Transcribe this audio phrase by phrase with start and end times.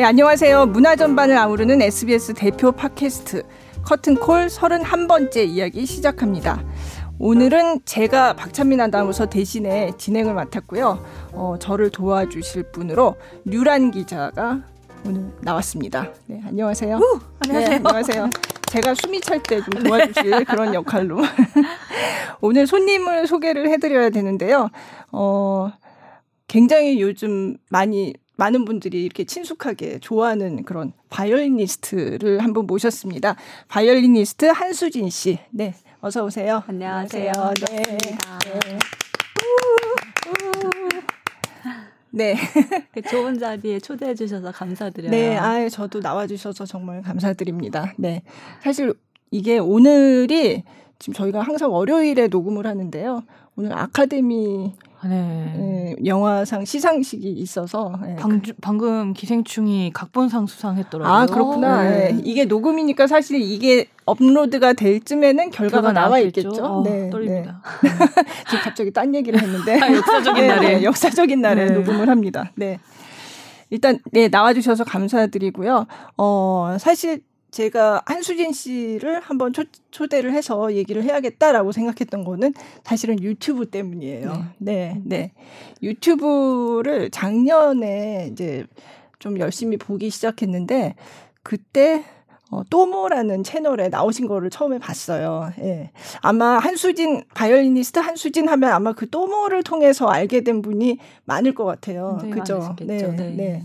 [0.00, 0.64] 네, 안녕하세요.
[0.64, 3.42] 문화 전반을 아우르는 SBS 대표 팟캐스트
[3.84, 6.64] 커튼콜 31번째 이야기 시작합니다.
[7.18, 11.04] 오늘은 제가 박찬민 아나운서 대신에 진행을 맡았고요.
[11.34, 14.62] 어, 저를 도와주실 분으로 류란 기자가
[15.04, 16.08] 오늘 나왔습니다.
[16.28, 16.96] 네, 안녕하세요.
[16.96, 17.68] 우, 안녕하세요.
[17.68, 18.30] 네, 안녕하세요.
[18.70, 20.44] 제가 숨이 찰 때 좀 도와주실 네.
[20.44, 21.18] 그런 역할로
[22.40, 24.70] 오늘 손님을 소개를 해드려야 되는데요.
[25.12, 25.70] 어,
[26.48, 33.36] 굉장히 요즘 많이 많은 분들이 이렇게 친숙하게 좋아하는 그런 바이올리니스트를 한번 모셨습니다.
[33.68, 35.38] 바이올리니스트 한수진 씨.
[35.50, 35.74] 네.
[36.00, 36.62] 어서 오세요.
[36.66, 37.32] 안녕하세요.
[37.68, 37.82] 네.
[37.82, 38.78] 네.
[42.12, 42.34] 네.
[42.94, 45.10] 그 좋은 자리에 초대해 주셔서 감사드려요.
[45.10, 47.92] 네, 아, 저도 나와 주셔서 정말 감사드립니다.
[47.98, 48.22] 네.
[48.62, 48.94] 사실
[49.30, 50.64] 이게 오늘이
[50.98, 53.22] 지금 저희가 항상 월요일에 녹음을 하는데요.
[53.56, 54.72] 오늘 아카데미
[55.04, 55.54] 네.
[55.56, 55.96] 네.
[56.04, 58.16] 영화상 시상식이 있어서 네.
[58.16, 61.12] 방, 방금 기생충이 각본상 수상했더라고요.
[61.12, 61.82] 아 그렇구나.
[61.82, 62.12] 네.
[62.12, 62.20] 네.
[62.24, 66.64] 이게 녹음이니까 사실 이게 업로드가 될 쯤에는 결과가 나와 있겠죠.
[66.64, 67.62] 어, 네, 떨립니다.
[68.48, 72.50] 지금 갑자기 딴 얘기를 했는데 아, 역사적인 날에 역사적인 날에 녹음을 합니다.
[72.56, 72.78] 네.
[73.70, 75.86] 일단 네 나와주셔서 감사드리고요.
[76.16, 83.66] 어 사실 제가 한수진 씨를 한번 초, 초대를 해서 얘기를 해야겠다라고 생각했던 거는 사실은 유튜브
[83.66, 84.46] 때문이에요.
[84.58, 85.02] 네, 네.
[85.04, 85.32] 네.
[85.82, 88.66] 유튜브를 작년에 이제
[89.18, 90.94] 좀 열심히 보기 시작했는데
[91.42, 92.04] 그때
[92.50, 95.52] 어, 또모라는 채널에 나오신 거를 처음에 봤어요.
[95.60, 95.92] 예.
[96.20, 102.18] 아마 한수진 바이올리니스트 한수진 하면 아마 그 또모를 통해서 알게 된 분이 많을 것 같아요.
[102.32, 102.74] 그죠?
[102.80, 103.30] 네, 네.
[103.30, 103.62] 네.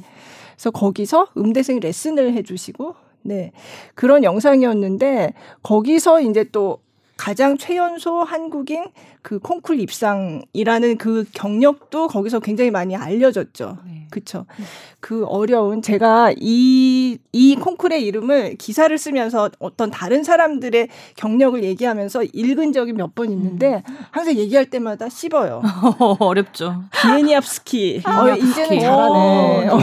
[0.54, 2.96] 그래서 거기서 음대생 레슨을 해주시고
[3.26, 3.52] 네.
[3.96, 6.80] 그런 영상이었는데 거기서 이제 또
[7.18, 8.86] 가장 최연소 한국인
[9.26, 13.80] 그 콩쿨 입상이라는 그 경력도 거기서 굉장히 많이 알려졌죠.
[13.84, 14.06] 네.
[14.12, 14.46] 그쵸.
[14.60, 14.64] 네.
[15.00, 22.72] 그 어려운 제가 이, 이 콩쿨의 이름을 기사를 쓰면서 어떤 다른 사람들의 경력을 얘기하면서 읽은
[22.72, 23.98] 적이 몇 번 있는데 음.
[24.12, 25.62] 항상 얘기할 때마다 씹어요.
[26.20, 26.84] 어렵죠.
[26.92, 28.04] 비에니압스키.
[28.06, 29.68] 어, 이제는 잘하네.
[29.70, 29.80] 어,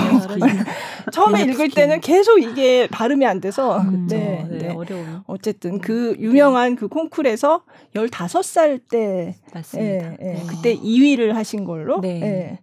[1.12, 3.80] 처음에 읽을 때는 계속 이게 발음이 안 돼서.
[3.80, 4.59] 음, 네, 네.
[4.59, 4.69] 네.
[4.74, 5.22] 어려워.
[5.26, 7.62] 어쨌든 그 유명한 그 콩쿨에서
[7.97, 10.12] 15살 때 맞습니다.
[10.12, 10.25] 예, 예.
[10.34, 10.43] 네.
[10.47, 12.00] 그때 2위를 하신 걸로.
[12.00, 12.20] 네.
[12.22, 12.59] 예.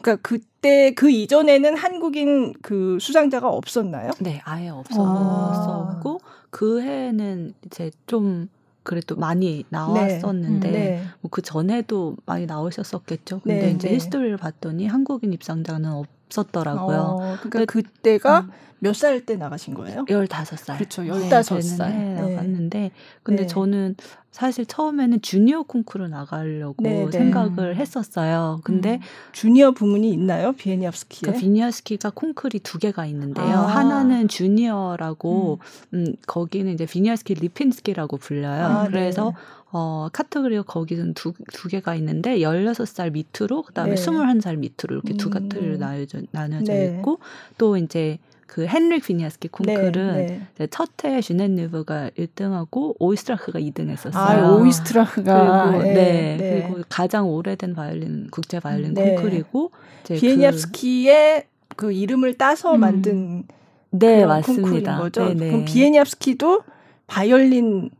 [0.00, 4.10] 그러니까 그때 그 이전에는 한국인 그 수상자가 없었나요?
[4.20, 6.44] 네, 아예 없었고 아.
[6.50, 8.48] 그 해는 이제 좀
[8.84, 10.78] 그래도 많이 나왔었는데 네.
[10.78, 11.02] 네.
[11.22, 13.40] 뭐그 전에도 많이 나오셨었겠죠.
[13.40, 13.94] 근데 네, 이제 네.
[13.94, 16.98] 히스토리를 봤더니 한국인 입상자는 없었더라고요.
[16.98, 18.50] 어, 그러니까 그때가 음.
[18.80, 20.04] 몇살 때 나가신 거예요?
[20.04, 20.76] 15살.
[20.76, 21.02] 그렇죠.
[21.02, 21.88] 15살.
[21.88, 22.90] 네, 나갔는데
[23.22, 23.46] 근데 네.
[23.46, 23.96] 저는
[24.34, 27.10] 사실 처음에는 주니어 콩쿠르 나가려고 네, 네.
[27.12, 28.60] 생각을 했었어요.
[28.64, 29.00] 근데 음.
[29.30, 30.54] 주니어 부문이 있나요?
[30.54, 31.20] 비에니압스키에?
[31.20, 33.46] 그러니까 비니아스키가 콩쿨이 두 개가 있는데요.
[33.46, 33.66] 아.
[33.68, 35.60] 하나는 주니어라고
[35.92, 36.06] 음.
[36.08, 38.64] 음 거기는 이제 비니아스키 리핀스키라고 불려요.
[38.64, 38.90] 아, 네.
[38.90, 39.32] 그래서
[39.70, 44.00] 어, 카테고리가 거기는 두, 두 개가 있는데, 16살 밑으로, 그 다음에 네.
[44.00, 45.16] 21살 밑으로 이렇게 음.
[45.16, 46.96] 두 카테고리로 나눠져, 나눠져 네.
[46.98, 47.18] 있고,
[47.58, 48.18] 또 이제
[48.54, 50.66] 그 헨릭 비니아스키 콩쿨은 네, 네.
[50.68, 54.14] 첫해 지넷 느뵈가 1등하고 오이스트라흐가 2등했었어요.
[54.14, 56.62] 아, 오이스트라흐가 그리고 네, 네, 네.
[56.62, 59.16] 그리고 가장 오래된 바이올린 국제 바이올린 네.
[59.16, 59.72] 콩쿨이고
[60.04, 62.80] 비에니압스키의 그, 그 이름을 따서 음.
[62.80, 63.42] 만든
[63.90, 64.98] 네 맞습니다.
[64.98, 65.26] 거죠.
[65.26, 65.50] 네네.
[65.50, 66.62] 그럼 비에니압스키도
[67.08, 67.90] 바이올린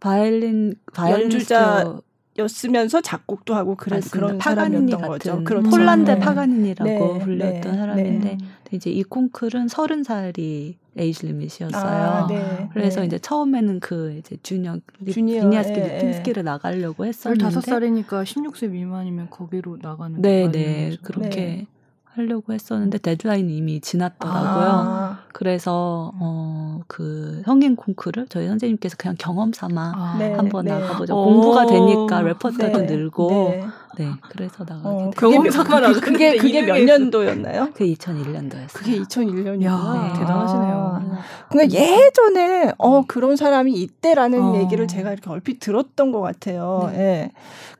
[0.00, 1.98] 바이올린 연주자
[2.36, 5.44] 였으면서 작곡도 하고 그래 그런 사람이었던 거죠.
[5.44, 5.70] 그렇죠.
[5.70, 6.18] 폴란드 네.
[6.18, 7.24] 파가니니라고 네.
[7.24, 7.78] 불렸던 네.
[7.78, 8.38] 사람인데 네.
[8.72, 11.72] 이제 이 콩쿨은 서른 살이 age limit이었어요.
[11.74, 12.68] 아, 네.
[12.72, 13.06] 그래서 네.
[13.06, 16.44] 이제 처음에는 그 이제 주니어 비니아스키 예, 리핀스키를 예.
[16.44, 20.96] 나가려고 했었는데 15살이니까 16세 미만이면 거기로 나가는 네, 네.
[21.02, 21.66] 그렇게
[22.14, 24.68] 하려고 했었는데 데드라인이 이미 지났더라고요.
[24.70, 25.18] 아.
[25.32, 30.18] 그래서 어, 그 성인 콩쿠르 저희 선생님께서 그냥 경험 삼아 아.
[30.36, 31.12] 한번 네, 나가보자.
[31.12, 32.86] 공부가 되니까 레퍼토리도 네.
[32.86, 33.54] 늘고
[33.96, 34.04] 네.
[34.04, 35.92] 네, 그래서 나가게 어, 경험 삼아라.
[35.92, 37.70] 그게 그게 몇 년도였나요?
[37.74, 38.72] 그 2001년도였어요.
[38.72, 39.58] 그게 2001년이요.
[39.58, 40.18] 네.
[40.18, 41.00] 대단하시네요.
[41.00, 41.18] 아.
[41.48, 44.56] 그러니까 예전에 어 그런 사람이 있대라는 어.
[44.60, 46.90] 얘기를 제가 이렇게 얼핏 들었던 것 같아요.
[46.92, 46.98] 네.
[46.98, 47.30] 예.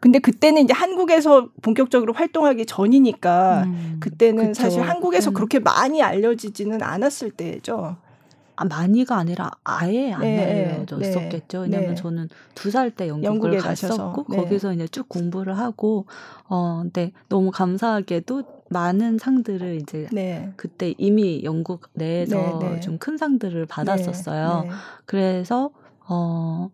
[0.01, 4.63] 근데 그때는 이제 한국에서 본격적으로 활동하기 전이니까 음, 그때는 그쵸.
[4.63, 5.35] 사실 한국에서 음.
[5.35, 7.97] 그렇게 많이 알려지지는 않았을 때죠.
[8.57, 11.67] 아, 많이가 아니라 아예 안 네, 알려졌었겠죠.
[11.67, 11.95] 네, 왜냐면 네.
[11.95, 14.37] 저는 두 살 때 영국을 갔었고 네.
[14.37, 16.07] 거기서 이제 쭉 공부를 하고
[16.49, 20.53] 어 근데 너무 감사하게도 많은 상들을 이제 네.
[20.57, 24.65] 그때 이미 영국 내에서 네, 좀큰 상들을 받았었어요.
[25.07, 25.71] 그래서
[26.09, 26.71] 어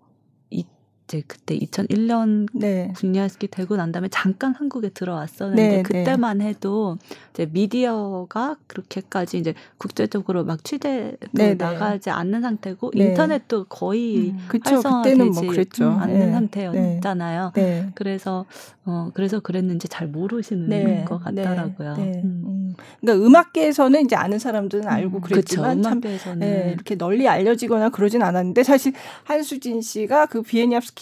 [1.11, 2.93] 이제 그때 2001년 네.
[2.95, 6.99] 분야스키 되고 난 다음에 잠깐 한국에 들어왔었는데 네, 그때만 해도
[7.35, 11.55] 이제 미디어가 그렇게까지 이제 국제적으로 막 취재도 네, 네.
[11.55, 13.07] 나가지 않는 상태고 네.
[13.07, 14.39] 인터넷도 거의 음.
[14.47, 14.77] 그쵸.
[14.77, 15.91] 활성화되지 뭐 그랬죠.
[15.91, 16.31] 않는 네.
[16.31, 17.53] 상태였잖아요.
[17.57, 17.91] 네.
[17.97, 18.47] 그래서
[18.85, 21.05] 어 그래서 그랬는지 잘 모르시는 네.
[21.05, 21.43] 것 네.
[21.43, 21.95] 같더라고요.
[21.97, 22.23] 네.
[22.25, 22.43] 음.
[22.47, 22.75] 음.
[23.01, 26.19] 그러니까 음악계에서는 이제 아는 사람들은 알고 음, 그랬지만 그쵸.
[26.19, 28.93] 참 네, 이렇게 널리 알려지거나 그러진 않았는데 사실
[29.25, 31.00] 한수진 씨가 그 비에니압스키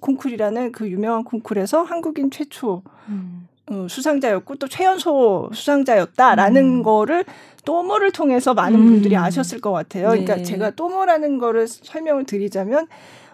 [0.00, 3.48] 콩쿨이라는 그 유명한 콩쿨에서 한국인 최초 음.
[3.70, 6.82] 어, 수상자였고 또 최연소 수상자였다라는 음.
[6.82, 7.24] 거를
[7.64, 8.86] 또모를 통해서 많은 음.
[8.86, 10.08] 분들이 아셨을 것 같아요.
[10.08, 10.42] 그러니까 네.
[10.42, 12.86] 제가 또모라는 거를 설명을 드리자면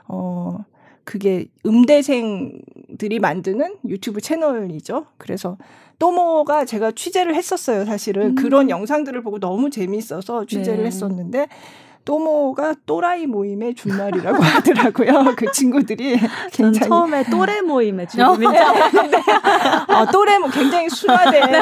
[0.06, 0.64] 어
[1.04, 5.06] 그게 음대생들이 만드는 유튜브 채널이죠.
[5.16, 5.56] 그래서
[5.98, 7.86] 또모가 제가 취재를 했었어요.
[7.86, 8.34] 사실은 음.
[8.34, 10.86] 그런 영상들을 보고 너무 재미있어서 취재를 네.
[10.86, 11.48] 했었는데
[12.08, 15.34] 또모가 또라이 모임의 준말이라고 하더라고요.
[15.36, 16.18] 그 친구들이
[16.52, 18.62] 전 굉장히 처음에 또래 모임에 주름인 줄
[19.94, 21.60] 어, 또래 뭐 굉장히 순화된 네.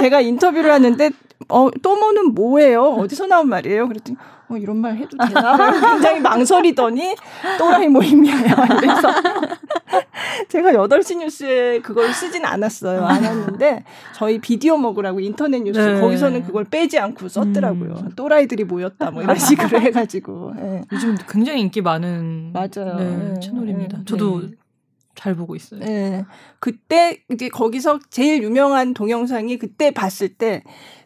[0.00, 1.10] 제가 인터뷰를 하는데
[1.50, 2.94] 어, 또모는 뭐예요?
[2.94, 3.88] 어디서 나온 말이에요?
[3.88, 4.16] 그랬더니
[4.52, 5.56] 어, 이런 말 해도 되나?
[5.92, 7.16] 굉장히 망설이더니
[7.58, 8.66] 또라이 모임이야.
[8.78, 9.08] 그래서
[10.48, 13.04] 제가 8시 뉴스에 그걸 쓰진 않았어요.
[13.04, 13.84] 않았는데
[14.14, 16.00] 저희 비디오 먹으라고 인터넷 뉴스 네.
[16.00, 17.94] 거기서는 그걸 빼지 않고 썼더라고요.
[17.94, 18.10] 음.
[18.14, 20.52] 또라이들이 모였다 뭐 이런 식으로 해가지고.
[20.58, 20.82] 예.
[20.92, 22.96] 요즘 굉장히 인기 많은 맞아요.
[22.96, 23.40] 네, 네.
[23.40, 23.98] 채널입니다.
[23.98, 24.04] 네.
[24.04, 24.48] 저도 네.
[25.14, 25.80] 잘 보고 있어요.
[25.82, 26.24] 예.
[26.58, 30.62] 그때 이제 거기서 제일 유명한 동영상이 그때 봤을 때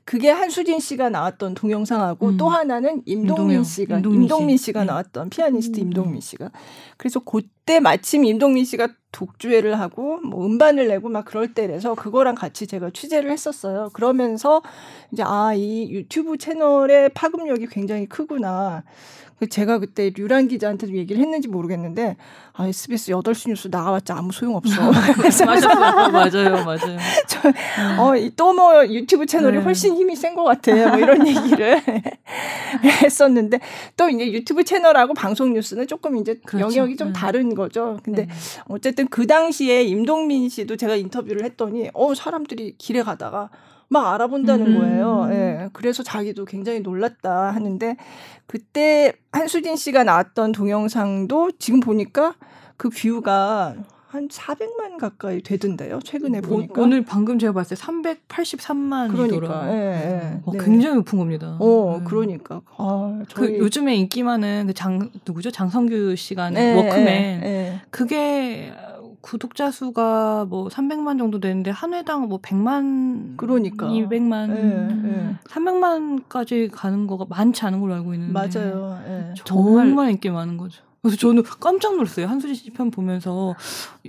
[0.07, 2.37] 그게 한수진 씨가 나왔던 동영상하고 음.
[2.37, 4.67] 또 하나는 임동민 씨가 임동민 임동민, 씨.
[4.67, 4.87] 씨가 네.
[4.87, 5.87] 나왔던 피아니스트 음.
[5.87, 6.51] 임동민 씨가
[6.97, 12.69] 그래서 그때 마침 임동민 씨가 독주회를 하고 뭐 음반을 내고 막 그럴 때라서 그거랑 같이
[12.69, 13.91] 제가 취재를 했었어요.
[13.95, 14.63] 그러면서
[15.13, 18.85] 이제 아 이 유튜브 채널의 파급력이 굉장히 크구나.
[19.39, 22.17] 그 제가 그때 류란 기자한테도 얘기를 했는지 모르겠는데
[22.55, 24.81] 아 SBS 8시 뉴스 나와봤자 아무 소용없어.
[25.45, 26.99] 맞아요, 맞아요, 맞아요.
[27.99, 29.63] 어, 또뭐 유튜브 채널이 네.
[29.63, 30.73] 훨씬 힘이 센 것 같아.
[30.89, 31.81] 뭐 이런 얘기를
[33.03, 33.61] 했었는데
[33.97, 36.67] 또 이제 유튜브 채널하고 방송 뉴스는 조금 이제 그렇죠.
[36.67, 37.13] 영역이 좀 네.
[37.15, 37.99] 다른 거죠.
[38.03, 38.33] 근데 네.
[38.69, 43.51] 어쨌든 그 당시에 임동민 씨도 제가 인터뷰를 했더니 어 사람들이 길에 가다가
[43.89, 44.79] 막 알아본다는 음.
[44.79, 45.29] 거예요.
[45.31, 45.69] 예.
[45.73, 47.97] 그래서 자기도 굉장히 놀랐다 하는데
[48.47, 52.35] 그때 한수진 씨가 나왔던 동영상도 지금 보니까
[52.77, 53.75] 그 뷰가
[54.09, 55.99] 한 400만 가까이 되던데요.
[56.03, 56.81] 최근에 보니까.
[56.81, 59.29] 오, 오늘 방금 제가 봤을 때 383만이더라고요.
[59.41, 60.41] 그러니까 예, 예.
[60.45, 60.59] 어, 네.
[60.65, 61.57] 굉장히 높은 겁니다.
[61.61, 62.05] 어, 네.
[62.07, 62.63] 그러니까.
[62.79, 65.51] 아, 그 저희- 요즘에 인기 많은 그 장 누구죠?
[65.51, 67.05] 장성규 씨가 하는 네, 워크맨.
[67.05, 67.81] 네, 네.
[67.91, 68.73] 그게
[69.27, 73.89] 구독자 수가 뭐 300만 정도 되는데 한 회당 뭐 100만 그러니까.
[73.89, 75.37] 200만 예, 예.
[75.49, 79.03] 300만까지 가는 거가 많지 않은 걸로 알고 있는데 맞아요.
[79.09, 79.35] 예.
[79.45, 80.86] 정말 인기 많은 거죠.
[81.07, 82.27] 그래서 저는 깜짝 놀랐어요.
[82.27, 83.55] 한수진 씨 편 보면서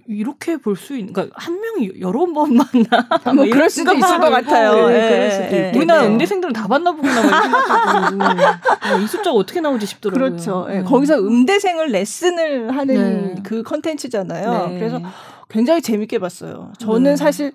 [0.07, 3.07] 이렇게 볼 수 있는, 그러니까 한 명이 여러 번 만나.
[3.33, 4.87] 뭐 그럴 수도 있을 것 같아요.
[4.89, 5.71] 네, 예, 있겠네요.
[5.77, 6.07] 우리나라 예.
[6.07, 10.29] 음대생들은 다 봤나 보구나 막 이런 생각도 들고 어, 이 숫자가 어떻게 나오지 싶더라고요.
[10.31, 10.67] 그렇죠.
[10.69, 10.83] 예, 네.
[10.83, 13.41] 거기서 음대생을 레슨을 하는 네.
[13.43, 14.67] 그 컨텐츠잖아요.
[14.69, 14.79] 네.
[14.79, 15.01] 그래서
[15.49, 16.73] 굉장히 재밌게 봤어요.
[16.79, 17.15] 저는 네.
[17.15, 17.53] 사실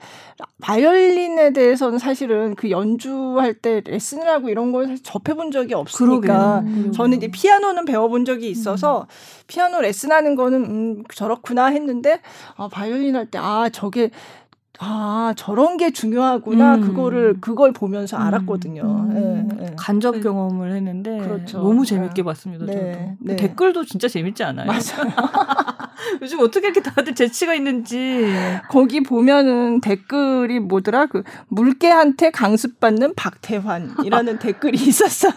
[0.63, 6.93] 바이올린에 대해서는 사실은 그 연주할 때 레슨을 하고 이런 걸 사실 접해본 적이 없으니까 그러게요.
[6.93, 9.07] 저는 이제 피아노는 배워본 적이 있어서
[9.47, 12.21] 피아노 레슨하는 거는 음 저렇구나 했는데
[12.57, 14.11] 아 바이올린 할 때 아 저게
[14.85, 16.81] 아 저런 게 중요하구나 음.
[16.81, 18.23] 그거를 그걸 보면서 음.
[18.23, 18.83] 알았거든요.
[18.83, 19.49] 음.
[19.61, 19.71] 예, 예.
[19.77, 20.21] 간접 네.
[20.23, 21.59] 경험을 했는데 그렇죠.
[21.59, 22.23] 너무 재밌게 네.
[22.25, 22.67] 봤습니다.
[22.67, 23.37] 네, 저도 네.
[23.37, 24.67] 댓글도 진짜 재밌지 않아요?
[24.67, 25.13] 맞아요.
[26.21, 28.27] 요즘 어떻게 이렇게 다들 재치가 있는지.
[28.69, 35.33] 거기 보면은 댓글이 뭐더라 그 물개한테 강습받는 박태환이라는 댓글이 있었어요.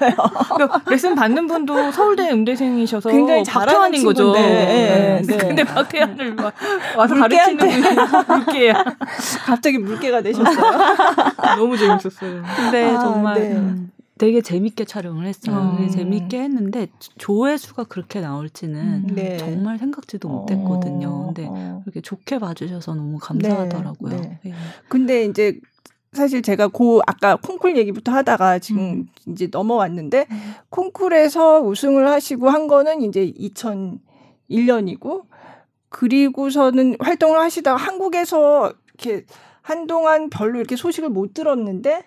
[0.56, 4.34] 그러니까 레슨 받는 분도 서울대 음대생이셔서 굉장히 잘하는 거죠.
[4.38, 5.38] 예, 네.
[5.38, 6.54] 근데 박태환을 막
[6.98, 7.14] 와서.
[7.16, 7.68] 가르치는
[8.28, 8.84] 물개야.
[9.46, 10.56] 갑자기 물개가 되셨어요.
[11.58, 12.44] 너무 재밌었어요.
[12.56, 13.56] 근데 아, 정말 네.
[13.56, 15.78] 음, 되게 재밌게 촬영을 했어요.
[15.80, 15.90] 음.
[15.90, 16.88] 재밌게 했는데
[17.18, 19.16] 조회수가 그렇게 나올지는 음.
[19.16, 19.38] 네.
[19.38, 21.28] 정말 생각지도 어, 못했거든요.
[21.28, 21.82] 근데 어.
[21.84, 24.22] 그렇게 좋게 봐주셔서 너무 감사하더라고요.
[24.22, 24.40] 네.
[24.46, 24.54] 예.
[24.88, 25.60] 근데 이제
[26.14, 29.08] 사실 제가 고 아까 콩쿨 얘기부터 하다가 지금 음.
[29.28, 30.28] 이제 넘어왔는데
[30.70, 35.26] 콩쿨에서 우승을 하시고 한 거는 이제 2001년이고
[35.90, 39.26] 그리고서는 활동을 하시다가 한국에서 이렇게
[39.62, 42.04] 한동안 별로 이렇게 소식을 못 들었는데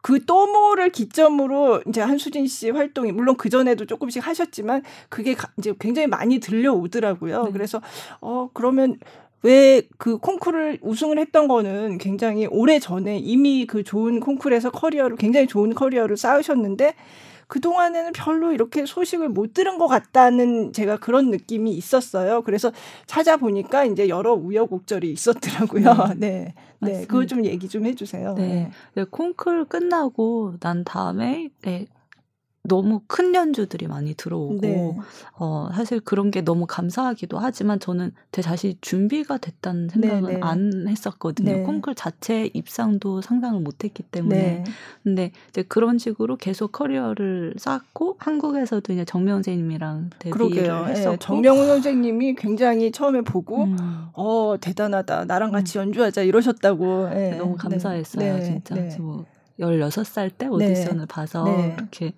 [0.00, 5.72] 그 또모를 기점으로 이제 한수진 씨 활동이 물론 그 전에도 조금씩 하셨지만 그게 가- 이제
[5.78, 7.44] 굉장히 많이 들려오더라고요.
[7.44, 7.52] 네.
[7.52, 7.80] 그래서
[8.20, 8.96] 어 그러면
[9.44, 15.46] 왜 그 콩쿠르를 우승을 했던 거는 굉장히 오래 전에 이미 그 좋은 콩쿠르에서 커리어를 굉장히
[15.48, 16.94] 좋은 커리어를 쌓으셨는데
[17.52, 22.40] 그 동안에는 별로 이렇게 소식을 못 들은 것 같다는 제가 그런 느낌이 있었어요.
[22.44, 22.72] 그래서
[23.04, 26.14] 찾아보니까 이제 여러 우여곡절이 있었더라고요.
[26.16, 28.32] 네, 네, 네 그걸 좀 얘기 좀 해주세요.
[28.36, 28.70] 네, 네.
[28.94, 31.84] 네 콩쿨 끝나고 난 다음에 네,
[32.64, 34.96] 너무 큰 연주들이 많이 들어오고 네.
[35.34, 40.40] 어 사실 그런 게 너무 감사하기도 하지만 저는 제 자신이 준비가 됐다는 생각은 네 네.
[40.40, 41.52] 안 했었거든요.
[41.52, 41.62] 네.
[41.64, 44.36] 콩쿨 자체 입상도 상상을 못 했기 때문에.
[44.38, 44.64] 네.
[45.02, 50.56] 근데 이제 그런 식으로 계속 커리어를 쌓고 한국에서도 이제 정명 선생님이랑 데뷔를
[50.88, 54.06] 예, 했었고 정명훈 선생님이 굉장히 처음에 보고 음.
[54.12, 55.24] 어 대단하다.
[55.24, 55.52] 나랑 음.
[55.52, 55.86] 같이 음.
[55.86, 57.08] 연주하자 이러셨다고.
[57.12, 57.34] 예.
[57.36, 58.44] 너무 감사했어요, 네.
[58.44, 58.76] 진짜.
[58.76, 58.96] 네.
[59.00, 59.24] 뭐
[59.58, 61.44] 16살 때 오디션을 봐서
[61.76, 62.12] 이렇게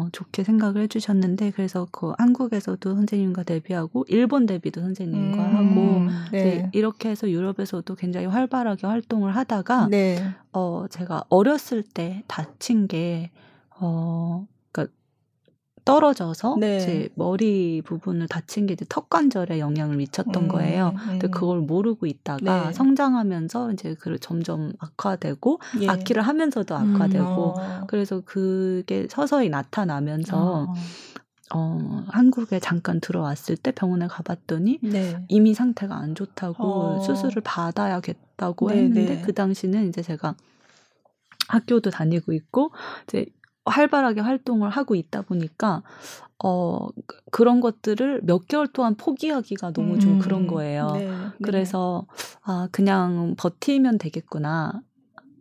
[0.00, 6.70] 어, 좋게 생각을 해주셨는데 그래서 그 한국에서도 선생님과 데뷔하고 일본 데뷔도 선생님과 음, 하고 네.
[6.72, 10.18] 이렇게 해서 유럽에서도 굉장히 활발하게 활동을 하다가 네.
[10.52, 13.30] 어 제가 어렸을 때 다친 게
[13.78, 14.46] 어,
[15.90, 16.78] 떨어져서 네.
[16.78, 20.88] 제 머리 부분을 다친 게 이제 턱 관절에 영향을 미쳤던 음, 거예요.
[20.94, 21.06] 음.
[21.08, 22.72] 근데 그걸 모르고 있다가 네.
[22.72, 25.88] 성장하면서 이제 그 점점 악화되고 예.
[25.88, 27.84] 악기를 하면서도 악화되고 음, 어.
[27.86, 30.74] 그래서 그게 서서히 나타나면서 어.
[31.52, 35.16] 어, 한국에 잠깐 들어왔을 때 병원에 가봤더니 네.
[35.28, 37.00] 이미 상태가 안 좋다고 어.
[37.00, 39.20] 수술을 받아야겠다고 네, 했는데 네.
[39.20, 40.36] 그 당시는 이제 제가
[41.48, 42.70] 학교도 다니고 있고
[43.04, 43.26] 이제
[43.70, 45.82] 활발하게 활동을 하고 있다 보니까
[46.42, 46.88] 어
[47.30, 50.18] 그런 것들을 몇 개월 동안 포기하기가 너무 좀 음.
[50.18, 50.92] 그런 거예요.
[50.94, 51.30] 네, 네.
[51.42, 52.06] 그래서
[52.42, 54.80] 아 그냥 버티면 되겠구나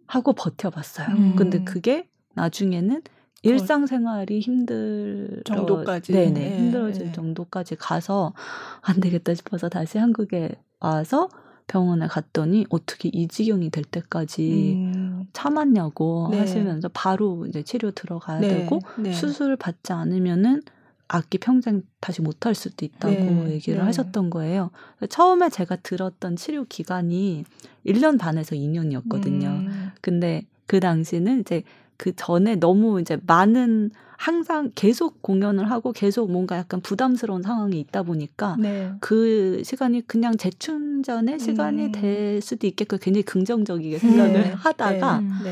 [0.07, 1.07] 하고 버텨봤어요.
[1.09, 1.35] 음.
[1.35, 3.01] 근데 그게 나중에는
[3.43, 7.11] 일상생활이 힘들 정도까지 네네 네, 힘들어질 네.
[7.11, 8.33] 정도까지 가서
[8.81, 11.29] 안 되겠다 싶어서 다시 한국에 와서
[11.69, 15.27] 병원에 갔더니 어떻게 이 지경이 될 때까지 음.
[15.33, 16.39] 참았냐고 네.
[16.39, 18.47] 하시면서 바로 이제 치료 들어가야 네.
[18.47, 19.13] 되고 네.
[19.13, 20.63] 수술 받지 않으면은
[21.07, 23.51] 악기 평생 다시 못할 수도 있다고 네.
[23.51, 23.85] 얘기를 네.
[23.85, 24.71] 하셨던 거예요.
[25.09, 27.45] 처음에 제가 들었던 치료 기간이
[27.85, 29.45] 1년 반에서 2년이었거든요.
[29.45, 29.91] 음.
[30.01, 31.63] 근데 그 당시는 이제
[31.99, 38.03] 그 전에 너무 이제 많은 항상 계속 공연을 하고 계속 뭔가 약간 부담스러운 상황이 있다
[38.03, 38.93] 보니까 네.
[39.01, 41.91] 그 시간이 그냥 재충전의 시간이 음.
[41.91, 44.49] 될 수도 있겠고 굉장히 긍정적이게 생각을 네.
[44.51, 45.27] 하다가 네.
[45.43, 45.51] 네.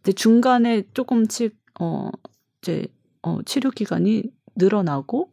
[0.00, 2.10] 이제 중간에 조금씩 어
[2.62, 2.86] 이제
[3.22, 4.24] 어 치료 기간이
[4.56, 5.30] 늘어나고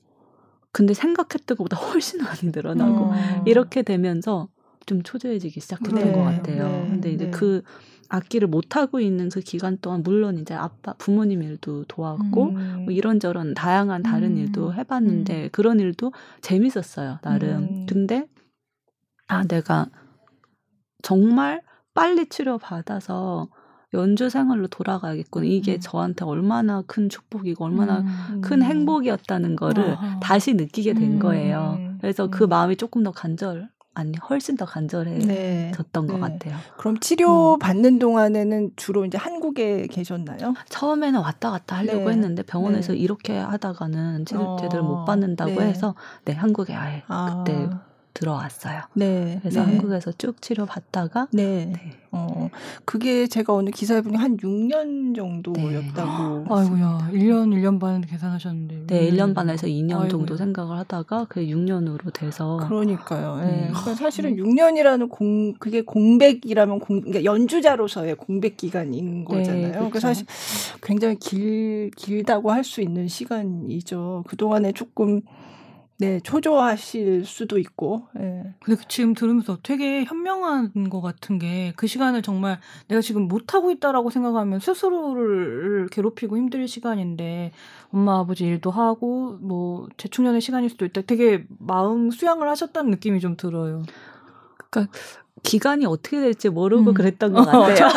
[0.73, 3.43] 근데 생각했던 것보다 훨씬 많이 늘어나고 음.
[3.47, 4.49] 이렇게 되면서
[4.85, 6.11] 좀 초조해지기 시작했던 네.
[6.11, 6.67] 것 같아요.
[6.67, 6.89] 네.
[6.89, 7.61] 근데 이제 그
[8.13, 12.81] 악기를 못 하고 있는 그 기간 동안 물론 이제 아빠 부모님 일도 도왔고 음.
[12.85, 14.37] 뭐 이런저런 다양한 다른 음.
[14.37, 15.49] 일도 해봤는데 음.
[15.51, 17.49] 그런 일도 재밌었어요 나름.
[17.63, 17.85] 음.
[17.89, 18.27] 근데
[19.27, 19.87] 아 내가
[21.01, 21.63] 정말
[21.95, 23.49] 빨리 치료 받아서
[23.95, 25.45] 연주 생활로 돌아가야겠구나.
[25.47, 25.79] 이게 음.
[25.79, 28.41] 저한테 얼마나 큰 축복이고 얼마나 음.
[28.41, 30.19] 큰 행복이었다는 거를 아.
[30.21, 31.79] 다시 느끼게 된 거예요.
[31.99, 36.13] 그래서 그 마음이 조금 더 간절 아니 훨씬 더 간절해졌던 네.
[36.13, 36.19] 것 네.
[36.19, 36.57] 같아요.
[36.77, 37.59] 그럼 치료 음.
[37.59, 40.55] 받는 동안에는 주로 이제 한국에 계셨나요?
[40.69, 42.11] 처음에는 왔다 갔다 하려고 네.
[42.11, 42.99] 했는데 병원에서 네.
[42.99, 44.57] 이렇게 하다가는 치료 어.
[44.59, 45.67] 제대로 못 받는다고 네.
[45.67, 45.93] 해서
[46.25, 47.43] 네 한국에 아예 아.
[47.45, 47.69] 그때
[48.13, 48.81] 들어왔어요.
[48.93, 49.39] 네.
[49.41, 49.71] 그래서 네.
[49.71, 51.71] 한국에서 쭉 치료 받다가 네.
[51.73, 51.93] 네.
[52.11, 52.49] 어,
[52.85, 56.39] 그게 제가 오늘 기사에 보니 한 6년 정도였다고.
[56.39, 56.45] 네.
[56.47, 57.09] 아이고야.
[57.11, 58.85] 1년 1년 반 계산하셨는데.
[58.85, 60.09] 네, 1년 반에서 2년 아이고야.
[60.09, 63.37] 정도 생각을 하다가 그게 6년으로 돼서 그러니까요.
[63.37, 63.45] 네.
[63.45, 63.67] 네.
[63.69, 69.67] 그러니까 사실은 6년이라는 공 그게 공백이라면 공 그러니까 연주자로서의 공백 기간인 네, 거잖아요.
[69.67, 70.25] 네, 그러니까 사실
[70.81, 74.23] 굉장히 길 길다고 할 수 있는 시간이죠.
[74.27, 75.21] 그동안에 조금
[76.03, 78.07] 네, 초조하실 수도 있고.
[78.19, 78.53] 예.
[78.63, 83.53] 근데 그 지금 들으면서 되게 현명한 것 같은 게 그 시간을 정말 내가 지금 못
[83.53, 87.51] 하고 있다라고 생각하면 스스로를 괴롭히고 힘들 시간인데
[87.91, 91.01] 엄마 아버지 일도 하고 뭐 재충전의 시간일 수도 있다.
[91.01, 93.83] 되게 마음 수양을 하셨다는 느낌이 좀 들어요.
[94.69, 94.91] 그러니까
[95.43, 96.93] 기간이 어떻게 될지 모르고 음.
[96.93, 97.87] 그랬던 것 어, 같아요.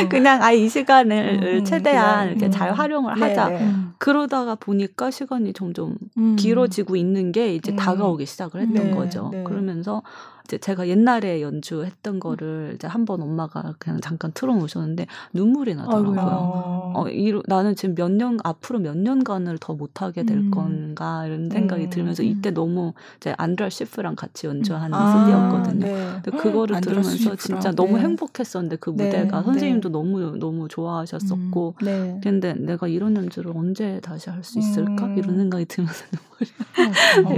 [0.00, 0.08] 네.
[0.08, 2.74] 그냥 아이 시간을 음, 최대한 이렇게 잘 음.
[2.74, 3.48] 활용을 하자.
[3.48, 3.72] 네, 네.
[3.98, 6.36] 그러다가 보니까 시간이 점점 음.
[6.36, 7.76] 길어지고 있는 게 이제 음.
[7.76, 9.28] 다가오기 시작을 했던 네, 거죠.
[9.32, 9.44] 네.
[9.44, 10.02] 그러면서
[10.44, 16.92] 이제 제가 옛날에 연주했던 거를 이제 한 번 엄마가 그냥 잠깐 틀어놓으셨는데 눈물이 나더라고요.
[16.94, 20.50] 어, 이, 나는 지금 몇 년, 앞으로 몇 년간을 더 못하게 될 음.
[20.52, 21.90] 건가 이런 생각이 음.
[21.90, 25.86] 들면서 이때 너무 이제 안드라 시프랑 같이 연주하는 아, CD였거든요.
[25.86, 26.20] 네.
[26.22, 27.36] 근데 그거를 들으면서 시프랑.
[27.38, 27.74] 진짜 네.
[27.76, 29.06] 너무 행복했었는데 그 네.
[29.06, 29.44] 무대가 네.
[29.44, 31.84] 선생님도 너무, 너무 좋아하셨었고 음.
[31.84, 32.20] 네.
[32.22, 35.06] 근데 내가 이런 연주를 언제 다시 할 수 있을까?
[35.06, 35.18] 음.
[35.18, 36.04] 이런 생각이 들면서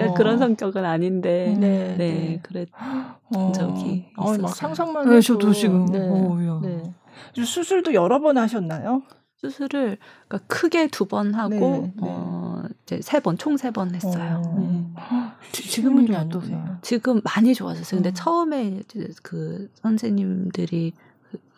[0.09, 0.15] 어.
[0.15, 2.41] 그런 성격은 아닌데 네, 네.
[2.43, 2.69] 그랬
[3.35, 3.53] 어.
[3.53, 5.87] 적이 어, 막 상상만 네, 저도 지금.
[5.87, 5.99] 네.
[6.09, 6.83] 오, 네.
[7.37, 9.03] 수술도 여러 번 하셨나요?
[9.37, 11.93] 수술을 그러니까 크게 두 번 하고 네, 네.
[12.01, 14.41] 어 이제 세 번 총 세 번 했어요.
[14.45, 14.59] 어.
[14.59, 15.33] 네.
[15.53, 16.79] 지금은 어떠세요?
[16.83, 17.99] 지금 많이 좋아졌어요.
[17.99, 18.13] 근데 어.
[18.13, 18.81] 처음에
[19.23, 20.93] 그 선생님들이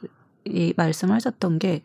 [0.01, 0.09] 그,
[0.47, 1.83] 이 말씀하셨던 게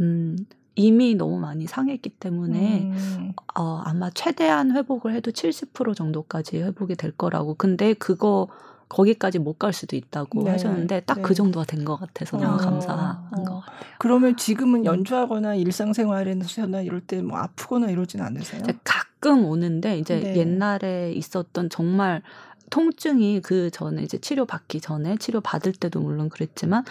[0.00, 0.36] 음.
[0.80, 3.32] 이미 너무 많이 상했기 때문에 음.
[3.58, 7.54] 어, 아마 최대한 회복을 해도 70% 정도까지 회복이 될 거라고.
[7.54, 8.48] 근데 그거
[8.88, 10.50] 거기까지 못 갈 수도 있다고 네.
[10.52, 11.34] 하셨는데 딱그 네.
[11.34, 12.56] 정도가 된 것 같아서 너무 어.
[12.56, 13.44] 감사한 어.
[13.44, 13.90] 것 같아요.
[13.98, 14.84] 그러면 지금은 음.
[14.86, 18.62] 연주하거나 일상생활에서나 이럴 때 뭐 아프거나 이러진 않으세요?
[18.84, 20.36] 가끔 오는데 이제 네.
[20.36, 22.22] 옛날에 있었던 정말
[22.70, 26.84] 통증이 그 전에 이제 치료 받기 전에 치료 받을 때도 물론 그랬지만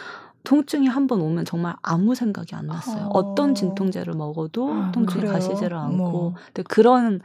[0.43, 3.09] 통증이 한 번 오면 정말 아무 생각이 안 났어요.
[3.13, 3.35] 어.
[3.35, 5.33] 떤 진통제를 먹어도 아, 통증이 그래요?
[5.33, 5.97] 가시지를 않고.
[5.97, 6.33] 뭐.
[6.47, 7.19] 근데 그런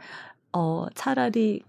[0.53, 1.61] 어 차라리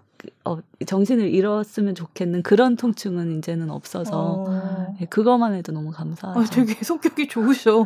[0.45, 4.95] 어, 정신을 잃었으면 좋겠는 그런 통증은 이제는 없어서 어.
[4.99, 6.41] 네, 그것만 해도 너무 감사하죠.
[6.41, 7.85] 아, 되게 성격이 좋으셔.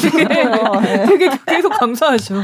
[0.00, 2.36] 되게, 되게 계속 감사하죠.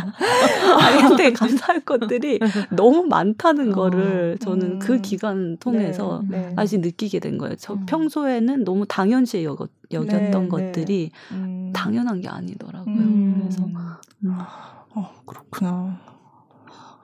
[0.78, 2.38] 아니 근데 감사할 것들이
[2.70, 3.74] 너무 많다는 어.
[3.74, 4.96] 거를 저는 그 음.
[4.98, 6.54] 그 기간 통해서 네, 네.
[6.54, 7.56] 다시 느끼게 된 거예요.
[7.56, 7.86] 저 음.
[7.86, 10.48] 평소에는 너무 당연시 여겼, 여겼던 네, 네.
[10.48, 11.72] 것들이 음.
[11.74, 12.94] 당연한 게 아니더라고요.
[12.94, 13.40] 음.
[13.42, 13.74] 그래서 음.
[14.94, 16.00] 어, 그렇구나.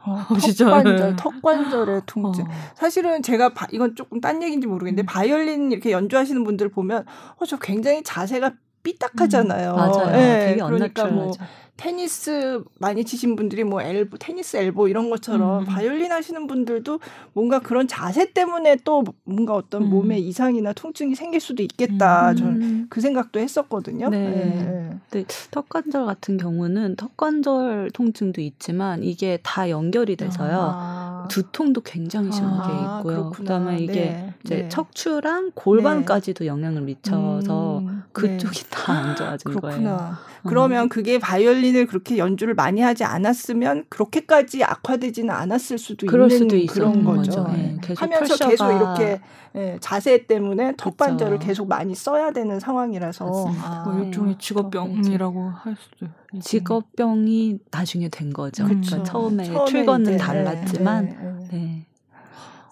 [0.08, 2.44] 어, 턱관절, 턱 관절의 통증.
[2.44, 2.48] 어.
[2.74, 5.06] 사실은 제가 바, 이건 조금 딴 얘기인지 모르겠는데 음.
[5.06, 7.04] 바이올린 이렇게 연주하시는 분들 보면
[7.36, 9.72] 어, 저 굉장히 자세가 삐딱하잖아요.
[9.72, 10.10] 음, 맞아요.
[10.12, 11.32] 네, 되게 그러니까 뭐
[11.78, 15.64] 테니스 많이 치신 분들이 뭐 엘보, 테니스 엘보 이런 것처럼 음.
[15.64, 16.98] 바이올린 하시는 분들도
[17.32, 19.90] 뭔가 그런 자세 때문에 또 뭔가 어떤 음.
[19.90, 22.32] 몸에 이상이나 통증이 생길 수도 있겠다.
[22.32, 22.36] 음.
[22.36, 24.10] 저는 그 생각도 했었거든요.
[24.10, 24.18] 네.
[24.28, 24.98] 네.
[25.12, 25.24] 네.
[25.52, 30.72] 턱 관절 같은 경우는 턱 관절 통증도 있지만 이게 다 연결이 돼서요.
[30.74, 31.28] 아.
[31.30, 33.30] 두통도 굉장히 심하게 아, 있고요.
[33.30, 33.36] 그렇구나.
[33.36, 34.34] 그다음에 이게 네.
[34.44, 34.68] 이제 네.
[34.68, 36.48] 척추랑 골반까지도 네.
[36.48, 38.02] 영향을 미쳐서 음.
[38.12, 39.76] 그쪽이 다 안 좋아진 그렇구나.
[39.76, 40.16] 거예요.
[40.46, 46.66] 그러면 그게 바이올린 바이올린을 그렇게 연주를 많이 하지 않았으면 그렇게까지 악화되지는 않았을 수도 있는 수도
[46.72, 47.46] 그런 거죠.
[47.52, 47.76] 네.
[47.82, 48.50] 계속 하면서 프레셔가...
[48.50, 49.20] 계속 이렇게
[49.54, 56.06] 예, 자세 때문에 턱관절을 계속 많이 써야 되는 상황이라서 아, 뭐 일종의 직업병이라고 할 수도
[56.06, 56.40] 있고.
[56.40, 58.64] 직업병이 나중에 된 거죠.
[58.64, 61.48] 그러니까 처음에, 처음에 출근은 달랐지만 네, 네.
[61.50, 61.86] 네.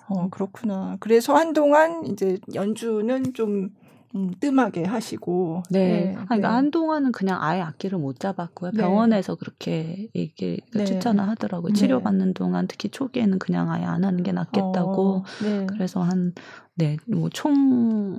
[0.09, 0.97] 어, 그렇구나.
[1.01, 3.70] 그래서 한동안 이제 연주는 좀
[4.16, 5.62] 음, 뜸하게 하시고.
[5.70, 5.88] 네.
[5.88, 6.12] 네.
[6.14, 6.55] 그러니까 네.
[6.55, 8.70] 한동안은 그냥 아예 악기를 못 잡았고요.
[8.72, 8.79] 네.
[8.79, 10.85] 병원에서 그렇게 얘기 네.
[10.85, 11.72] 추천을 하더라고요.
[11.72, 11.79] 네.
[11.79, 15.09] 치료받는 동안 특히 초기에는 그냥 아예 안 하는 게 낫겠다고.
[15.16, 15.66] 어, 네.
[15.68, 16.33] 그래서 한,
[16.74, 18.18] 네, 뭐 총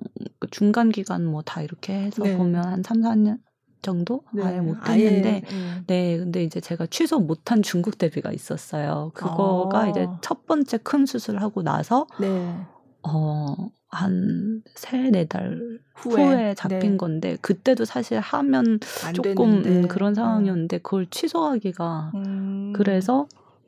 [0.51, 3.39] 중간 기간 뭐 다 이렇게 해서 보면 한 3, 4년
[3.81, 5.43] 정도 아예 못 했는데
[5.85, 9.87] 네 근데 이제 제가 취소 못한 중국 데뷔가 있었어요 그거가 어.
[9.89, 12.55] 이제 첫 번째 큰 수술하고 나서 네.
[13.03, 13.55] 어,
[13.89, 16.97] 한 세 네 달 후에, 후에 잡힌 네.
[16.97, 18.79] 건데 그때도 사실 하면
[19.13, 20.15] 조금 음, 그런 음.
[20.15, 22.73] 상황이었는데 그걸 취소하기가 음.
[22.75, 23.27] 그래서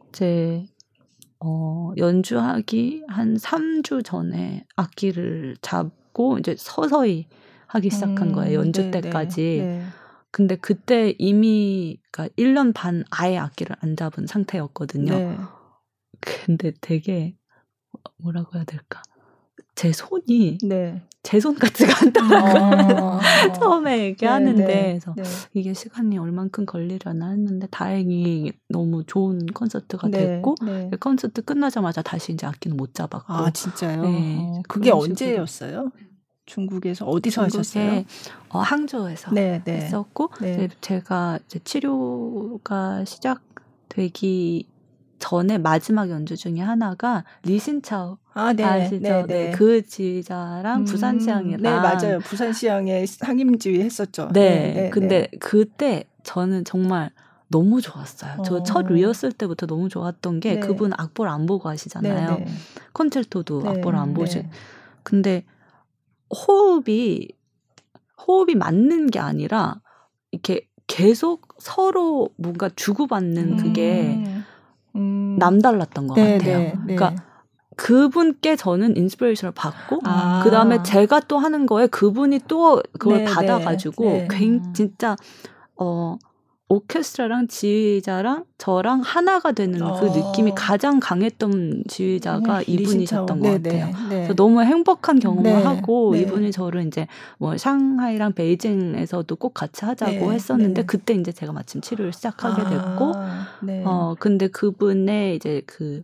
[0.10, 0.65] 이제
[1.39, 7.27] 어, 연주하기 한 3주 전에 악기를 잡고 이제 서서히
[7.67, 8.60] 하기 시작한 거예요.
[8.60, 9.58] 음, 연주 네, 네 때까지.
[9.63, 9.84] 네,
[10.32, 15.13] 근데 그때 이미 그러니까 1년 반 아예 악기를 안 잡은 상태였거든요.
[15.13, 15.38] 네.
[16.19, 17.36] 근데 되게
[18.17, 19.01] 뭐라고 해야 될까?
[19.75, 21.01] 제 손이 네.
[21.23, 23.03] 제손 같지가 않더라고요.
[23.03, 23.19] 어,
[23.59, 25.23] 처음에 얘기하는데 네, 네, 그래서 네.
[25.53, 30.89] 이게 시간이 얼만큼 걸리려나 했는데 다행히 너무 좋은 콘서트가 네, 됐고 네.
[30.99, 33.33] 콘서트 끝나자마자 다시 이제 악기는 못 잡았고.
[33.33, 34.01] 아 진짜요?
[34.03, 35.91] 어, 그게 언제였어요?
[36.45, 38.03] 중국에서 어디서 하셨어요?
[38.49, 40.67] 어, 항저우에서 네, 했었고 네.
[40.81, 44.67] 제가 이제 치료가 시작되기
[45.19, 48.63] 전에 마지막 연주 중에 하나가 리신차오 아, 네.
[48.63, 48.97] 아시죠?
[48.99, 49.27] 네, 네.
[49.27, 49.51] 네.
[49.51, 54.29] 그 지휘자랑 음, 부산시향이랑 네 맞아요 부산시향에 상임지휘 했었죠.
[54.32, 55.38] 네, 네, 네 근데 네.
[55.39, 57.12] 그때 저는 정말
[57.49, 58.38] 너무 좋았어요.
[58.38, 58.41] 어.
[58.43, 62.39] 저첫 리허설 때부터 너무 좋았던 게 그분 악보를 안 보고 하시잖아요.
[62.93, 64.43] 콘첼토도 악보를 안 보시.
[65.03, 65.43] 근데
[66.29, 67.29] 호흡이
[68.27, 69.82] 호흡이 맞는 게 아니라
[70.32, 74.21] 이렇게 계속 서로 뭔가 주고받는 그게
[74.95, 74.99] 음.
[74.99, 75.36] 음.
[75.39, 76.58] 남달랐던 것 네, 같아요.
[76.60, 76.95] 네, 네.
[76.95, 77.23] 그러니까
[77.75, 80.41] 그분께 저는 inspiration을 받고 아.
[80.43, 83.34] 그 다음에 제가 또 하는 거에 그분이 또 그걸 네, 네.
[83.34, 84.28] 받아가지고 네.
[84.30, 85.15] 굉 진짜
[85.78, 86.17] 어
[86.69, 89.99] 오케스트라랑 지휘자랑 저랑 하나가 되는 그 어.
[89.99, 93.86] 그 느낌이 가장 강했던 지휘자가 네, 이분이셨던 것 네, 같아요.
[94.08, 96.21] 네, 그래서 너무 행복한 경험을 네, 하고 네.
[96.21, 97.08] 이분이 저를 이제
[97.39, 103.13] 뭐 샹하이랑 베이징에서도 꼭 같이 하자고 네, 했었는데 그때 이제 제가 마침 치료를 시작하게 됐고
[103.15, 103.47] 아,
[103.86, 106.03] 어 근데 그분의 이제 그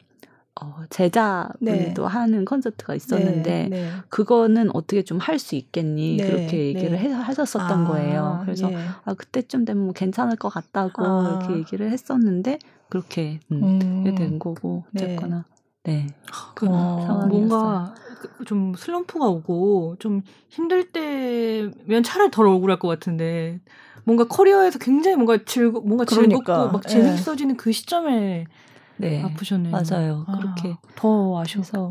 [0.62, 2.08] 어, 제자분도 네.
[2.08, 3.90] 하는 콘서트가 있었는데 네, 네.
[4.10, 7.04] 그거는 어떻게 좀 할 수 있겠니 네, 그렇게 얘기를 네.
[7.10, 8.40] 해, 하셨었던 아, 거예요.
[8.44, 8.76] 그래서 예.
[9.04, 11.26] 아 그때쯤 되면 뭐 괜찮을 것 같다고 아.
[11.28, 14.16] 이렇게 얘기를 했었는데 그렇게 음, 음.
[14.16, 15.04] 된 거고 네.
[15.04, 15.46] 어쨌거나
[15.84, 16.08] 네
[16.56, 17.26] 그 어.
[17.28, 23.60] 뭔가 그- 좀 슬럼프가 오고 좀 힘들 때면 차라리 덜 억울할 것 같은데
[24.06, 26.90] 뭔가 커리어에서 굉장히 뭔가 즐거 뭔가 그러니까, 즐겁고 막 예.
[26.92, 28.46] 재밌어지는 그 시점에
[28.98, 29.22] 네.
[29.24, 29.72] 아프셨네요.
[29.72, 30.26] 맞아요.
[30.28, 31.90] 아, 그렇게 더 아쉬웠다.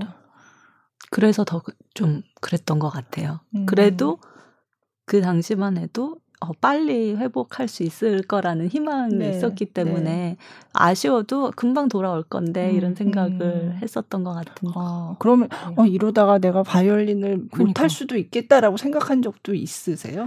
[1.11, 1.63] 그래서 더
[1.95, 3.41] 좀 그랬던 것 같아요.
[3.55, 3.67] 음.
[3.67, 4.19] 그래도
[5.07, 10.37] 그 당시만 해도 어, 빨리 회복할 수 있을 거라는 희망이 네, 있었기 때문에
[10.73, 13.79] 아쉬워도 금방 돌아올 건데 음, 이런 생각을 음.
[13.81, 14.69] 했었던 것 같은.
[14.75, 15.75] 아, 그러면 네.
[15.77, 17.59] 어, 이러다가 내가 바이올린을 그러니까.
[17.65, 20.27] 못할 수도 있겠다라고 생각한 적도 있으세요?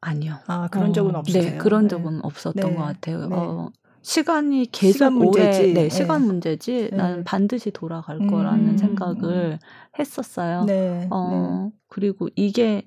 [0.00, 0.34] 아니요.
[0.46, 1.52] 아 그런 어, 적은 없으세요?
[1.52, 3.26] 네, 그런 적은 없었던 네, 것 같아요.
[3.28, 3.36] 네.
[3.36, 3.70] 어,
[4.06, 5.62] 시간이 계속 시간 문제지.
[5.62, 5.90] 오래, 네, 네.
[5.90, 6.90] 시간 문제지.
[6.92, 6.96] 네.
[6.96, 9.58] 나는 반드시 돌아갈 음, 거라는 음, 생각을
[9.98, 10.64] 했었어요.
[10.64, 11.08] 네.
[11.10, 12.86] 어, 그리고 이게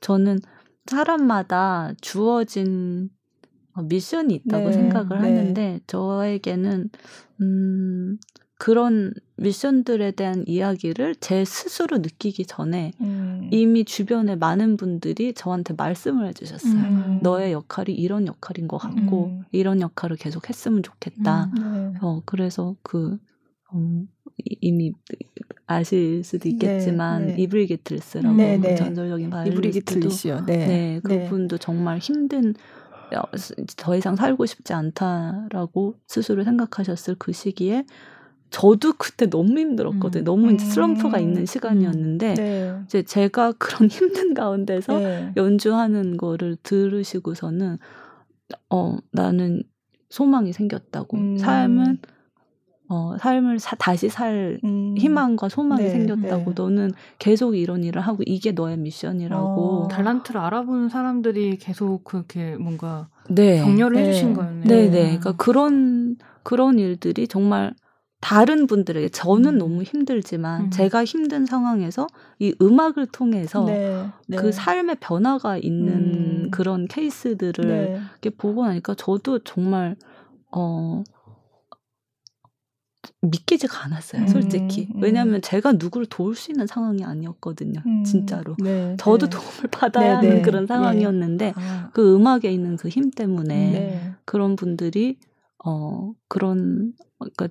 [0.00, 0.38] 저는
[0.86, 3.10] 사람마다 주어진
[3.74, 5.16] 어, 미션이 있다고 네, 생각을 네.
[5.16, 6.88] 하는데 저에게는
[7.42, 8.18] 음,
[8.58, 13.06] 그런 미션들에 대한 이야기를 제 스스로 느끼기 전에 네.
[13.06, 13.48] 음.
[13.52, 16.72] 이미 주변에 많은 분들이 저한테 말씀을 해주셨어요.
[16.74, 17.18] 음.
[17.22, 19.42] 너의 역할이 이런 역할인 것 같고 음.
[19.52, 21.44] 이런 역할을 계속 했으면 좋겠다.
[21.56, 21.92] 음.
[21.92, 21.98] 네.
[22.02, 23.16] 어 그래서 그
[23.74, 24.92] 음, 이- 이미
[25.66, 27.42] 아실 수도 있겠지만 네, 네.
[27.42, 28.74] 이브리 기틀스라고 네, 네.
[28.74, 30.46] 전설적인 바이올리니스트도 기틀리시요.
[30.46, 30.56] 네.
[30.66, 32.54] 네, 그분도 정말 힘든
[33.14, 33.22] 어,
[33.76, 37.84] 더 이상 살고 싶지 않다라고 스스로 생각하셨을 그 시기에
[38.50, 40.22] 저도 그때 너무 힘들었거든요.
[40.22, 40.24] 음.
[40.24, 40.68] 너무 이제 음.
[40.70, 42.74] 슬럼프가 있는 시간이었는데 네.
[42.86, 45.32] 이제 제가 그런 힘든 가운데서 네.
[45.36, 47.78] 연주하는 거를 들으시고서는
[48.70, 49.62] 어 나는
[50.10, 51.36] 소망이 생겼다고 음.
[51.38, 51.98] 삶은
[52.88, 54.94] 어 삶을 사- 다시 살 음.
[54.96, 56.62] 희망과 소망이 네, 생겼다고 네.
[56.62, 59.88] 너는 계속 이런 일을 하고 이게 너의 미션이라고 어.
[59.88, 64.02] 달란트를 알아보는 사람들이 계속 그렇게 뭔가 네 격려를 네.
[64.08, 64.64] 해주신 거였네요.
[64.64, 65.00] 네, 네.
[65.18, 67.74] 그러니까 그런 그런 일들이 정말
[68.20, 69.58] 다른 분들에게 저는 음.
[69.58, 70.70] 너무 힘들지만 음.
[70.70, 72.06] 제가 힘든 상황에서
[72.40, 74.06] 이 음악을 통해서 네.
[74.26, 74.36] 네.
[74.36, 75.92] 그 삶의 변화가 있는
[76.44, 76.50] 음.
[76.50, 78.00] 그런 케이스들을 네.
[78.22, 79.94] 이렇게 보고 나니까 저도 정말
[80.50, 81.04] 어
[83.22, 84.88] 믿기지가 않았어요, 음, 솔직히.
[84.94, 85.02] 음.
[85.02, 88.04] 왜냐하면 제가 누구를 도울 수 있는 상황이 아니었거든요, 음.
[88.04, 88.56] 진짜로.
[88.62, 88.96] 네.
[88.98, 89.30] 저도 네.
[89.36, 90.42] 도움을 받아야 네, 하는 네.
[90.42, 90.66] 그런 예.
[90.66, 91.90] 상황이었는데 아.
[91.94, 94.12] 그 음악에 있는 그 힘 때문에 네.
[94.24, 95.18] 그런 분들이
[95.64, 97.48] 어 그런 그러니까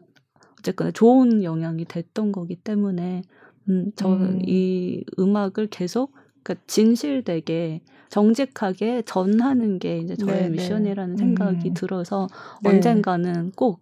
[0.67, 3.23] 어쨌거나 좋은 영향이 됐던 거기 때문에
[3.69, 4.41] 음 저는 음.
[4.45, 10.49] 이 음악을 계속 그러니까 진실되게 정직하게 전하는 게 이제 저의 네, 네.
[10.49, 11.73] 미션이라는 생각이 음.
[11.73, 12.27] 들어서
[12.63, 12.69] 네.
[12.69, 13.81] 언젠가는 꼭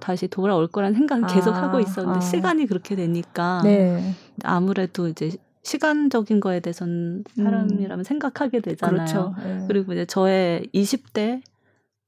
[0.00, 2.20] 다시 돌아올 거라는 생각은 계속 아, 하고 있었는데 아.
[2.20, 4.12] 시간이 그렇게 되니까 네.
[4.42, 5.30] 아무래도 이제
[5.62, 8.94] 시간적인 거에 대해서는 사람이라면 생각하게 되잖아요.
[8.94, 9.04] 음.
[9.04, 9.34] 그렇죠.
[9.42, 9.64] 네.
[9.66, 11.40] 그리고 이제 저의 20대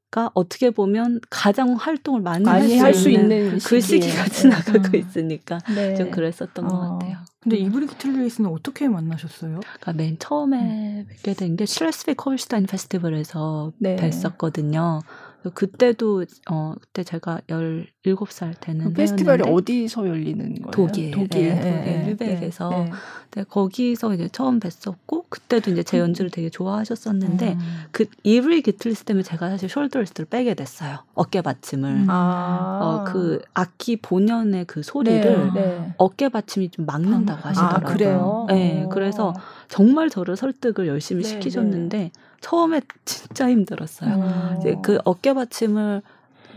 [0.08, 3.80] 가 어떻게 보면 가장 활동을 많이, 많이 할할수수 있는, 그.
[3.80, 4.94] 시기가 지나가고 음.
[4.94, 5.96] 있으니까 네.
[5.96, 6.92] 좀 그랬었던 것 어.
[6.98, 7.18] 같아요.
[7.40, 9.60] 근데 이브리 기틀리스는 어떻게 만나셨어요?
[9.60, 13.96] 그러니까 맨 처음에 뵙게 된 게 슐레스비히 홀슈타인 페스티벌에서 네.
[13.96, 15.00] 뵀었거든요.
[15.50, 20.70] 그때도 어 그때 제가 17살 되는 그 페스티벌이 어디서 열리는 거예요?
[20.70, 22.70] 독일, 독일, 네, 독일 류벡에서.
[22.70, 22.90] 네.
[23.36, 27.58] 네, 거기서 이제 처음 뵀었고 그때도 이제 제 연주를 되게 좋아하셨었는데 음.
[27.90, 31.00] 그 이브리 기틀리스 때문에 제가 사실 shoulder rest를 빼게 됐어요.
[31.12, 31.90] 어깨 받침을.
[31.90, 32.06] 음.
[32.08, 35.94] 아, 어, 그 악기 본연의 그 소리를 네, 네.
[35.98, 37.76] 어깨 받침이 좀 막는다고 아, 하시더라고요.
[37.76, 38.46] 아, 그래요?
[38.48, 38.88] 네, 어.
[38.88, 39.34] 그래서
[39.68, 44.14] 정말 저를 설득을 열심히 네, 시키셨는데 처음에 진짜 힘들었어요.
[44.16, 44.56] 어.
[44.58, 46.02] 이제 그 어깨 받침을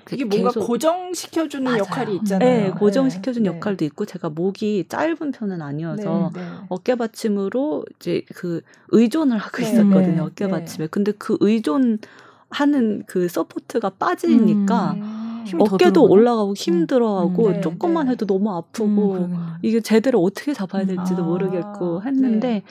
[0.06, 1.80] 그 이게 뭔가 계속- 고정시켜주는 맞아요.
[1.80, 2.50] 역할이 있잖아요.
[2.50, 3.50] 네, 고정시켜준 네.
[3.50, 6.48] 역할도 있고 제가 목이 짧은 편은 아니어서 네, 네.
[6.70, 10.15] 어깨 받침으로 이제 그 의존을 하고 네, 있었거든요.
[10.15, 10.52] 네, 어깨 네.
[10.52, 10.88] 받침에.
[10.88, 15.26] 근데 그 의존하는 그 support가 빠지니까 음.
[15.60, 16.04] 어깨도?
[16.06, 18.12] 올라가고 힘들어하고 음, 네, 조금만 네.
[18.12, 19.54] 해도 너무 아프고 음.
[19.62, 22.63] 이게 제대로 어떻게 잡아야 될지도 아, 모르겠고 했는데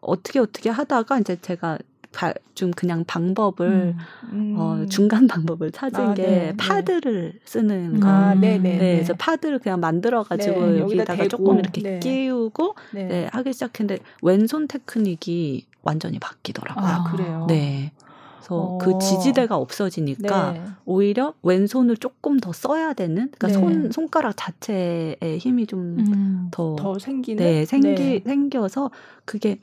[0.00, 1.78] 어떻게 어떻게 하다가 이제 제가
[2.14, 3.96] 바- 좀 그냥 방법을 음.
[4.32, 4.54] 음.
[4.56, 6.54] 어, 중간 방법을 찾은 아, 게 네, 네.
[6.56, 8.00] 파드를 쓰는 음.
[8.00, 8.08] 거.
[8.08, 8.40] 아, 음.
[8.40, 8.78] 네, 네.
[8.78, 11.98] 네, 그래서 파드를 그냥 만들어 가지고 네, 여기다 여기다가 대고, 조금 이렇게 네.
[11.98, 13.04] 끼우고 네.
[13.04, 16.84] 네, 하기 시작했는데 왼손 테크닉이 완전히 바뀌더라고요.
[16.86, 17.46] 아, 그래요.
[17.48, 17.92] 네.
[18.38, 18.78] 그래서 어.
[18.78, 20.62] 그 지지대가 없어지니까 네.
[20.84, 23.52] 오히려 왼손을 조금 더 써야 되는 그러니까 네.
[23.54, 26.48] 손 손가락 자체의 힘이 좀 음.
[26.50, 28.22] 더더 생기는 네, 생기 네.
[28.24, 28.90] 생겨서
[29.24, 29.58] 그게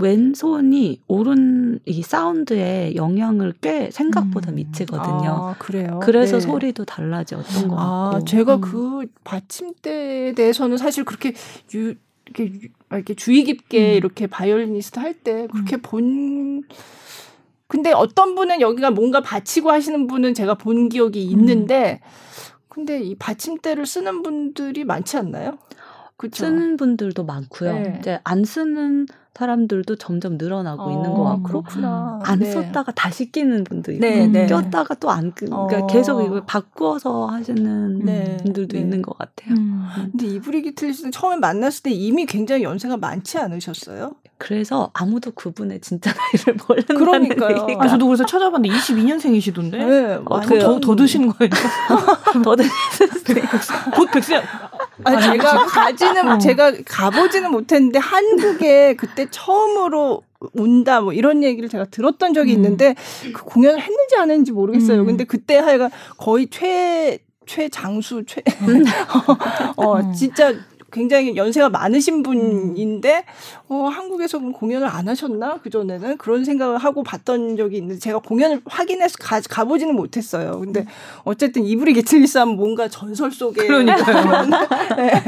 [0.00, 4.56] 왼손이 오른 이 사운드에 영향을 꽤 생각보다 음.
[4.56, 5.30] 미치거든요.
[5.30, 6.00] 아, 그래요.
[6.02, 6.40] 그래서 네.
[6.40, 8.24] 소리도 달라졌던 것 아, 같고.
[8.24, 8.60] 제가 음.
[8.60, 11.32] 그 받침대에 대해서는 사실 그렇게
[11.74, 11.94] 유,
[12.26, 13.96] 이렇게, 유- 이렇게 주의 깊게 음.
[13.96, 16.62] 이렇게 바이올리니스트 할 때 그렇게 본
[17.66, 22.00] 근데 어떤 분은 여기가 뭔가 받치고 하시는 분은 제가 본 기억이 있는데
[22.68, 25.58] 근데 이 받침대를 쓰는 분들이 많지 않나요?
[26.16, 26.46] 그렇죠.
[26.46, 27.72] 쓰는 분들도 많고요.
[27.74, 27.96] 네.
[28.00, 29.06] 이제 안 쓰는
[29.38, 32.18] 사람들도 점점 늘어나고 있는 것 같고 그렇구나.
[32.24, 32.50] 안 네.
[32.50, 34.46] 썼다가 다시 끼는 분도 있고 네, 네.
[34.46, 35.46] 꼈다가 또 안 끼.
[35.46, 35.86] 그러니까 어.
[35.86, 38.82] 계속 이걸 바꾸어서 하시는 네, 분들도 네.
[38.82, 39.54] 있는 것 같아요.
[39.54, 39.86] 음.
[40.10, 44.16] 근데 이브리 기틀리스는 처음에 만났을 때 이미 굉장히 연세가 많지 않으셨어요?
[44.48, 47.62] 그래서 아무도 그분의 진짜 나이를 모른다는 그러니까요.
[47.68, 49.70] 얘기가 아, 저도 그래서 찾아봤는데 22년생이시던데?
[49.72, 51.50] 네, 어, 완전- 더, 더 드시는 거예요?
[53.94, 54.42] 더곧 백세.
[55.04, 56.38] 아, 제가 가지는 어.
[56.38, 60.22] 제가 가보지는 못했는데 한국에 그때 처음으로
[60.54, 62.56] 온다 뭐 이런 얘기를 제가 들었던 적이 음.
[62.56, 62.94] 있는데
[63.34, 65.00] 그 공연을 했는지 안 했는지 모르겠어요.
[65.00, 65.06] 음.
[65.06, 68.42] 근데 그때 하여간 거의 최 최장수 최
[69.76, 70.12] 어, 음.
[70.12, 70.52] 진짜
[70.90, 73.24] 굉장히 연세가 많으신 분인데
[73.68, 78.20] 어, 한국에서 그럼 공연을 안 하셨나 그 전에는 그런 생각을 하고 봤던 적이 있는데 제가
[78.20, 80.60] 공연을 확인해서 가, 가보지는 못했어요.
[80.60, 80.86] 근데
[81.24, 84.46] 어쨌든 이브리 게틀리스 하면 뭔가 전설 속에 그러니까요.
[84.96, 85.24] 네.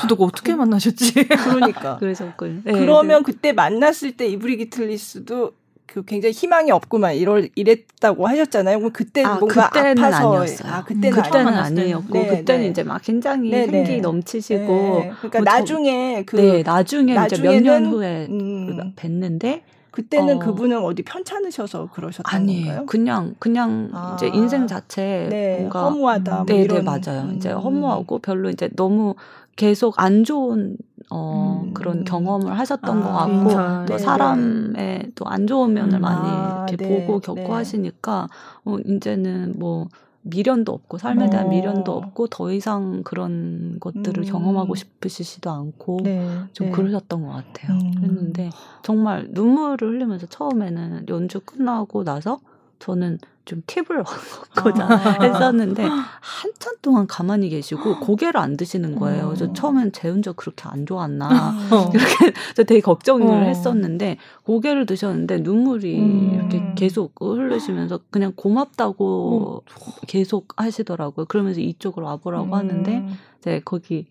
[0.00, 1.14] 저도 그거 어떻게 만나셨지?
[1.14, 2.62] 그러니까 그러셨군.
[2.64, 5.52] 네, 그러면 그때 만났을 때 이브리 기틀리스도
[5.92, 8.78] 그 굉장히 희망이 없구만 이럴 이랬다고 하셨잖아요.
[8.78, 10.72] 그럼 그때 아, 뭔가 그때는 아파서 아니었어요.
[10.72, 11.52] 아 그때는 음, 그때는.
[11.52, 12.68] 아니었고 네, 그때는 네.
[12.68, 13.84] 이제 막 굉장히 네, 네.
[13.84, 15.12] 생기 넘치시고 네.
[15.20, 20.38] 그러니까 뭐 저- 나중에 그 네 나중에 이제 몇년 후에 음, 뵀는데 그때는 어.
[20.38, 22.64] 그분은 어디 편찮으셔서 그러셨던 아니에요.
[22.68, 22.86] 건가요?
[22.86, 24.16] 그냥 그냥 아.
[24.16, 26.34] 이제 인생 자체 네, 뭔가 허무하다.
[26.36, 26.84] 뭐 네, 네 이런.
[26.86, 27.30] 맞아요.
[27.36, 27.58] 이제 음.
[27.58, 29.14] 허무하고 별로 이제 너무
[29.56, 30.78] 계속 안 좋은
[31.14, 31.74] 어 음.
[31.74, 33.84] 그런 경험을 하셨던 아, 것 같고 인사.
[33.86, 36.00] 또 네, 사람의 또 안 좋은 면을 음.
[36.00, 37.52] 많이 아, 이렇게 네, 보고 겪고 네.
[37.52, 38.28] 하시니까
[38.64, 39.88] 어 이제는 뭐
[40.22, 41.48] 미련도 없고 삶에 대한 어.
[41.50, 44.24] 미련도 없고 더 이상 그런 것들을 음.
[44.24, 46.72] 경험하고 싶으시지도 않고 네, 좀 네.
[46.72, 47.76] 그러셨던 것 같아요.
[47.76, 47.90] 음.
[47.96, 48.50] 그랬는데
[48.82, 52.38] 정말 눈물을 흘리면서 처음에는 연주 끝나고 나서
[52.82, 55.22] 저는 좀 팁을 얻고자 아.
[55.22, 59.26] 했었는데 한참 동안 가만히 계시고 고개를 안 드시는 거예요.
[59.26, 59.54] 그래서 음.
[59.54, 61.28] 처음엔 제 운전 그렇게 안 좋았나
[61.70, 61.90] 어.
[61.94, 63.46] 이렇게 저 되게 걱정을 어.
[63.46, 66.34] 했었는데 고개를 드셨는데 눈물이 음.
[66.34, 69.62] 이렇게 계속 흐르시면서 그냥 고맙다고
[70.08, 71.26] 계속 하시더라고요.
[71.26, 72.54] 그러면서 이쪽으로 와보라고 음.
[72.54, 73.06] 하는데
[73.38, 74.06] 이제 거기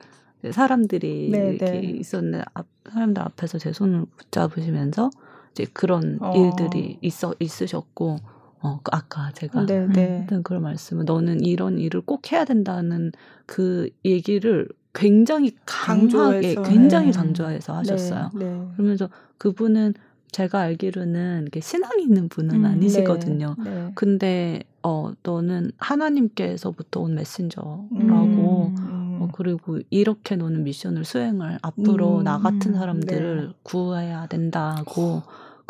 [0.50, 1.82] 사람들이 네, 이렇게 네.
[1.82, 5.10] 있었는데 앞, 사람들 앞에서 제 손을 붙잡으시면서
[5.52, 6.34] 이제 그런 어.
[6.36, 8.18] 일들이 있어 있으셨고
[8.62, 10.19] 어그 아까 제가 네, 네.
[10.19, 13.12] 했던 그런 말씀은 너는 이런 일을 꼭 해야 된다는
[13.45, 16.62] 그 얘기를 굉장히 강하게 강조해서.
[16.63, 17.12] 굉장히 네.
[17.12, 18.30] 강조해서 하셨어요.
[18.36, 18.67] 네, 네.
[18.76, 19.93] 그러면서 그분은
[20.32, 23.56] 제가 알기로는 신앙이 있는 분은 음, 아니시거든요.
[23.58, 23.91] 네, 네.
[23.95, 32.24] 근데 어 너는 하나님께서부터 온 메신저라고 음, 어, 그리고 이렇게 너는 미션을 수행을 앞으로 음,
[32.24, 33.54] 나 같은 음, 사람들을 네.
[33.63, 35.21] 구해야 된다고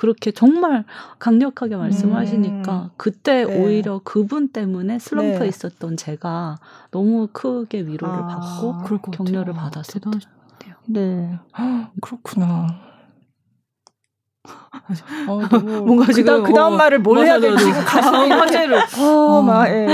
[0.01, 0.83] 그렇게 정말
[1.19, 3.55] 강력하게 말씀하시니까 음, 그때 네.
[3.55, 5.47] 오히려 그분 때문에 슬럼프에 네.
[5.47, 6.57] 있었던 제가
[6.89, 8.79] 너무 크게 위로를 아, 받고
[9.11, 9.53] 격려를.
[9.53, 10.01] 받았어요.
[10.87, 11.37] 네.
[11.55, 12.67] 헉, 그렇구나.
[15.27, 17.63] 어, 너무 뭔가 그 다음, 지금, 그 다음 어, 말을 뭘 해야 될지.
[17.63, 19.41] 지금 가슴이 이렇게 화제를 어, 어.
[19.43, 19.87] 막 예.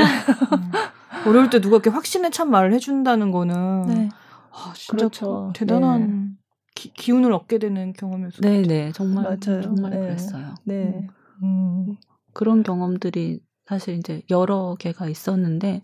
[1.26, 4.10] 어려울 때 누가 이렇게 확신에 찬 말을 해준다는 거는 네.
[4.54, 5.52] 아, 진짜 그렇죠.
[5.54, 6.37] 그 대단한
[6.78, 8.42] 기, 기운을 얻게 되는 경험이었어요.
[8.42, 9.62] 네, 네, 정말 맞아요.
[9.64, 10.00] 정말 네.
[10.00, 10.54] 그랬어요.
[10.64, 11.08] 네.
[11.42, 11.96] 음.
[12.34, 15.82] 그런 경험들이 사실 이제 여러 개가 있었는데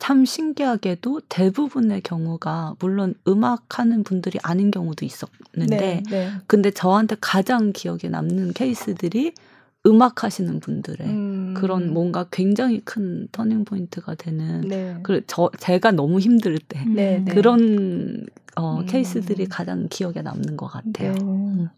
[0.00, 6.30] 참 신기하게도 대부분의 경우가 물론 음악하는 분들이 아닌 경우도 있었는데 네, 네.
[6.46, 9.34] 근데 저한테 가장 기억에 남는 케이스들이
[9.84, 11.54] 음악 하시는 분들의 음.
[11.54, 14.96] 그런 뭔가 굉장히 큰 터닝 포인트가 되는 네.
[15.02, 17.34] 그저 제가 너무 힘들 때 네, 네.
[17.34, 18.86] 그런 어 음.
[18.86, 21.12] 케이스들이 가장 기억에 남는 것 같아요.
[21.12, 21.20] 네.
[21.22, 21.68] 음.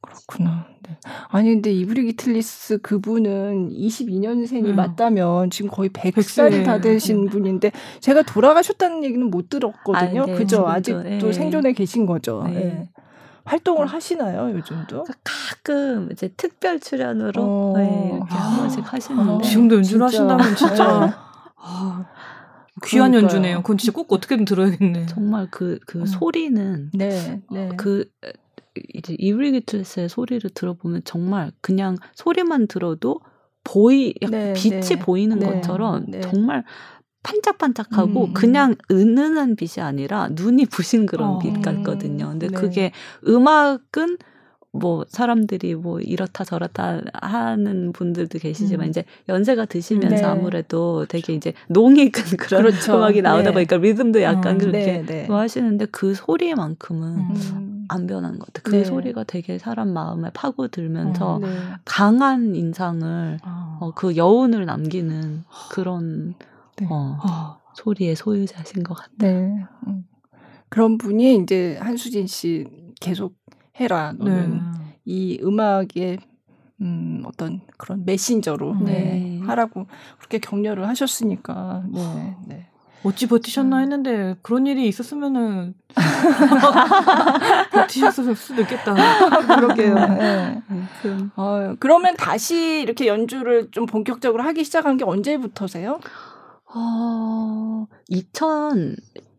[0.00, 0.66] 그렇구나.
[0.82, 0.98] 네.
[1.28, 4.76] 아니 근데 이브리 기 틀리스 그분은 22년생이 음.
[4.76, 6.80] 맞다면 지금 거의 100살이 다.
[6.80, 10.22] 되신 분인데 제가 돌아가셨다는 얘기는 못 들었거든요.
[10.22, 10.34] 아, 네.
[10.34, 10.66] 그죠?
[10.68, 11.32] 아직도 네.
[11.32, 12.44] 생존해 계신 거죠.
[12.46, 12.52] 네.
[12.52, 12.88] 네.
[13.44, 15.04] 활동을 하시나요, 요즘도?
[15.04, 17.72] 그러니까 가끔 이제 특별 출연으로 어.
[17.76, 20.24] 네, 이렇게 한 번씩 하시는데 지금도 연주를 진짜.
[20.36, 21.12] 하신다면 진짜 네.
[21.58, 22.04] 아,
[22.84, 23.22] 귀한 그러니까요.
[23.22, 23.62] 연주네요.
[23.62, 25.06] 그건 진짜 꼭 어떻게든 들어야겠네.
[25.06, 26.06] 정말 그 그 음.
[26.06, 27.70] 소리는 네, 네.
[27.76, 28.04] 그
[28.92, 33.20] 이제 이브리기틀스의 소리를 들어보면 정말 그냥 소리만 들어도
[33.64, 34.98] 보이 약간 네, 빛이 네.
[34.98, 36.20] 보이는 네, 것처럼 네.
[36.20, 36.64] 정말
[37.22, 38.32] 반짝반짝하고 음.
[38.34, 41.38] 그냥 은은한 빛이 아니라 눈이 부신 그런 어.
[41.38, 42.28] 빛 같거든요.
[42.30, 42.54] 근데 네.
[42.54, 42.92] 그게
[43.26, 44.18] 음악은
[44.78, 48.90] 뭐 사람들이 뭐 이렇다 저렇다 하는 분들도 계시지만 음.
[48.90, 50.24] 이제 연세가 드시면서 네.
[50.24, 52.96] 아무래도 되게 이제 농이 익은 그런 그렇죠.
[52.96, 53.52] 음악이 나오다 네.
[53.52, 54.58] 보니까 리듬도 약간 음.
[54.58, 55.26] 그렇게 네, 네.
[55.26, 57.86] 뭐 하시는데 그 소리만큼은 음.
[57.88, 58.62] 안 변한 것 같아요.
[58.62, 58.84] 그 네.
[58.84, 61.48] 소리가 되게 사람 마음에 파고들면서 어, 네.
[61.84, 63.78] 강한 인상을 어.
[63.80, 66.34] 어, 그 여운을 남기는 그런
[66.90, 69.40] 어, 어, 소리의 소유자신 것 같아요.
[69.40, 69.64] 네.
[69.86, 70.04] 음.
[70.68, 72.66] 그런 분이 이제 한수진 씨
[73.00, 73.36] 계속
[73.80, 74.12] 해라.
[74.16, 74.60] 너는 네.
[75.04, 76.18] 이 음악의
[76.80, 78.92] 음, 어떤 그런 메신저로 네.
[78.92, 79.40] 네.
[79.46, 79.86] 하라고
[80.18, 81.84] 그렇게 격려를 하셨으니까.
[81.92, 82.36] 네.
[82.46, 82.66] 네.
[83.02, 83.82] 어찌 버티셨나 음.
[83.82, 85.74] 했는데 그런 일이 있었으면은
[87.70, 88.94] 버티셨을 수도 있겠다.
[89.46, 89.94] 그러게요.
[89.94, 90.62] 네.
[91.36, 96.00] 어, 그러면 다시 이렇게 연주를 좀 본격적으로 하기 시작한 게 언제부터세요?
[96.74, 98.96] 어, 2000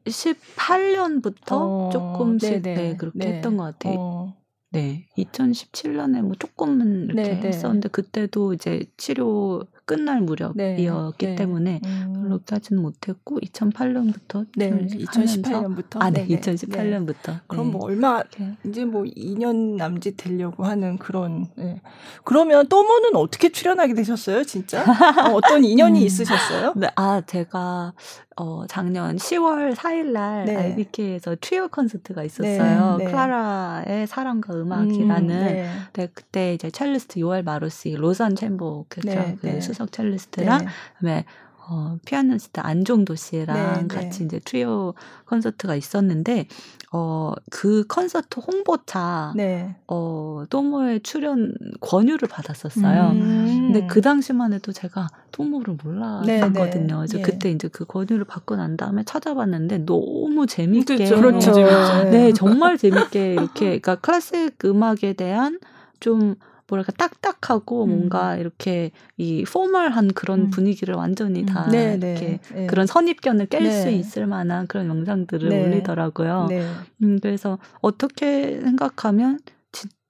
[0.09, 3.27] 18년부터 어, 조금씩 네, 그렇게 네.
[3.33, 3.95] 했던 것 같아요.
[3.97, 4.37] 어.
[4.69, 11.35] 네, 2017년에 뭐 조금은 이렇게 네, 네, 했었는데 그때도 이제 치료 끝날 무렵이었기 네, 네.
[11.35, 12.13] 때문에 음.
[12.13, 17.39] 별로 따지는 못했고 2008년부터 네, 2018년부터 아, 네, 2018년부터.
[17.47, 18.21] 그럼 뭐 얼마
[18.65, 21.47] 이제 뭐 2년 남짓 되려고 하는 그런.
[21.55, 21.81] 네.
[22.25, 24.83] 그러면 또모는 어떻게 출연하게 되셨어요, 진짜?
[24.83, 26.05] 어, 떤 인연이 음.
[26.05, 26.73] 있으셨어요?
[26.75, 27.93] 네, 아 제가
[28.39, 30.55] 어, 작년 10월 4일 날 네.
[30.55, 32.97] IBK에서 트리오 콘서트가 있었어요.
[32.97, 33.11] 네, 네.
[33.11, 35.29] 클라라의 사랑과 음악이라는.
[35.29, 35.69] 음, 네.
[35.93, 36.07] 네.
[36.13, 39.53] 그때 이제 첼리스트 요엘 마로시, 로잔 챔버 오케스트라 네, 그 네.
[39.77, 40.65] 수석 첼리스트랑
[40.99, 41.25] 그다음에
[41.69, 44.93] 어, 피아니스트 안종도 씨랑 같이 이제 트리오
[45.25, 46.47] 콘서트가 있었는데
[46.93, 49.75] 어, 그 콘서트 홍보차, 네.
[49.87, 53.09] 어, 또모의 출연 권유를 받았었어요.
[53.11, 53.71] 음.
[53.73, 56.23] 근데 그 당시만 해도 제가 또모를 몰랐거든요.
[56.25, 56.95] 네, 네.
[56.95, 57.21] 그래서 네.
[57.21, 60.95] 그때 이제 그 권유를 받고 난 다음에 찾아봤는데 너무 재밌게.
[60.95, 61.51] 그렇죠.
[61.51, 62.09] 그렇죠.
[62.09, 65.59] 네, 정말 재밌게 이렇게, 그러니까 클래식 음악에 대한
[65.99, 66.35] 좀
[66.67, 67.89] 뭐랄까 딱딱하고 음.
[67.89, 70.49] 뭔가 이렇게 이 포멀한 그런 음.
[70.49, 71.71] 분위기를 완전히 다 음.
[71.71, 72.67] 네, 네, 이렇게 네.
[72.67, 73.93] 그런 선입견을 깰수 네.
[73.93, 75.63] 있을 만한 그런 영상들을 네.
[75.63, 76.47] 올리더라고요.
[76.49, 76.65] 네.
[77.03, 79.39] 음, 그래서 어떻게 생각하면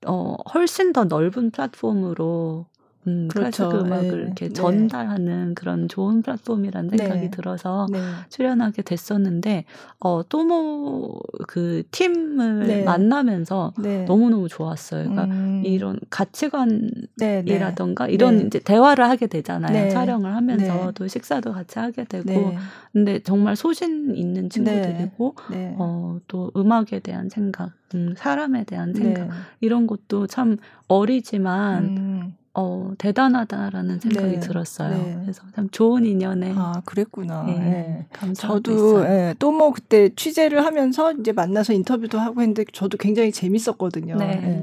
[0.05, 2.67] 어, 훨씬 더 넓은 플랫폼으로
[3.07, 3.69] 음, 그렇죠.
[3.69, 4.23] 클래식 음악을 네.
[4.23, 4.53] 이렇게 네.
[4.53, 7.29] 전달하는 그런 좋은 플랫폼이라는 생각이 네.
[7.31, 7.99] 들어서 네.
[8.29, 9.63] 출연하게 됐었는데
[9.99, 12.83] 어, 또모 그 팀을 네.
[12.83, 14.03] 만나면서 네.
[14.05, 15.09] 너무너무 좋았어요.
[15.09, 15.63] 그러니까 음.
[15.65, 19.89] 이런 가치관이라던가 이런 이제 대화를 하게 되잖아요.
[19.89, 22.53] 촬영을 하면서 또 식사도 같이 하게 되고
[22.91, 25.35] 근데 정말 소신 있는 친구들이고
[25.77, 29.29] 어, 또 음악에 대한 생각, 음, 사람에 대한 생각
[29.61, 32.33] 이런 것도 참 어리지만 음.
[32.59, 34.89] 어, 대단하다라는 생각이 네, 들었어요.
[34.89, 35.19] 네.
[35.21, 36.55] 그래서 참 좋은 인연에.
[36.57, 37.43] 아, 그랬구나.
[37.43, 38.33] 네, 네.
[38.33, 44.15] 저도 예, 또뭐 그때 취재를 하면서 이제 만나서 인터뷰도 하고 했는데 저도 굉장히 재밌었거든요.
[44.15, 44.25] 네.
[44.25, 44.61] 예.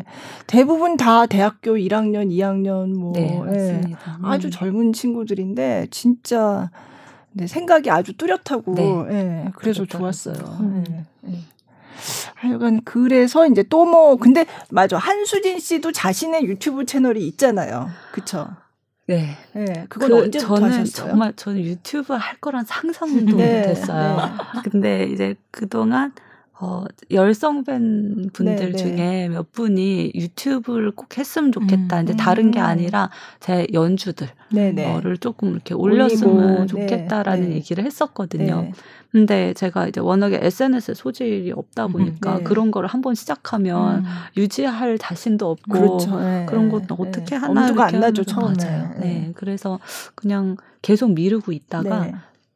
[0.49, 3.81] 대부분 다 대학교 1학년, 2학년 뭐 네, 예.
[4.25, 4.51] 아주 음.
[4.51, 6.73] 젊은 친구들인데 진짜
[7.31, 8.83] 네, 생각이 아주 뚜렷하고 네.
[9.11, 10.35] 예, 그래서 좋았어요.
[10.59, 10.85] 음.
[11.29, 11.39] 예.
[12.35, 17.91] 하여간 그래서 이제 또 뭐 근데 맞아 한수진 씨도 자신의 유튜브 채널이 있잖아요.
[18.13, 18.49] 그쵸?
[19.07, 19.37] 네.
[19.53, 19.85] 네.
[19.91, 21.09] 그건 그, 언제부터 저는 하셨어요?
[21.11, 24.17] 정말 저는 유튜브 할 거란 상상도 네, 못했어요.
[24.17, 24.71] 네.
[24.71, 26.13] 근데 이제 그동안
[26.65, 28.77] 어, 열성팬 분들 네, 네.
[28.77, 32.01] 중에 몇 분이 유튜브를 꼭 했으면 좋겠다.
[32.01, 32.65] 음, 이제 다른 게 음.
[32.65, 34.99] 아니라 제 연주들 네, 네.
[35.01, 38.71] 를 조금 이렇게 올렸으면 올리고, 좋겠다라는 네, 얘기를 했었거든요.
[39.13, 42.45] 근데 제가 이제 워낙에 SNS 소질이 없다 보니까 네.
[42.45, 44.05] 그런 거를 한번 시작하면 음.
[44.37, 46.19] 유지할 자신도 없고 그렇죠.
[46.19, 46.47] 네.
[46.49, 47.09] 그런 것도 네.
[47.09, 48.55] 어떻게 하나 엄두가 안 나죠 처음에.
[48.59, 48.91] 맞아요.
[48.99, 49.07] 네.
[49.07, 49.33] 네.
[49.35, 49.79] 그래서
[50.15, 52.15] 그냥 계속 미루고 있다가 네.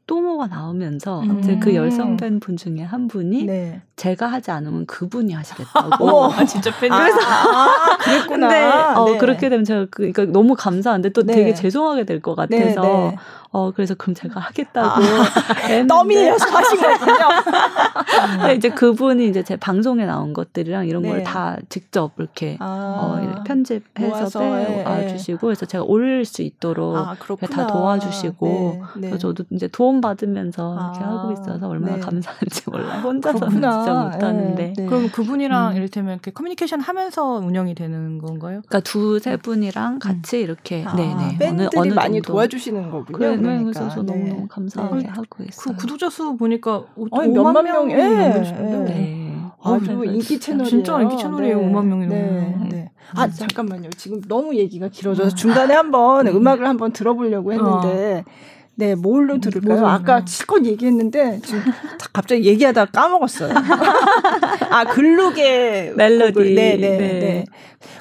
[0.09, 1.61] 또모가 나오면서 음.
[1.61, 3.83] 그 열성 팬분 중에 한 분이 네.
[3.95, 6.25] 제가 하지 않으면 그분이 하시겠다고.
[6.33, 6.91] 아, 진짜 팬.
[6.91, 8.49] 그래서 아, 그랬구나.
[8.49, 8.65] 근데
[8.99, 9.19] 어, 네.
[9.19, 11.35] 그렇게 되면 제가 그, 그러니까 너무 감사한데 또 네.
[11.35, 13.17] 되게 죄송하게 될 것 같아서 네, 네.
[13.51, 14.89] 어, 그래서 그럼 제가 하겠다고.
[14.89, 18.47] 아, 떠밀려서 하신 거군요.
[18.47, 21.11] 네, 이제 그분이 이제 제 방송에 나온 것들이랑 이런 네.
[21.11, 27.17] 걸다 직접 이렇게 아, 어, 편집해서 빼와주시고, 그래서 제가 올릴 수 있도록 아,
[27.51, 29.09] 다 도와주시고, 네, 네.
[29.09, 32.01] 그래서 저도 이제 도움 받으면서 이렇게 아, 하고 있어서 얼마나 네.
[32.01, 33.01] 감사한지 몰라요.
[33.03, 34.73] 혼자서는 진짜 못하는데.
[34.77, 34.87] 네.
[34.87, 35.77] 그럼 그분이랑 음.
[35.77, 38.63] 이를테면 이렇게 커뮤니케이션 하면서 운영이 되는 건가요?
[38.67, 40.43] 그러니까 두세 분이랑 같이 음.
[40.43, 41.39] 이렇게, 아, 네네.
[41.39, 43.19] 밴들이 어느, 어느 많이 도와주시는 거군요.
[43.19, 43.81] 네, 그러니까.
[43.81, 44.13] 그래서 네.
[44.13, 45.09] 너무 감사하게 네.
[45.09, 45.75] 하고 있어요.
[45.75, 48.95] 그 구독자 수 보니까 아니, 몇만 명이 넘으시는데.
[48.95, 49.29] 네.
[49.63, 50.13] 아주 네.
[50.13, 50.69] 인기 채널이에요.
[50.69, 51.61] 진짜 인기 채널이에요.
[51.61, 51.67] 네.
[51.67, 52.23] 5만 명이 네.
[52.23, 52.69] 넘는.
[52.69, 52.91] 네.
[53.15, 53.91] 아 잠깐만요.
[53.97, 56.37] 지금 너무 얘기가 길어져서 중간에 한번 음.
[56.37, 58.58] 음악을 한번 들어보려고 했는데 어.
[58.79, 59.85] 네, 뭘로 들을까요?
[59.89, 61.61] 아까 실컷 얘기했는데 지금
[62.13, 63.53] 갑자기 얘기하다 까먹었어요.
[64.71, 66.55] 아, 글룩의 멜로디.
[66.55, 67.45] 네, 네, 네, 네.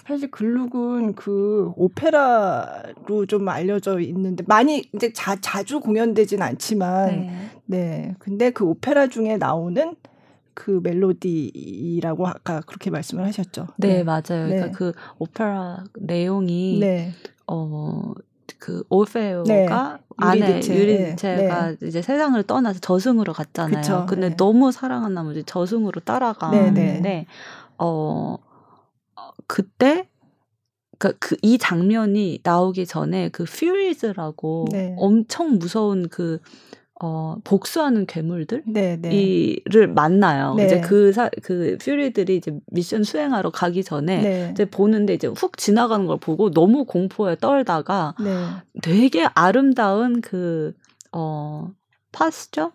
[0.07, 7.49] 사실 글룩은 그 오페라로 좀 알려져 있는데 많이 이제 자, 자주 공연되진 않지만 네.
[7.65, 8.15] 네.
[8.19, 9.95] 근데 그 오페라 중에 나오는
[10.53, 13.65] 그 멜로디라고 아까 그렇게 말씀을 하셨죠.
[13.78, 14.03] 네, 네.
[14.03, 14.21] 맞아요.
[14.45, 14.71] 그러니까 네.
[14.71, 17.13] 그 오페라 내용이 네.
[17.47, 18.13] 어
[18.60, 19.68] 그 오페오가 네.
[20.18, 21.88] 아내 유리체가 네.
[21.88, 23.82] 이제 세상을 떠나서 저승으로 갔잖아요.
[23.82, 24.06] 그쵸.
[24.08, 24.36] 근데 네.
[24.36, 27.26] 너무 사랑한 나머지 저승으로 따라가는데 네, 네.
[27.78, 28.38] 어,
[29.16, 30.08] 어 그때
[30.98, 34.95] 그이 그 장면이 나오기 전에 그 퓨리즈라고 네.
[34.98, 36.39] 엄청 무서운 그
[37.00, 39.12] 어, 복수하는 괴물들 네, 네.
[39.14, 40.56] 이를 만나요.
[40.56, 40.66] 네.
[40.66, 44.50] 이제 그, 사, 그 퓨리들이 이제 미션 수행하러 가기 전에 네.
[44.52, 48.48] 이제 보는데 이제 훅 지나가는 걸 보고 너무 공포에 떨다가 네.
[48.82, 50.74] 되게 아름다운 그,
[51.12, 51.70] 어,
[52.12, 52.72] 파스죠?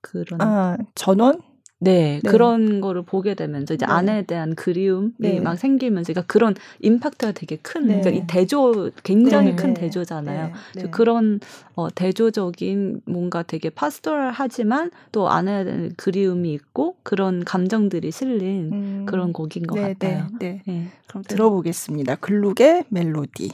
[0.00, 0.40] 그런.
[0.40, 1.40] 아, 전원?
[1.82, 3.92] 네, 네, 그런 거를 보게 되면서 이제 네.
[3.92, 5.40] 아내에 대한 그리움이 네.
[5.40, 8.00] 막 생기면서 그러니까 그런 임팩트가 되게 큰 네.
[8.00, 9.56] 그러니까 이 대조 굉장히 네.
[9.56, 10.50] 큰 대조잖아요.
[10.74, 10.82] 네.
[10.90, 11.40] 그런
[11.74, 19.06] 어 대조적인 뭔가 되게 파스토럴하지만 또 아내에 대한 그리움이 있고 그런 감정들이 실린 음.
[19.06, 20.28] 그런 곡인 것 같아요.
[20.38, 20.62] 네.
[21.06, 22.16] 그럼 들어보겠습니다.
[22.16, 23.52] 글룩의 멜로디.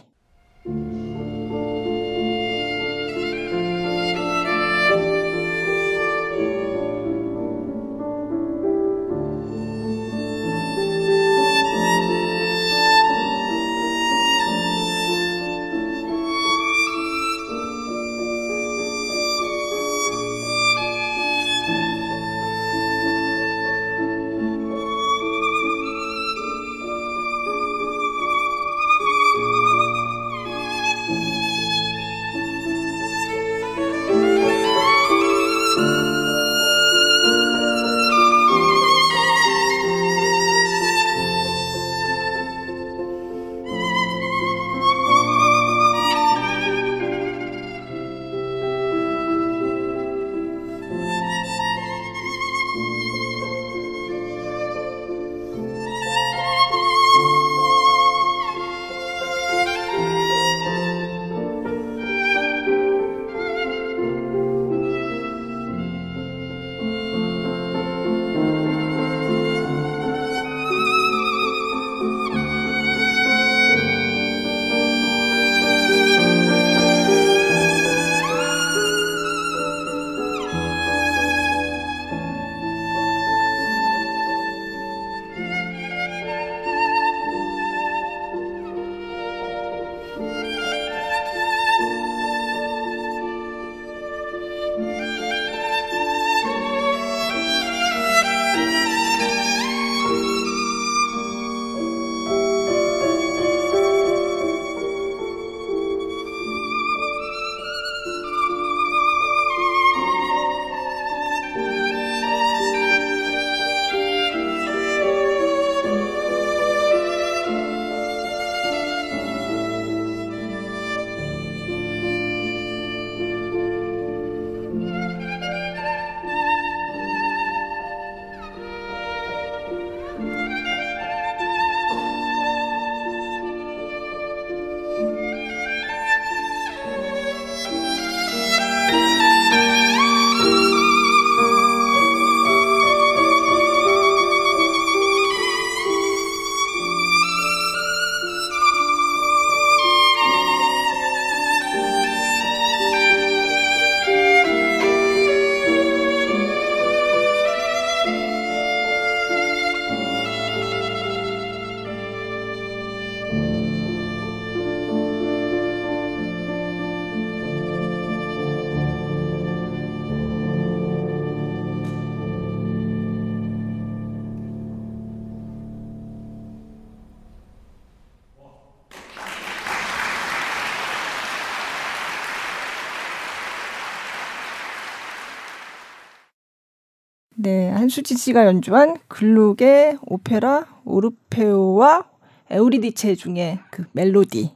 [187.87, 192.05] 한수진 씨가 연주한 글룩의 오페라 오르페오와
[192.51, 194.51] 에우리디체 중에 그 멜로디.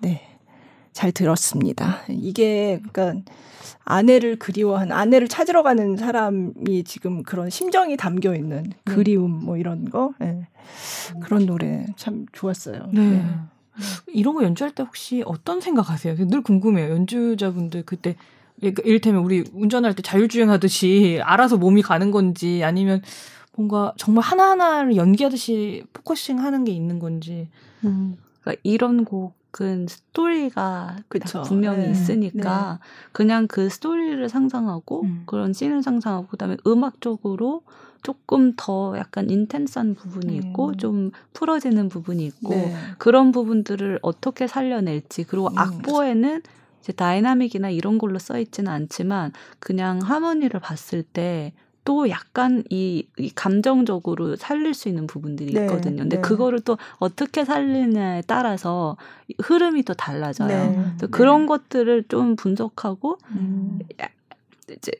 [0.00, 0.22] 네.
[0.92, 1.98] 잘 들었습니다.
[2.08, 3.22] 이게 그러니까
[3.84, 8.70] 아내를 그리워한 아내를 찾으러 가는 사람이 지금 그런 심정이 담겨 있는 네.
[8.84, 10.48] 그리움 뭐 이런 거 네.
[11.22, 12.88] 그런 노래 참 좋았어요.
[12.92, 13.10] 네.
[13.10, 13.24] 네.
[14.08, 16.16] 이런 거 연주할 때 혹시 어떤 생각하세요?
[16.16, 16.90] 늘 궁금해요.
[16.90, 18.16] 연주자분들 그때
[18.60, 23.02] 이를테면 우리 운전할 때 자율주행하듯이 알아서 몸이 가는 건지 아니면
[23.54, 27.48] 뭔가 정말 하나하나를 연기하듯이 focusing 하는 게 있는 건지.
[27.84, 28.16] 음.
[28.40, 31.42] 그러니까 이런 곡은 스토리가 그쵸.
[31.42, 31.90] 분명히 네.
[31.90, 32.88] 있으니까 네.
[33.12, 35.22] 그냥 그 스토리를 상상하고 음.
[35.26, 37.62] 그런 씬을 상상하고 그다음에 음악적으로
[38.02, 40.76] 조금 더 약간 intense한 부분이 있고 음.
[40.76, 42.74] 좀 풀어지는 부분이 있고 네.
[42.98, 45.58] 그런 부분들을 어떻게 살려낼지 그리고 음.
[45.58, 46.42] 악보에는
[46.86, 51.52] 이제 dynamic이나 이런 걸로 써 있지는 않지만 그냥 하모니를 봤을 때
[51.86, 55.98] 또 약간 이, 이, 감정적으로 살릴 수 있는 부분들이 네, 있거든요.
[55.98, 56.20] 근데 네.
[56.20, 58.96] 그거를 또 어떻게 살리냐에 따라서
[59.40, 60.48] 흐름이 또 달라져요.
[60.48, 61.06] 네, 네.
[61.12, 63.78] 그런 것들을 좀 분석하고 음.
[64.68, 64.90] 이제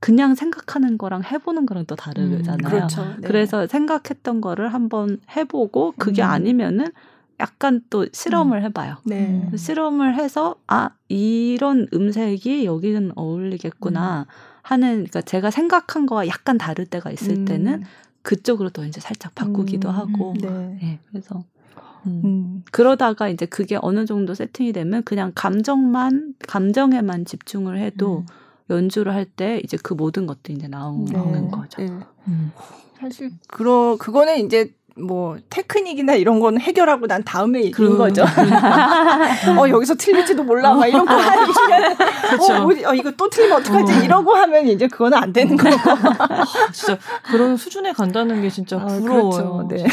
[0.00, 2.58] 그냥 생각하는 거랑 해보는 거랑 또 다르잖아요.
[2.58, 3.04] 음, 그렇죠.
[3.20, 3.28] 네.
[3.28, 6.28] 그래서 생각했던 거를 한번 해보고 그게 음.
[6.28, 6.88] 아니면은
[7.42, 8.64] 약간 또 실험을 음.
[8.64, 8.96] 해봐요.
[9.04, 9.50] 네.
[9.56, 14.20] 실험을 해서 아 이런 음색이 여기는 어울리겠구나.
[14.20, 14.24] 음.
[14.62, 17.44] 하는 그러니까 제가 생각한 거와 약간 다를 때가 있을 음.
[17.44, 17.82] 때는
[18.22, 19.94] 그쪽으로 또 이제 살짝 바꾸기도 음.
[19.94, 20.48] 하고 네.
[20.80, 20.98] 네.
[21.10, 21.42] 그래서
[22.06, 22.22] 음.
[22.24, 22.64] 음.
[22.70, 28.26] 그러다가 이제 그게 어느 정도 세팅이 되면 그냥 감정만 감정에만 집중을 해도 음.
[28.70, 31.50] 연주를 할 때 이제 그 모든 것도 이제 나오는 네.
[31.50, 31.82] 거죠.
[31.82, 31.90] 네.
[32.28, 32.52] 음.
[33.00, 38.24] 사실 그러 그거는 이제 뭐 테크닉이나 이런 거는 해결하고 난 다음에 얘기인 그, 거죠.
[39.58, 41.52] 어 여기서 틀릴지도 몰라 막 이런 거 하기
[42.52, 43.96] 어, 어, 이거 또 틀리면 어떡하지 어.
[44.02, 45.76] 이러고 하면 이제 그거는 안 되는 거고.
[46.18, 49.66] 아, 진짜 그런 수준에 간다는 게 진짜 아, 부러워요.
[49.68, 49.68] 그렇죠.
[49.68, 49.84] 네.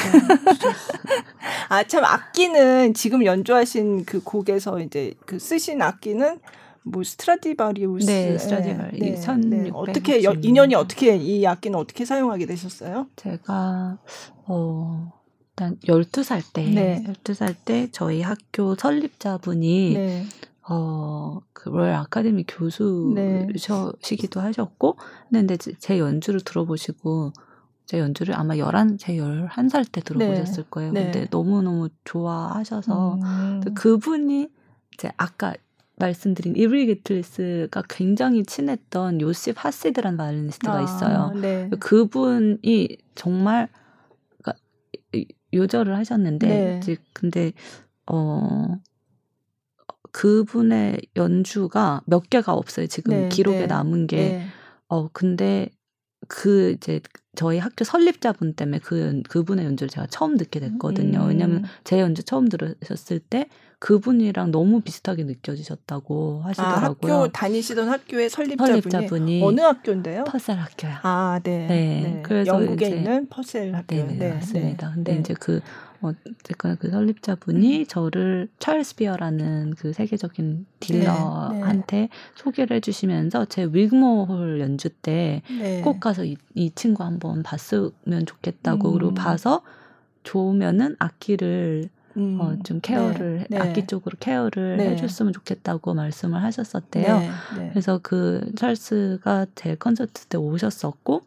[1.69, 6.39] 아참 악기는 지금 연주하신 그 곡에서 이제 그 쓰신 악기는
[6.83, 9.71] 뭐 스트라디바리우스 네, 스트라디바리 네, 네.
[9.73, 13.07] 어떻게 여, 인연이 어떻게 이 악기는 어떻게 사용하게 되셨어요?
[13.15, 13.99] 제가
[14.45, 15.11] 어
[15.59, 17.03] 일단 12살 때 네.
[17.05, 20.25] 12살 때 저희 학교 설립자분이 네.
[20.71, 23.15] 어, 그 로열 아카데미 교수시기도
[24.39, 24.45] 네.
[24.45, 24.97] 하셨고,
[25.31, 27.33] 근데 제 연주를 들어보시고,
[27.87, 30.69] 제 연주를 아마 11, 제 11살 때 들어보셨을 네.
[30.69, 30.91] 거예요.
[30.91, 31.03] 네.
[31.05, 33.61] 근데 너무너무 좋아하셔서, 음.
[33.73, 34.49] 그분이
[34.93, 35.55] 이제 아까
[35.99, 41.33] 말씀드린 이브리 기틀리스가 굉장히 친했던 요시 하시드라는 바이올리니스트가 아, 있어요.
[41.39, 41.69] 네.
[41.79, 43.67] 그분이 정말
[44.41, 44.59] 그러니까
[45.53, 46.77] 요절을 하셨는데 네.
[46.77, 47.51] 이제 근데
[48.07, 48.79] 어
[50.11, 52.87] 그분의 연주가 몇 개가 없어요.
[52.87, 53.67] 지금 네, 기록에 네.
[53.67, 54.17] 남은 게.
[54.17, 54.47] 네.
[54.87, 55.69] 어 근데
[56.27, 57.01] 그 이제
[57.35, 61.19] 저희 학교 설립자분 때문에 그 그분의 연주를 제가 처음 듣게 됐거든요.
[61.23, 61.27] 음.
[61.27, 67.13] 왜냐하면 제 연주 처음 들으셨을 때 그분이랑 너무 비슷하게 느껴지셨다고 하시더라고요.
[67.13, 70.25] 아, 학교 다니시던 학교의 설립자분이, 설립자분이 어느 학교인데요?
[70.25, 70.95] 퍼셀 학교요.
[71.03, 71.67] 아, 네.
[71.67, 72.01] 네.
[72.01, 72.21] 네.
[72.23, 73.95] 그래서 영국에 이제, 있는 퍼셀 학교.
[73.95, 74.91] 네, 네, 맞습니다.
[74.93, 75.61] 근데 이제 그
[76.01, 77.85] 어쨌거나 그 설립자분이 음.
[77.87, 82.09] 저를 찰스 비어라는 그 세계적인 딜러한테 네, 네.
[82.35, 85.99] 소개를 해주시면서 제 윅모홀 연주 때꼭 네.
[86.01, 88.93] 가서 이, 이, 친구 한번 봤으면 좋겠다고 음.
[88.93, 89.61] 그리고 봐서
[90.23, 91.89] 좋으면은 악기를
[92.19, 92.41] 음.
[92.41, 93.57] 어, 좀 케어를 네, 네.
[93.57, 94.89] 악기 쪽으로 케어를 네.
[94.89, 97.19] 해줬으면 좋겠다고 말씀을 하셨었대요.
[97.19, 97.69] 네, 네.
[97.71, 101.23] 그래서 그 찰스가 제 콘서트 때 오셨었고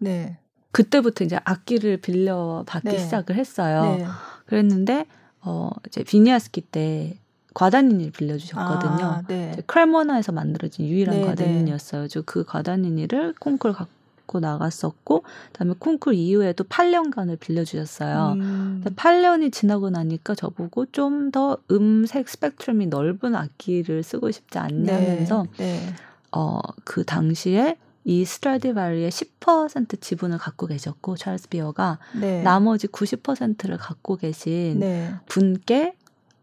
[0.71, 3.99] 그때부터 이제 악기를 빌려 받기 시작을 했어요.
[4.47, 5.07] 그랬는데
[5.41, 7.19] 어 이제 비니아스키 때
[7.55, 9.05] 과다니니를 빌려주셨거든요.
[9.05, 9.57] 아, 네.
[9.67, 12.09] 크레모나에서 만들어진 유일한 네, 과다니니였어요.
[12.09, 12.21] 네.
[12.25, 14.02] 그 과다니니를 콩쿨 갖고
[14.41, 18.35] 나갔었고, 그다음에 콩쿨 이후에도 8년간을 빌려주셨어요.
[18.37, 18.85] 음.
[18.85, 25.95] 8년이 지나고 나니까 저보고 좀 더 음색 스펙트럼이 넓은 악기를 쓰고 싶지 않냐면서 네, 네.
[26.31, 32.43] 어그 당시에 이 스트라디바리의 10% 지분을 갖고 계셨고 찰스 비어가 네.
[32.43, 35.15] 나머지 90%를 갖고 계신 네.
[35.27, 35.95] 분께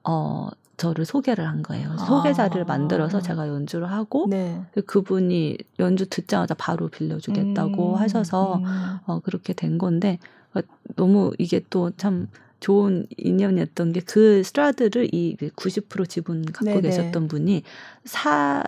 [0.04, 0.50] 어
[0.80, 1.92] 저를 소개를 한 거예요.
[1.92, 1.98] 아.
[1.98, 4.64] 소개자를 만들어서 제가 연주를 하고 네.
[4.86, 7.96] 그분이 연주 듣자마자 바로 빌려주겠다고 음.
[7.96, 8.98] 하셔서 음.
[9.06, 10.18] 어 그렇게 된 건데
[10.56, 10.62] 어,
[10.96, 12.28] 너무 이게 또 참
[12.60, 16.82] 좋은 인연이었던 게 그 스트라드를 이 90% 지분 갖고 네네.
[16.82, 17.62] 계셨던 분이
[18.06, 18.64] 사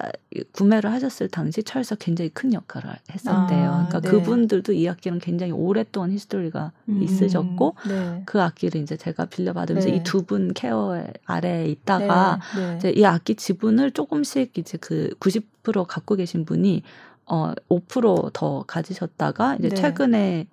[0.52, 3.70] 구매를 하셨을 당시 철서 굉장히 큰 역할을 했었대요.
[3.72, 4.10] 아, 그러니까 네.
[4.10, 8.22] 그분들도 이 악기는 굉장히 오랫동안 히스토리가 음, 있으셨고 네.
[8.26, 9.96] 그 악기를 이제 제가 빌려받으면서 네.
[9.96, 12.78] 이두 분 케어 아래에 있다가 네, 네.
[12.78, 16.84] 이제 이 악기 지분을 조금씩 이제 그 90% 갖고 계신 분이
[17.26, 19.76] 어5%더 가지셨다가 이제 네.
[19.76, 20.48] 최근에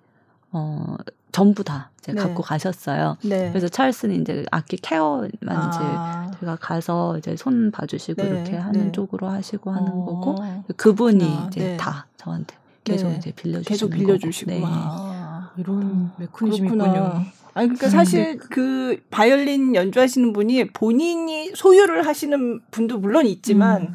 [0.51, 0.95] 어
[1.31, 2.21] 전부 다 이제 네.
[2.21, 3.17] 갖고 가셨어요.
[3.23, 3.49] 네.
[3.49, 6.25] 그래서 찰스는 이제 악기 케어만 아.
[6.29, 8.29] 이제 제가 가서 이제 손 봐주시고 네.
[8.29, 8.91] 이렇게 하는 네.
[8.91, 10.05] 쪽으로 하시고 하는 어.
[10.05, 10.35] 거고
[10.75, 11.47] 그분이 그렇구나.
[11.47, 11.77] 이제 네.
[11.77, 13.17] 다 저한테 계속 네.
[13.17, 14.61] 이제 빌려주시고 계속 빌려주시고 네.
[14.65, 17.23] 아, 이런 메커니즘이 있군요.
[17.53, 23.93] 아니 그러니까 사실 그 바이올린 연주하시는 분이 본인이 소유를 하시는 분도 물론 있지만 음.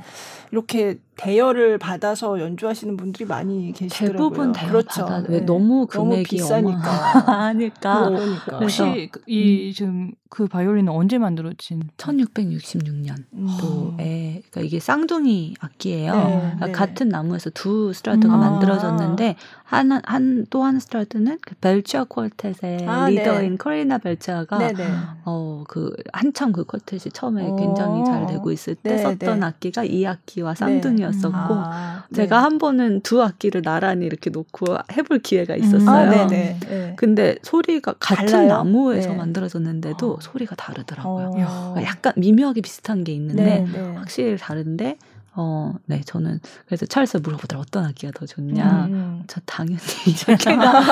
[0.53, 4.13] 이렇게 대여를 받아서 연주하시는 분들이 많이 계시더라고요.
[4.13, 5.07] 대부분 대여 그렇죠.
[5.07, 6.81] 받아 왜 너무 금액이 너무 비싸니까.
[6.81, 8.59] 하니까 그러니까.
[8.59, 11.83] 혹시 그이 지금 그 바이올린은 언제 만들어진?
[11.97, 13.47] 1666년 음.
[13.61, 16.13] 도에 그러니까 이게 쌍둥이 악기예요.
[16.13, 16.73] 네, 그러니까 네.
[16.73, 18.41] 같은 나무에서 두 스트라드가 음.
[18.41, 23.57] 만들어졌는데 하나 한또 한 스트라드는 그 벨치아 quartet의 아, 리더인 네.
[23.57, 24.85] 커리나 벨치아가 네네.
[25.25, 27.57] 어그 한참 그 quartet이 처음에 어.
[27.57, 29.47] 굉장히 잘 되고 있을 때 네, 썼던 네.
[29.47, 31.37] 악기가 이 악기와 쌍둥이 였었고
[31.67, 32.23] 아, 네.
[32.23, 35.61] 제가 한 번은 두 악기를 나란히 이렇게 놓고 해볼 기회가 음.
[35.61, 36.07] 있었어요.
[36.07, 36.59] 아, 네네.
[36.69, 36.93] 네.
[36.97, 38.49] 근데 소리가 같은 달라요?
[38.49, 39.17] 나무에서 네.
[39.17, 40.19] 만들어졌는데도 어.
[40.21, 41.27] 소리가 다르더라고요.
[41.49, 41.71] 어.
[41.75, 43.81] 그러니까 약간 미묘하게 비슷한 게 있는데 네, 네.
[43.95, 44.99] 확실히 다른데
[45.37, 48.87] 어, 네, 저는 그래서 찰스 물어보더라 어떤 악기가 더 좋냐.
[48.89, 49.25] 음.
[49.27, 50.83] 저 당연히 이 악기가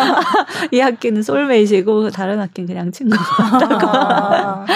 [0.72, 3.22] 이 악기는 솔메이시고 다른 악기는 그냥 친구가
[4.64, 4.66] 아,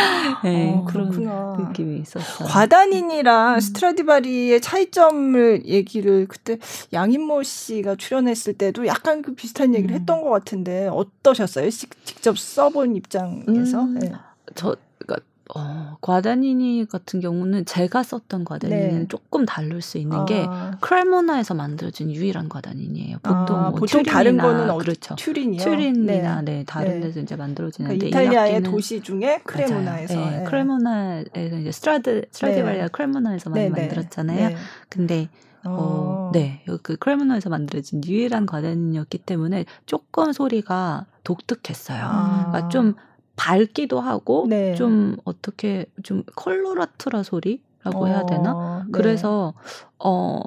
[0.44, 1.56] 네, 어, 그런 그렇구나.
[1.58, 2.46] 느낌이 있었어요.
[2.48, 6.58] 과단인이랑 스트라디바리의 차이점을 얘기를 그때
[6.92, 10.00] 양인모 씨가 출연했을 때도 약간 그 비슷한 얘기를 음.
[10.00, 11.70] 했던 것 같은데 어떠셨어요?
[11.70, 13.82] 시- 직접 써본 입장에서?
[13.82, 13.98] 음.
[13.98, 14.12] 네.
[14.54, 19.08] 저 그러니까 어, 과다니니 같은 경우는 제가 썼던 과다니는 네.
[19.08, 23.18] 조금 다를 수 있는 게 아, 크레모나에서 만들어진 유일한 과다닌이에요.
[23.22, 25.14] 보통 아, 뭐 보통 다른 튜린이나 거는 어, 그렇죠.
[25.16, 25.62] 튜린이요.
[25.62, 26.56] 튜린이나 네.
[26.56, 27.06] 네, 다른 네.
[27.06, 30.14] 데서 이제 만들어지는데 그러니까 이 이탈리아의 도시 중에 크레모나에서.
[30.14, 30.44] 네, 네.
[30.44, 33.80] 크레모나에서 이제 스트라드 스트라디바리가 크레모나에서 많이 네, 네.
[33.82, 34.48] 만들었잖아요.
[34.48, 34.56] 네.
[34.88, 35.28] 근데
[35.64, 36.30] 어, 어.
[36.32, 42.02] 네, 그 크레모나에서 만들어진 유일한 과다닌이었기 때문에 조금 소리가 독특했어요.
[42.02, 42.46] 아.
[42.48, 42.94] 그러니까 좀
[43.36, 44.74] 밝기도 하고 네.
[44.74, 48.52] 좀 어떻게 좀 컬러라트라 소리라고 해야 되나?
[48.56, 48.92] 어, 네.
[48.92, 49.54] 그래서
[49.98, 50.40] 어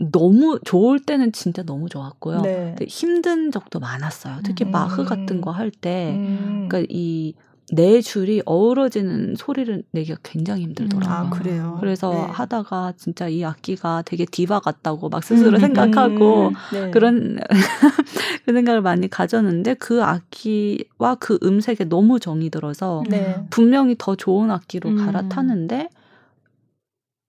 [0.00, 2.40] 너무 좋을 때는 진짜 너무 좋았고요.
[2.42, 2.74] 네.
[2.76, 4.38] 근데 힘든 적도 많았어요.
[4.42, 4.70] 특히 음.
[4.70, 6.66] 마흐 같은 거 할 때, 음.
[6.68, 7.34] 그러니까 이
[7.74, 11.10] 네 줄이 어우러지는 소리를 내기가 굉장히 힘들더라고요.
[11.10, 11.78] 아 그래요.
[11.80, 12.32] 그래서 네.
[12.32, 16.90] 하다가 진짜 이 악기가 되게 디바 같다고 막 스스로 음, 생각하고 음, 네.
[16.90, 17.38] 그런
[18.44, 23.42] 그 생각을 많이 가졌는데 그 악기와 그 음색에 너무 정이 들어서 네.
[23.48, 24.96] 분명히 더 좋은 악기로 음.
[25.06, 25.88] 갈아타는데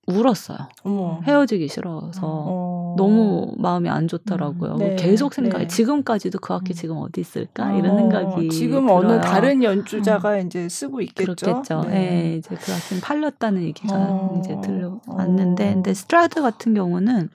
[0.05, 0.57] 울었어요.
[0.83, 1.21] 어머.
[1.23, 2.95] 헤어지기 싫어서 어.
[2.97, 4.73] 너무 마음이 안 좋더라고요.
[4.73, 5.67] 음, 네, 계속 생각이 네.
[5.67, 6.75] 지금까지도 그 악기 음.
[6.75, 8.97] 지금 어디 있을까 어, 이런 생각이 지금 들어요.
[8.97, 11.35] 어느 다른 연주자가 이제 쓰고 있겠죠.
[11.35, 11.83] 그렇겠죠.
[11.91, 15.73] 예, 이제 그 악기는 팔렸다는 얘기가 어, 이제 들려왔는데, 어.
[15.73, 17.29] 근데 스트라드 같은 경우는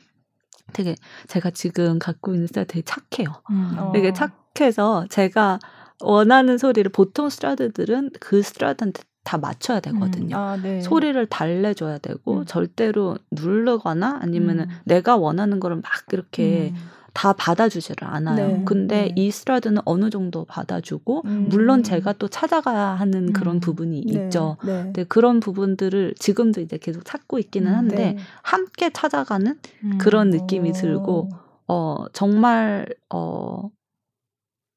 [0.74, 0.94] 되게
[1.26, 3.32] 제가 지금 갖고 있는 스트라드 되게 착해요.
[3.50, 3.76] 음.
[3.78, 3.92] 어.
[3.92, 5.58] 되게 착해서 제가
[6.00, 10.38] 원하는 소리를 보통 스트라드들은 그 스트라드한테 다 맞춰야 되거든요.
[10.38, 10.80] 아, 네.
[10.80, 12.44] 소리를 달래줘야 되고 음.
[12.46, 14.76] 절대로 누르거나 아니면은 음.
[14.86, 16.76] 내가 원하는 거를 막 이렇게 음.
[17.12, 18.46] 다 받아주지를 않아요.
[18.46, 19.12] 네, 근데 네.
[19.16, 21.46] 이 스트라드는 어느 정도 받아주고 음.
[21.50, 23.60] 물론 제가 또 찾아가야 하는 그런 음.
[23.60, 24.56] 부분이 네, 있죠.
[24.64, 24.84] 네.
[24.84, 28.16] 근데 그런 부분들을 지금도 이제 계속 찾고 있기는 음, 한데 네.
[28.40, 29.98] 함께 찾아가는 음.
[29.98, 30.72] 그런 느낌이 어.
[30.72, 31.28] 들고
[31.66, 33.68] 어 정말 어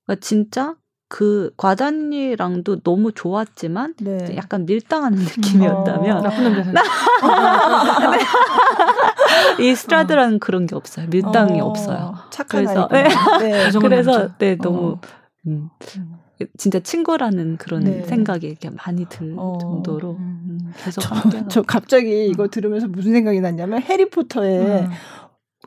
[0.05, 0.75] 그러니까 진짜
[1.11, 4.33] 그 과단이랑도 너무 좋았지만 네.
[4.37, 6.21] 약간 밀당하는 느낌이었다면 어.
[6.21, 6.73] 나쁜 남자 생
[9.59, 11.07] 이 스트라드라는 그런 게 없어요.
[11.09, 12.15] 밀당이 어, 없어요.
[12.29, 13.37] 착한 그래서- 아이구나.
[13.39, 13.51] 네.
[13.67, 14.29] 애정은 그래서.
[14.37, 15.01] 네 너무 어.
[15.47, 15.69] 음,
[16.57, 18.03] 진짜 친구라는 그런 네.
[18.03, 19.57] 생각이 이렇게 많이 들 어.
[19.59, 20.59] 정도로 음.
[20.61, 24.89] 음, 계속 저, 저 갑자기 이거 들으면서 무슨 생각이 났냐면 해리포터에 음.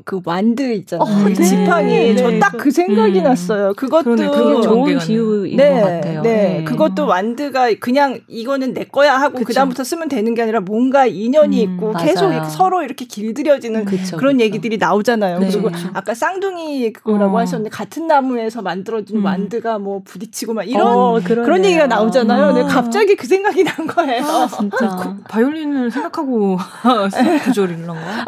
[0.05, 1.05] 그 완드 있잖아요.
[1.07, 1.45] 어, 그 네.
[1.45, 3.25] 지팡이 네, 저딱 그 생각이 음.
[3.25, 3.73] 났어요.
[3.75, 6.23] 그것도 그러네, 좋은 비유인 네, 것 같아요.
[6.23, 9.45] 네, 그것도 완드가 그냥 이거는 내 거야 하고 그쵸.
[9.47, 12.07] 그 다음부터 쓰면 되는 게 아니라 뭔가 인연이 음, 있고 맞아요.
[12.07, 14.45] 계속 이렇게 서로 이렇게 길들여지는 그쵸, 그런 그쵸.
[14.45, 15.39] 얘기들이 나오잖아요.
[15.39, 15.49] 네.
[15.49, 15.71] 그리고.
[15.93, 17.41] 아까 쌍둥이 그거라고 어.
[17.41, 19.25] 하셨는데 같은 나무에서 만들어진 음.
[19.25, 21.65] 완드가 뭐 부딪히고 막 이런 어, 그런.
[21.65, 22.47] 얘기가 나오잖아요.
[22.49, 22.67] 근데 음.
[22.69, 24.25] 갑자기 그 생각이 난 거예요.
[24.25, 26.59] 아, 진짜 그 바이올린을 생각하고
[27.45, 28.25] 구조를 이런 거야?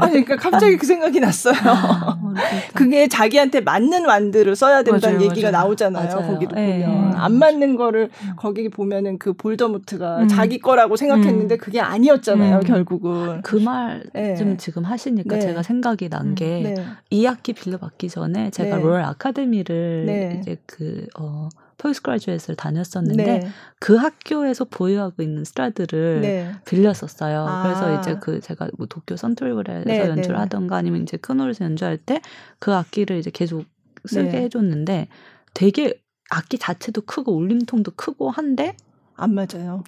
[0.00, 1.54] 아니, 그러니까 갑자기 그 생각이 났어요.
[1.54, 2.72] 어, 진짜.
[2.74, 5.64] 그게 자기한테 맞는 wand를 써야 된다는 맞아요, 얘기가 맞아요.
[5.64, 6.16] 나오잖아요.
[6.16, 6.32] 맞아요.
[6.32, 6.84] 거기도 예.
[6.84, 8.32] 보면 안 맞는 거를 음.
[8.36, 10.28] 거기 보면은 그 볼드모트가 음.
[10.28, 12.58] 자기 거라고 생각했는데 그게 아니었잖아요.
[12.58, 12.62] 음.
[12.62, 13.42] 결국은.
[13.42, 14.56] 그 말좀 네.
[14.58, 15.40] 지금 하시니까 네.
[15.40, 16.74] 제가 생각이 난게 네.
[17.10, 18.82] 이 악기 빌려 받기 전에 제가 네.
[18.82, 20.38] 로열 아카데미를 네.
[20.40, 23.48] 이제 그 어, postgraduate를 다녔었는데 네.
[23.78, 26.52] 그 학교에서 보유하고 있는 스트라드를 네.
[26.66, 27.46] 빌렸었어요.
[27.48, 27.62] 아.
[27.62, 30.40] 그래서 이제 그 제가 뭐 도쿄 산토리홀에서 네, 연주를 네.
[30.40, 32.20] 하던가 아니면 이제 큰 홀에서 연주할 때
[32.58, 33.64] 그 악기를 이제 계속
[34.04, 34.42] 쓰게 네.
[34.42, 35.08] 해줬는데
[35.54, 35.94] 되게
[36.30, 38.76] 악기 자체도 크고 울림통도 크고 한데
[39.14, 39.84] 안 맞아요.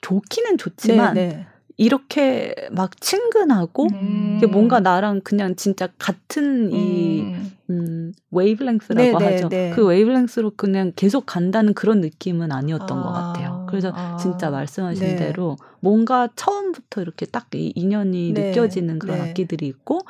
[0.00, 1.46] 좋기는 좋지만 네, 네.
[1.76, 4.40] 이렇게 막 친근하고 음.
[4.52, 9.48] 뭔가 나랑 그냥 진짜 같은 이 음, 음 wavelength라고 네, 하죠.
[9.48, 9.70] 네, 네.
[9.70, 13.66] 그 wavelength로 그냥 계속 간다는 그런 느낌은 아니었던 아, 것 같아요.
[13.68, 15.16] 그래서 아, 진짜 말씀하신 네.
[15.16, 19.30] 대로 뭔가 처음부터 이렇게 딱 이 인연이 네, 느껴지는 그런 네.
[19.30, 20.00] 악기들이 있고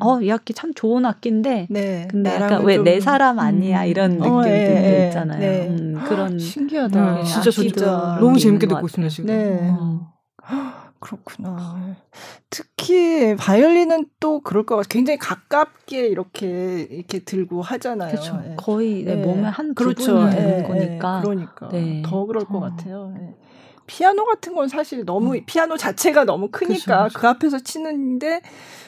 [0.00, 1.68] 어, 이 악기 참 좋은 악기인데
[2.10, 3.88] 근데 약간 왜 내 사람 아니야 음.
[3.88, 5.06] 이런 어, 느낌들도 예, 예.
[5.08, 5.62] 있잖아요.
[5.70, 7.20] 음, 그런 신기하다.
[7.20, 9.26] 음, 진짜 진짜 너무 재밌게 듣고 있습니다 지금.
[9.26, 9.70] 네.
[9.70, 10.12] 어.
[11.04, 11.96] 그렇구나.
[12.48, 14.88] 특히 바이올린은 또 그럴 것 같아요.
[14.88, 18.10] 굉장히 가깝게 이렇게 이렇게 들고 하잖아요.
[18.10, 18.36] 그렇죠.
[18.40, 18.56] 네.
[18.56, 19.16] 거의 네.
[19.16, 20.14] 몸의 한 그렇죠.
[20.14, 20.62] 부분이 되는 네.
[20.62, 21.20] 거니까.
[21.20, 22.02] 그러니까 네.
[22.04, 22.60] 더 그럴 것 어.
[22.60, 23.12] 같아요.
[23.16, 23.36] 네.
[23.86, 25.42] 피아노 같은 건 사실 너무 음.
[25.44, 27.18] 피아노 자체가 너무 크니까 그쵸.
[27.18, 28.40] 그 앞에서 치는데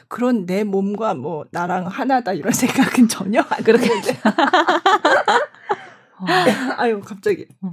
[0.09, 3.63] 그런 내 몸과 뭐 나랑 하나다 이런 생각은 전혀 안.
[6.19, 6.25] 어.
[6.81, 7.47] 아유 갑자기.
[7.61, 7.69] 어.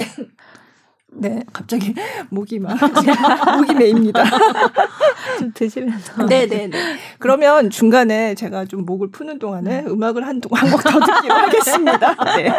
[1.15, 1.93] 네, 갑자기
[2.29, 2.77] 목이 막
[3.57, 4.23] 목이 메입니다.
[5.39, 6.25] 좀 드시면서.
[6.25, 6.97] 네, 네, 네.
[7.19, 9.89] 그러면 중간에 제가 좀 목을 푸는 동안에 네.
[9.89, 12.15] 음악을 한곡더 듣기로 하겠습니다.
[12.37, 12.53] 네.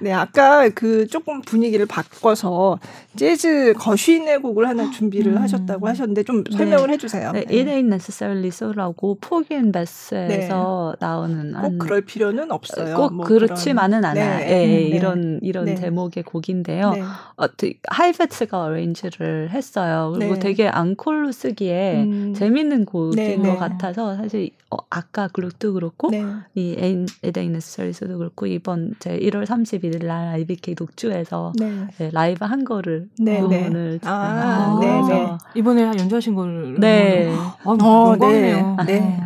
[0.00, 2.78] 네, 아까 그 조금 분위기를 바꿔서
[3.16, 5.42] 재즈 거쉬인의 곡을 하나 준비를 음.
[5.42, 6.56] 하셨다고 하셨는데 좀 네.
[6.56, 7.32] 설명을 해주세요.
[7.32, 11.06] 네, It Ain't Necessarily So라고 포기 앤 베스에서 네.
[11.06, 12.96] 나오는 꼭 한, 그럴 필요는 없어요.
[12.96, 14.38] 꼭 뭐 그렇지만은 그런, 않아요.
[14.38, 14.44] 네.
[14.48, 14.80] 예, 네.
[14.82, 16.94] 이런 이런 제목의 곡인데요.
[17.36, 17.47] 어,
[17.88, 20.12] 하이페츠가 arrange를 했어요.
[20.14, 20.40] 그리고 네.
[20.40, 22.34] 되게 앙콜로 쓰기에 음.
[22.34, 23.56] 재밌는 곡인 네, 것 네.
[23.56, 26.24] 같아서 사실 어, 아까 글룩도 그렇고 네.
[26.54, 31.86] It Ain't Necessarily So도 그렇고 이번 제 1월 31일 날 IBK 독주에서 네.
[31.98, 35.38] 네, 라이브 한 거를 네, 부분을 아, 네, 네.
[35.54, 37.28] 이번에 연주하신 걸 네.
[37.34, 38.62] 아, 어, 네.
[38.86, 39.20] 네.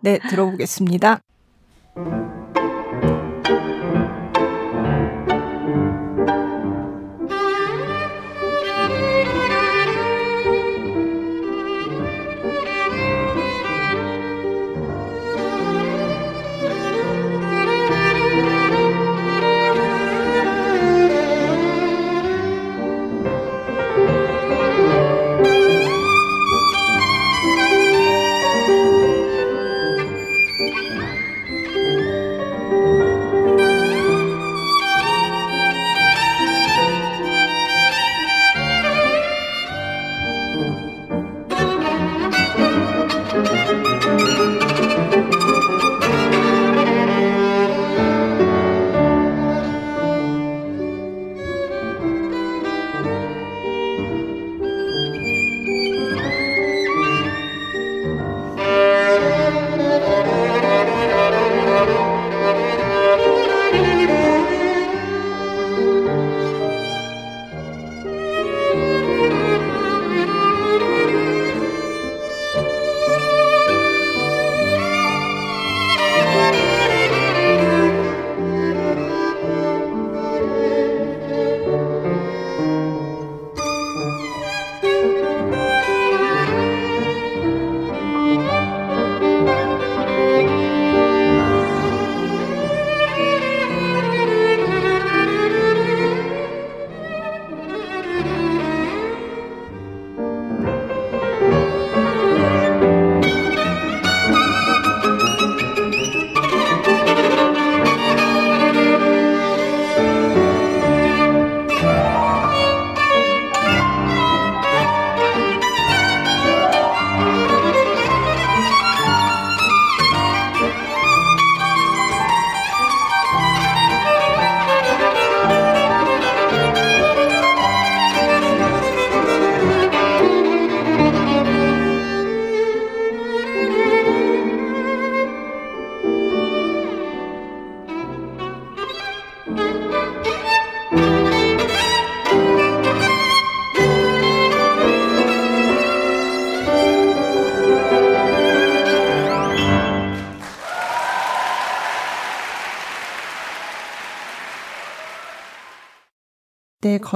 [0.00, 1.20] 네, 들어보겠습니다.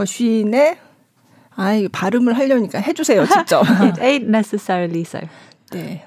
[0.02, 0.78] 거쉬인의
[1.54, 3.62] 아, 이 발음을 하려니까 해주세요, 직접.
[3.80, 5.20] It ain't necessarily so.
[5.70, 6.06] 네.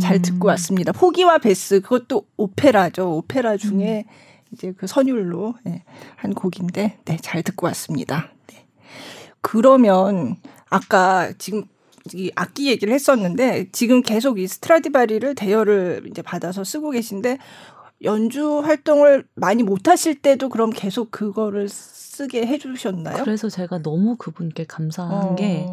[0.00, 0.92] 잘 듣고 왔습니다.
[0.92, 3.16] 포기와 베스, 그것도 오페라죠.
[3.16, 4.12] 오페라 중에 음.
[4.52, 5.84] 이제 그 선율로 네,
[6.16, 8.30] 한 곡인데, 네, 잘 듣고 왔습니다.
[8.48, 8.66] 네.
[9.40, 10.36] 그러면
[10.68, 11.64] 아까 지금
[12.12, 17.38] 이 악기 얘기를 했었는데, 지금 계속 이 스트라디바리를 대여를 이제 받아서 쓰고 계신데,
[18.02, 23.24] 연주 활동을 많이 못 하실 때도 그럼 계속 그거를 쓰게 해주셨나요?
[23.24, 25.34] 그래서 제가 너무 그분께 감사한 어.
[25.34, 25.66] 게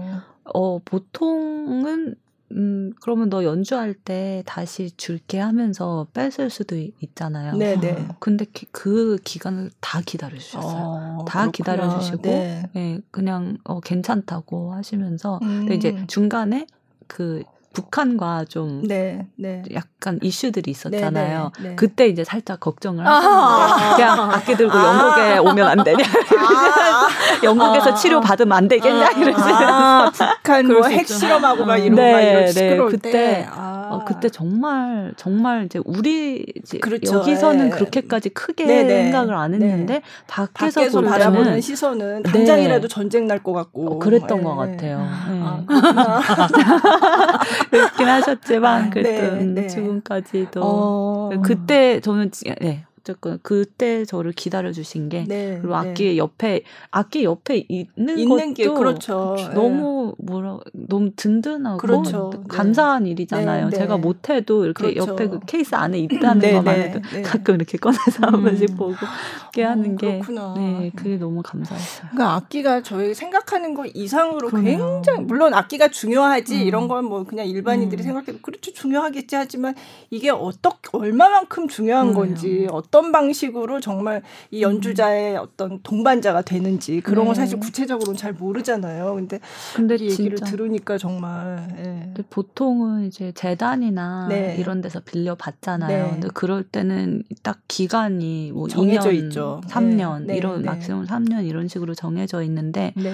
[0.45, 2.15] 어, 보통은
[2.55, 7.55] 음, 그러면 너 연주할 때 다시 줄게 하면서 뺏을 수도 있잖아요.
[7.55, 7.79] 네네.
[7.79, 8.07] 네.
[8.19, 11.17] 근데 기, 그 기간을 다 기다려주셨어요.
[11.19, 12.63] 어, 다 기다려주시고, 네.
[12.73, 12.99] 네.
[13.09, 15.59] 그냥 어, 괜찮다고 하시면서, 음.
[15.61, 16.05] 근데 이제 음.
[16.07, 16.67] 중간에
[17.07, 17.41] 그
[17.73, 19.63] 북한과 좀 네, 네.
[19.73, 21.51] 약간 이슈들이 있었잖아요.
[21.57, 21.75] 네, 네, 네.
[21.75, 26.05] 그때 이제 살짝 걱정을 하셨는데 그냥 악기 들고 아~ 영국에 오면 안 되냐?
[26.05, 27.07] 아~
[27.43, 29.09] 영국에서 아~ 치료 받으면 안 되겠냐?
[29.11, 33.47] 이러면서 아~ 북한 뭐 핵실험하고 막 이런 네, 막 이런 네, 그때
[33.93, 37.17] 어, 그때 정말 정말 이제 우리 이제 그렇죠.
[37.17, 37.69] 여기서는 네.
[37.69, 39.03] 그렇게까지 크게 네네.
[39.03, 40.01] 생각을 안 했는데 네.
[40.27, 42.89] 밖에서, 밖에서 바라보는 시선은 당장이라도 네.
[42.93, 44.99] 전쟁 날 것 같고 어, 그랬던 것 같아요.
[45.01, 45.65] 아,
[47.69, 51.29] 그렇긴 하셨지만 그래도 지금까지도 어...
[51.43, 52.31] 그때 저는
[52.61, 52.85] 네.
[53.03, 56.17] 어쨌건 그때 저를 기다려 주신 게 네, 그리고 악기 네.
[56.17, 59.35] 옆에 악기 옆에 있는, 있는 것도 게 그렇죠.
[59.53, 62.31] 너무 뭐라 너무 든든하고 그렇죠.
[62.47, 63.11] 감사한 네.
[63.11, 63.69] 일이잖아요.
[63.69, 65.11] 네, 제가 못 해도 이렇게 그렇죠.
[65.11, 68.43] 옆에 그 케이스 안에 있다는 네, 것만 해도 가끔 이렇게 꺼내서 한 음.
[68.43, 68.95] 번씩 보고
[69.41, 70.53] 이렇게 어, 하는 게 그렇구나.
[70.57, 72.09] 네, 그게 너무 감사했어요.
[72.11, 74.63] 그러니까 악기가 저희 생각하는 것 이상으로 그럼요.
[74.65, 76.61] 굉장히 물론 악기가 중요하지 음.
[76.61, 78.03] 이런 건 뭐 그냥 일반인들이 음.
[78.03, 79.75] 생각해도 그렇죠 중요하겠지 하지만
[80.09, 84.21] 이게 어떻게 얼마만큼 중요한 건지 어떤 방식으로 정말
[84.51, 87.25] 이 연주자의 어떤 동반자가 되는지 그런 네.
[87.27, 89.15] 건 사실 구체적으로는 잘 모르잖아요.
[89.15, 89.39] 근데,
[89.75, 90.51] 근데 이 얘기를 진짜.
[90.51, 91.67] 들으니까 정말.
[91.77, 92.13] 예.
[92.29, 94.55] 보통은 이제 재단이나 네.
[94.59, 96.03] 이런 데서 빌려 받잖아요.
[96.05, 96.11] 네.
[96.11, 99.61] 근데 그럴 때는 딱 기간이 뭐 정해져 2년, 있죠.
[99.67, 100.37] 3년 네.
[100.37, 100.65] 이런 네.
[100.65, 103.13] 막simum 3년 이런 식으로 정해져 있는데 네.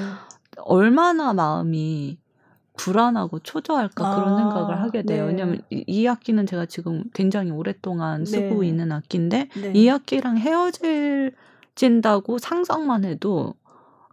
[0.58, 2.18] 얼마나 마음이
[2.80, 5.24] 불안하고 초조할까 아, 그런 생각을 하게 돼요.
[5.24, 5.28] 네.
[5.30, 8.68] 왜냐하면 이, 이, 악기는 제가 지금 굉장히 오랫동안 쓰고 네.
[8.68, 9.72] 있는 악기인데 네.
[9.76, 11.34] 이 악기랑 헤어질
[11.76, 13.54] 진다고 상상만 해도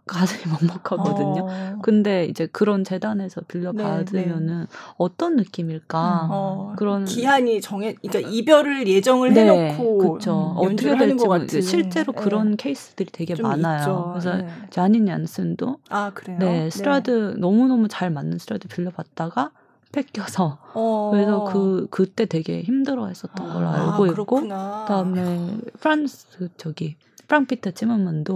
[0.07, 0.41] 가슴이
[0.83, 1.45] 먹먹하거든요.
[1.45, 1.79] 어.
[1.81, 4.65] 근데 이제 그런 재단에서 빌려 네, 받으면은 네.
[4.97, 6.27] 어떤 느낌일까?
[6.31, 6.73] 어.
[6.77, 10.55] 그런 기한이 정해, 그러니까 이별을 예정을 네, 해놓고 그렇죠.
[10.57, 12.21] 음, 어떻게 될지 뭐 실제로 네.
[12.21, 13.79] 그런 케이스들이 되게 많아요.
[13.79, 14.09] 있죠.
[14.13, 14.47] 그래서 네.
[14.69, 16.39] 자닌 얀슨도 아 그래요?
[16.39, 19.51] 네 스트라드 너무 너무 잘 맞는 스트라드 빌려 받다가
[19.91, 21.09] 뺏겨서 어.
[21.11, 26.95] 그래서 그 그때 되게 힘들어했었던 아, 걸 알고 아, 있고 그다음에 프란스 저기
[27.27, 27.71] 프랑크 피터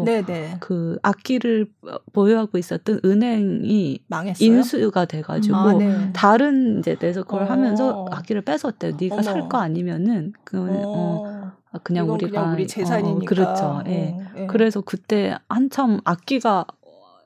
[0.04, 0.58] 네네.
[0.60, 1.68] 그 악기를
[2.14, 4.48] 보유하고 있었던 은행이 망했어요?
[4.48, 6.12] 인수가 돼가지고 아, 네.
[6.14, 7.46] 다른 이제 데서 그걸 어.
[7.46, 8.94] 하면서 악기를 뺏었대요.
[9.00, 10.82] 네가 살거 아니면은 그 어.
[10.86, 11.52] 어.
[11.72, 13.16] 아, 그냥 우리가 그냥 우리 재산이니까.
[13.16, 13.84] 어, 그렇죠.
[13.88, 14.18] 예.
[14.36, 14.48] 네.
[14.48, 16.66] 그래서 그때 한참 악기가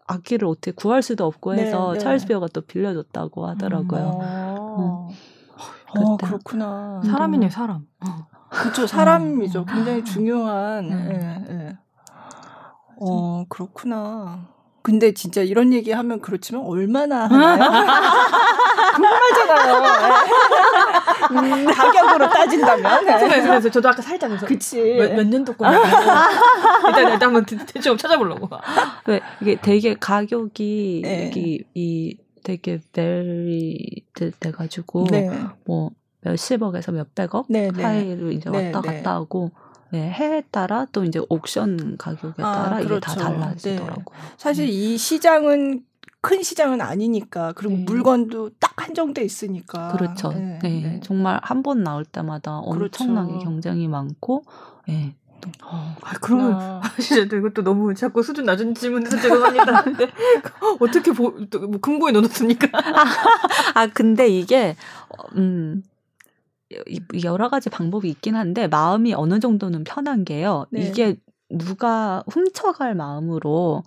[0.07, 4.19] 악기를 어떻게 구할 수도 없고 네, 해서 네, 찰스 비어가 또 빌려줬다고 하더라고요.
[4.77, 5.15] 음.
[5.97, 7.01] 어, 그렇구나.
[7.03, 7.87] 사람이네 사람.
[8.55, 8.87] 그렇죠.
[8.87, 9.65] 사람이죠.
[9.65, 10.89] 굉장히 중요한.
[10.89, 11.45] 네.
[11.49, 11.77] 예, 예.
[12.99, 14.47] 어, 그렇구나.
[14.81, 17.57] 근데 진짜 이런 얘기 하면 그렇지만 얼마나 하나요?
[18.95, 20.25] 궁금하잖아요.
[21.31, 23.05] 음, 가격으로 따진다면.
[23.05, 23.69] 그래서 네.
[23.71, 24.79] 저도 아까 살짝 그래서 그치.
[24.79, 25.79] 몇, 몇 년도 거냐.
[26.87, 28.47] 일단 일단 한번 대충 찾아보려고.
[29.07, 31.25] 네, 이게 되게 가격이 네.
[31.27, 34.03] 여기 이 되게 베리
[34.39, 35.31] 돼가지고 네.
[35.65, 35.89] 뭐
[36.25, 37.81] 몇십억에서 몇백억 네, 네.
[37.81, 38.97] 사이로 이제 네, 왔다 네.
[38.97, 39.51] 갔다 하고
[39.91, 43.19] 네, 해에 따라 또 이제 옥션 가격에 아, 따라 아, 이게 다 그렇죠.
[43.19, 43.95] 달라지더라고요.
[43.95, 44.33] 네.
[44.37, 45.83] 사실 이 시장은
[46.21, 47.83] 큰 시장은 아니니까 그리고 네.
[47.83, 50.29] 물건도 딱 한정돼 있으니까 그렇죠.
[50.33, 50.69] 네, 네.
[50.81, 50.99] 네.
[51.03, 53.45] 정말 한 번 나올 때마다 엄청나게 그렇죠.
[53.45, 54.43] 경쟁이 많고
[54.89, 55.13] 예.
[55.63, 56.81] 어, 아, 그러면 아.
[56.99, 59.83] 진짜 이것도 너무 자꾸 수준 낮은 질문해서 죄송합니다.
[59.83, 60.07] 근데
[60.79, 61.29] 어떻게 보,
[61.69, 62.67] 뭐 금고에 넣어놓습니까?
[63.75, 64.75] 아 근데 이게
[65.35, 65.83] 음
[67.23, 70.65] 여러 가지 방법이 있긴 한데 마음이 어느 정도는 편한 게요.
[70.71, 70.81] 네.
[70.81, 71.15] 이게
[71.49, 73.83] 누가 훔쳐갈 마음으로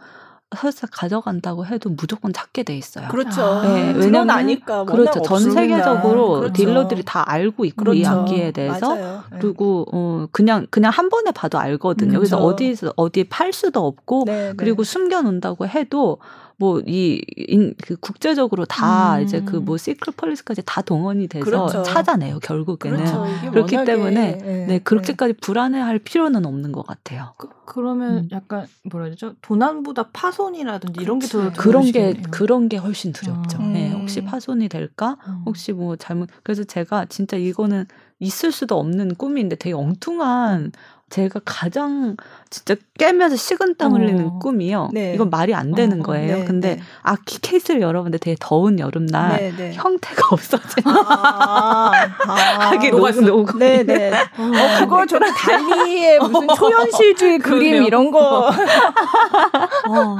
[0.56, 3.08] 설사 가져간다고 해도 무조건 찾게 돼 있어요.
[3.08, 3.42] 그렇죠.
[3.42, 5.20] 아, 네, 왜냐면 아니까 그렇죠.
[5.20, 6.52] 전 세계적으로 그렇죠.
[6.54, 7.98] 딜러들이 다 알고 있고 그렇죠.
[7.98, 9.22] 이 악기에 대해서 맞아요.
[9.30, 9.38] 네.
[9.40, 12.12] 그리고 어 그냥 그냥 한 번에 봐도 알거든요.
[12.12, 12.18] 그렇죠.
[12.20, 14.54] 그래서 어디서 어디 팔 수도 없고 네, 네.
[14.56, 16.18] 그리고 숨겨 놓는다고 해도
[16.58, 19.22] 뭐이그 국제적으로 다 음.
[19.22, 21.82] 이제 그 뭐 secret police까지 다 동원이 돼서 그렇죠.
[21.82, 23.26] 찾아내요 결국에는 그렇죠.
[23.50, 25.38] 그렇기 때문에 네, 네 그렇게까지 네.
[25.40, 27.34] 불안해할 필요는 없는 것 같아요.
[27.36, 28.28] 그, 러면 음.
[28.32, 33.58] 약간 뭐라 그러죠 도난보다 파손이라든지 이런 게 더 그런 게 그런 게 훨씬 두렵죠.
[33.58, 33.72] 음.
[33.74, 35.16] 네, 혹시 파손이 될까?
[35.28, 35.42] 음.
[35.46, 37.84] 혹시 뭐 잘못 그래서 제가 진짜 이거는
[38.20, 40.72] 있을 수도 없는 꿈인데 되게 엉뚱한
[41.10, 42.16] 제가 가장
[42.50, 44.38] 진짜 깨면서 식은땀 흘리는 어.
[44.38, 44.90] 꿈이요.
[44.92, 45.14] 네.
[45.14, 46.38] 이건 말이 안 되는 어, 거예요.
[46.38, 46.82] 네, 근데 네.
[47.02, 49.72] 아키 케이스를 열어봤는데 되게 더운 여름날 네, 네.
[49.74, 50.84] 형태가 없어진.
[50.86, 51.92] 아,
[52.26, 52.32] 아,
[52.70, 53.22] 하기 녹았어.
[53.22, 54.12] 녹 네네.
[54.12, 58.48] 어, 그거 저는 달리의 무슨 초현실주의 그림 이런 거.
[58.48, 58.52] 어.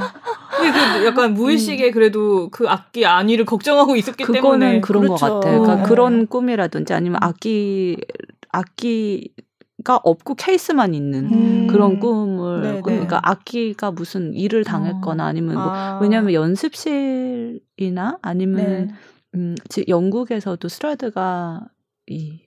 [0.57, 5.25] 그 약간 무의식에 그래도 그 악기 안위를 걱정하고 있었기 그거는 때문에 그런 그렇죠.
[5.25, 5.61] 것 같아요.
[5.61, 5.89] 그러니까 네.
[5.89, 7.97] 그런 꿈이라든지 아니면 악기
[8.51, 9.31] 악기
[9.83, 11.67] 가 없고 케이스만 있는 음.
[11.67, 12.81] 그런 꿈을 네, 네.
[12.81, 15.99] 그러니까 악기가 무슨 일을 당했거나 아니면 뭐 아.
[16.01, 18.93] 왜냐하면 연습실이나 아니면 네.
[19.35, 21.67] 음, 지- 영국에서도 스트라드가
[22.07, 22.41] 이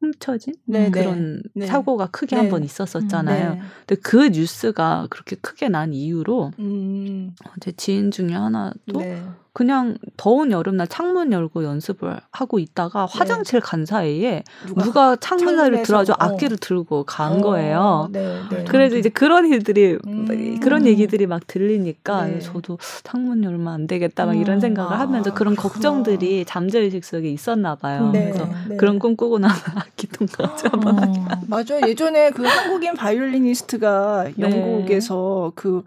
[0.00, 1.66] 훔쳐진 네, 그런 네.
[1.66, 2.42] 사고가 크게 네.
[2.42, 3.54] 한번 있었었잖아요.
[3.54, 3.60] 네.
[3.86, 7.34] 근데 그 뉴스가 그렇게 크게 난 이후로 음.
[7.60, 9.22] 제 지인 중에 하나도 네.
[9.54, 14.44] 그냥 더운 여름날 창문 열고 연습을 하고 있다가 화장실 간 사이에
[14.82, 16.16] 누가 창문 사이로 들어와서 어.
[16.18, 18.08] 악기를 들고 간 어, 거예요.
[18.12, 18.64] 네, 네.
[18.64, 20.58] 그래서 이제 그런 일들이 음.
[20.60, 22.38] 그런 얘기들이 막 들리니까 네.
[22.40, 24.40] 저도 창문 열면 안 되겠다 막 음.
[24.40, 25.72] 이런 생각을 아, 하면서 그런 그렇구나.
[25.74, 28.10] 걱정들이 잠재의식 속에 있었나 봐요.
[28.10, 28.76] 네, 그래서 네.
[28.78, 30.96] 그런 꿈 꾸고 나면 악기통 가져와.
[30.96, 31.40] 어.
[31.46, 31.78] 맞아.
[31.86, 34.50] 예전에 그 한국인 바이올리니스트가 네.
[34.50, 35.84] 영국에서 그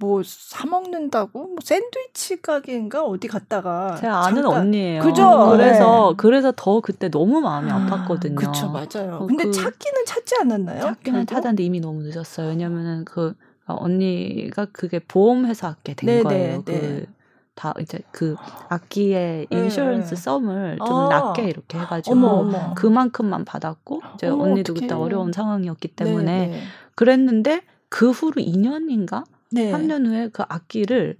[0.00, 5.02] 뭐 사먹는다고 뭐 샌드위치 가게인가 어디 갔다가 제가 아는 잠깐- 언니예요.
[5.02, 5.48] 그죠?
[5.50, 6.14] 그래서 네.
[6.16, 8.36] 그래서 더 그때 너무 마음이 아, 아팠거든요.
[8.36, 9.16] 그쵸 맞아요.
[9.22, 10.80] 어, 근데 그- 찾기는 찾지 않았나요?
[10.82, 11.28] 찾기는 결국?
[11.30, 12.48] 찾았는데 이미 너무 늦었어요.
[12.48, 13.34] 왜냐면은 그
[13.66, 16.62] 언니가 그게 보험 회사 악기가 된 네, 거예요.
[16.64, 17.06] 네, 네.
[17.54, 18.36] 그다 이제 그
[18.68, 20.16] 악기의 네, insurance 네.
[20.16, 21.08] sum을 좀 아.
[21.08, 22.74] 낮게 이렇게 해가지고 어머 어머.
[22.74, 24.86] 그만큼만 받았고 이제 어머, 언니도 어떡해.
[24.86, 26.62] 그때 어려운 상황이었기 네, 때문에 네.
[26.94, 29.72] 그랬는데 그 후로 2년인가 네.
[29.72, 31.16] 3년 후에 그 악기를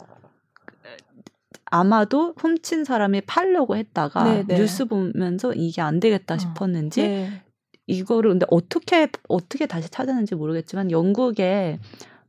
[1.70, 4.56] 아마도 훔친 사람이 팔려고 했다가 네, 네.
[4.56, 6.38] 뉴스 보면서 이게 안 되겠다 어.
[6.38, 7.42] 싶었는지 네.
[7.86, 11.78] 이거를 근데 어떻게 어떻게 다시 찾았는지 모르겠지만 영국의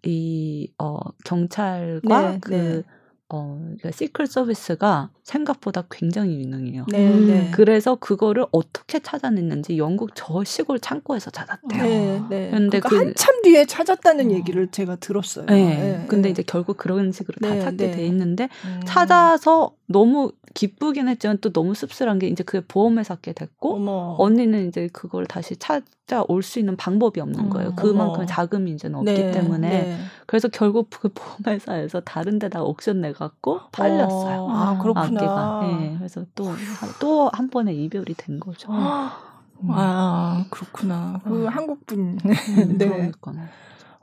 [0.04, 2.84] 이 어, 경찰과 네, 그 네.
[3.32, 6.86] 어, 그러니까 시크릿 서비스가 생각보다 굉장히 유능해요.
[6.89, 7.27] 네, 음.
[7.27, 7.51] 네.
[7.53, 11.84] 그래서 그거를 어떻게 찾아냈는지 영국 저 시골 창고에서 찾았대요.
[11.84, 12.49] 네, 네.
[12.49, 14.34] 근데 그러니까 그- 한참 뒤에 찾았다는 어.
[14.34, 15.45] 얘기를 제가 들었어요.
[15.45, 15.63] 네.
[15.99, 16.32] 네, 근데 네.
[16.32, 17.91] 이제 결국 그런 식으로 네, 다 찾게 네.
[17.91, 18.82] 돼 있는데 음.
[18.86, 24.15] 찾아서 너무 기쁘긴 했지만 또 너무 씁쓸한 게 이제 그게 보험회사 게 됐고 어머.
[24.17, 25.84] 언니는 이제 그걸 다시 찾
[26.16, 27.70] 아올 수 있는 방법이 없는 거예요.
[27.70, 28.26] 음, 그만큼 어머.
[28.26, 29.99] 자금이 이제는 없기 네, 때문에 네.
[30.26, 34.41] 그래서 결국 그 보험회사에서 다른 데다 옥션 내갖고 팔렸어요.
[34.41, 35.03] 어, 아 그렇구나.
[35.05, 35.60] 악기가.
[35.64, 36.53] 네, 그래서 또
[36.99, 38.70] 또 한 번의 이별이 된 거죠.
[38.72, 41.20] 아 그렇구나.
[41.24, 41.47] 그 음.
[41.47, 42.18] 한국 분.
[42.20, 42.20] 음,
[42.78, 42.88] 네.
[42.88, 43.34] 그러니까.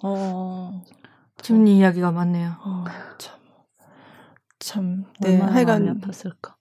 [0.02, 0.82] 어.
[1.40, 2.56] 재밌는 이야기가 많네요.
[2.64, 2.84] 어,
[3.18, 3.36] 참.
[4.58, 5.04] 참.
[5.20, 5.34] 네.
[5.34, 6.54] 얼마나 하여간 아팠을까.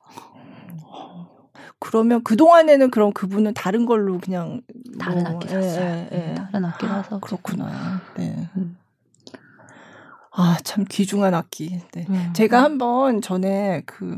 [1.86, 4.62] 그러면 그 동안에는 그럼 그분은 다른 걸로 그냥
[5.00, 6.08] 다른 뭐, 악기 예, 샀어요.
[6.12, 6.34] 예, 예.
[6.34, 8.02] 다른 악기 사서 그렇구나.
[8.18, 8.50] 네.
[8.58, 8.76] 음.
[10.32, 11.80] 아참 귀중한 악기.
[11.92, 12.08] 네.
[12.10, 12.34] 네.
[12.34, 14.18] 제가 한번 전에 그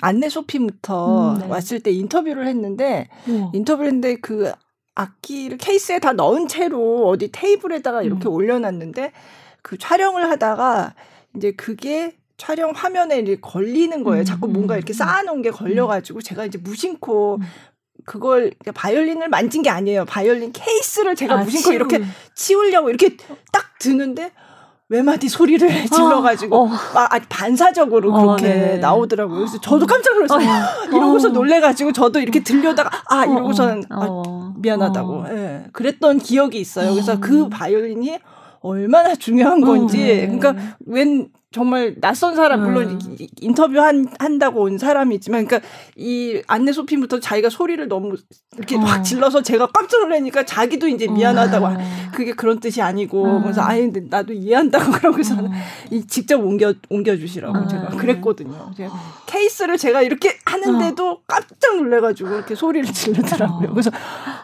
[0.00, 1.46] 안내 소피부터 음, 네.
[1.46, 3.52] 왔을 때 인터뷰를 했는데 우와.
[3.54, 4.50] 인터뷰를 했는데 그
[4.96, 8.32] 악기를 케이스에 다 넣은 채로 어디 테이블에다가 이렇게 음.
[8.32, 9.12] 올려놨는데
[9.62, 10.94] 그 촬영을 하다가
[11.36, 14.22] 이제 그게 촬영 화면에 걸리는 거예요.
[14.22, 14.94] 음, 자꾸 음, 뭔가 이렇게 음.
[14.94, 17.46] 쌓아놓은 게 걸려가지고 제가 이제 무심코 음.
[18.04, 20.04] 그걸 바이올린을 만진 게 아니에요.
[20.06, 22.02] 바이올린 케이스를 제가 아, 무심코 치우- 이렇게
[22.34, 23.16] 치우려고 이렇게
[23.52, 24.32] 딱 드는데
[24.88, 26.66] 외마디 소리를 질러가지고 어.
[26.66, 28.78] 막 아주 반사적으로 어, 그렇게 네.
[28.78, 29.38] 나오더라고요.
[29.38, 30.48] 그래서 저도 깜짝 놀랐어요.
[30.92, 34.54] 이러고서 놀래가지고 저도 이렇게 들려다가 아 이러고서는 아, 어.
[34.58, 35.12] 미안하다고.
[35.12, 35.26] 어.
[35.30, 35.64] 예.
[35.72, 36.90] 그랬던 기억이 있어요.
[36.90, 37.18] 그래서 어.
[37.20, 38.18] 그 바이올린이
[38.62, 39.98] 얼마나 중요한 건지.
[39.98, 40.26] 네.
[40.26, 43.16] 그러니까 웬 정말 낯선 사람 물론 음.
[43.18, 48.16] 이- 인터뷰 한, 한다고 온 사람이지만 그러니까 이 안내 소피부터 자기가 소리를 너무
[48.56, 48.80] 이렇게 어.
[48.80, 51.76] 막 질러서 제가 깜짝 놀라니까 자기도 이제 미안하다고 어.
[52.14, 53.42] 그게 그런 뜻이 아니고 음.
[53.42, 55.50] 그래서 근데 나도 이해한다고 그러고서는 어.
[55.90, 57.66] 이 직접 옮겨 옮겨 주시라고 아.
[57.68, 58.70] 제가 그랬거든요.
[58.76, 58.90] 제가
[59.26, 63.68] 케이스를 제가 이렇게 하는데도 깜짝 놀래 가지고 이렇게 소리를 지르더라고요.
[63.68, 63.72] 어.
[63.72, 63.90] 그래서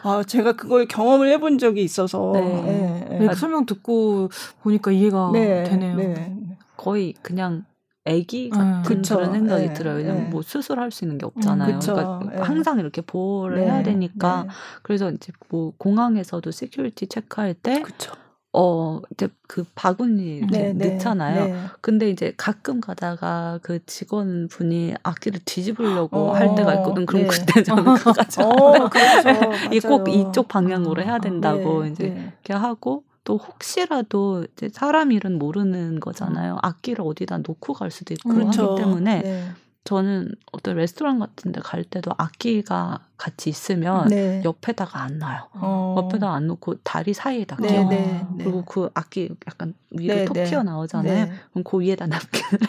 [0.03, 2.41] 아 제가 그걸 경험을 해본 적이 있어서 네.
[2.41, 3.19] 예, 예.
[3.19, 4.29] 네, 그 설명 듣고
[4.61, 6.48] 보니까 이해가 네, 되네요.
[6.79, 6.83] 네.
[6.83, 7.65] 거의 그냥
[8.05, 9.17] 애기 음, 같은 그쵸.
[9.17, 9.97] 그런 생각이 네, 들어요.
[9.97, 10.29] 왜냐면 네.
[10.29, 11.79] 뭐 수술할 수 있는 게 없잖아요.
[11.79, 11.93] 그쵸.
[11.93, 12.41] 그러니까 네.
[12.41, 14.49] 항상 이렇게 보호를 네, 해야 되니까 네.
[14.81, 18.13] 그래서 이제 뭐 공항에서도 security check할 때 그쵸.
[18.51, 21.45] 어, 이제 그 바구니 네, 네, 넣잖아요.
[21.45, 21.53] 네.
[21.81, 27.05] 근데 이제 가끔 가다가 그 직원분이 악기를 뒤집으려고 어, 할 때가 있거든.
[27.05, 27.27] 그럼 네.
[27.27, 29.29] 그때 저는 그거 가지고 어, 그래서
[29.71, 30.07] 이 꼭.
[30.07, 32.31] 이쪽 방향으로 해야 된다고 네, 이제 네.
[32.33, 36.57] 이렇게 하고 또 혹시라도 이제 사람 일은 모르는 거잖아요.
[36.63, 38.63] 악기를 어디다 놓고 갈 수도 있고 그렇죠.
[38.63, 39.51] 하기 때문에 네.
[39.89, 44.41] 저는 어떤 레스토랑 같은 데 갈 때도 악기가 같이 있으면 네.
[44.45, 45.47] 옆에다가 안 놔요.
[45.53, 45.95] 어.
[45.97, 47.89] 옆에다 안 놓고 다리 사이에다 네, 끼워.
[47.89, 48.43] 네, 네.
[48.43, 50.43] 그리고 그 악기 약간 위로 네, 톡 네.
[50.45, 51.25] 튀어 나오잖아요.
[51.25, 51.31] 네.
[51.51, 52.59] 그럼 그 위에다 납킨을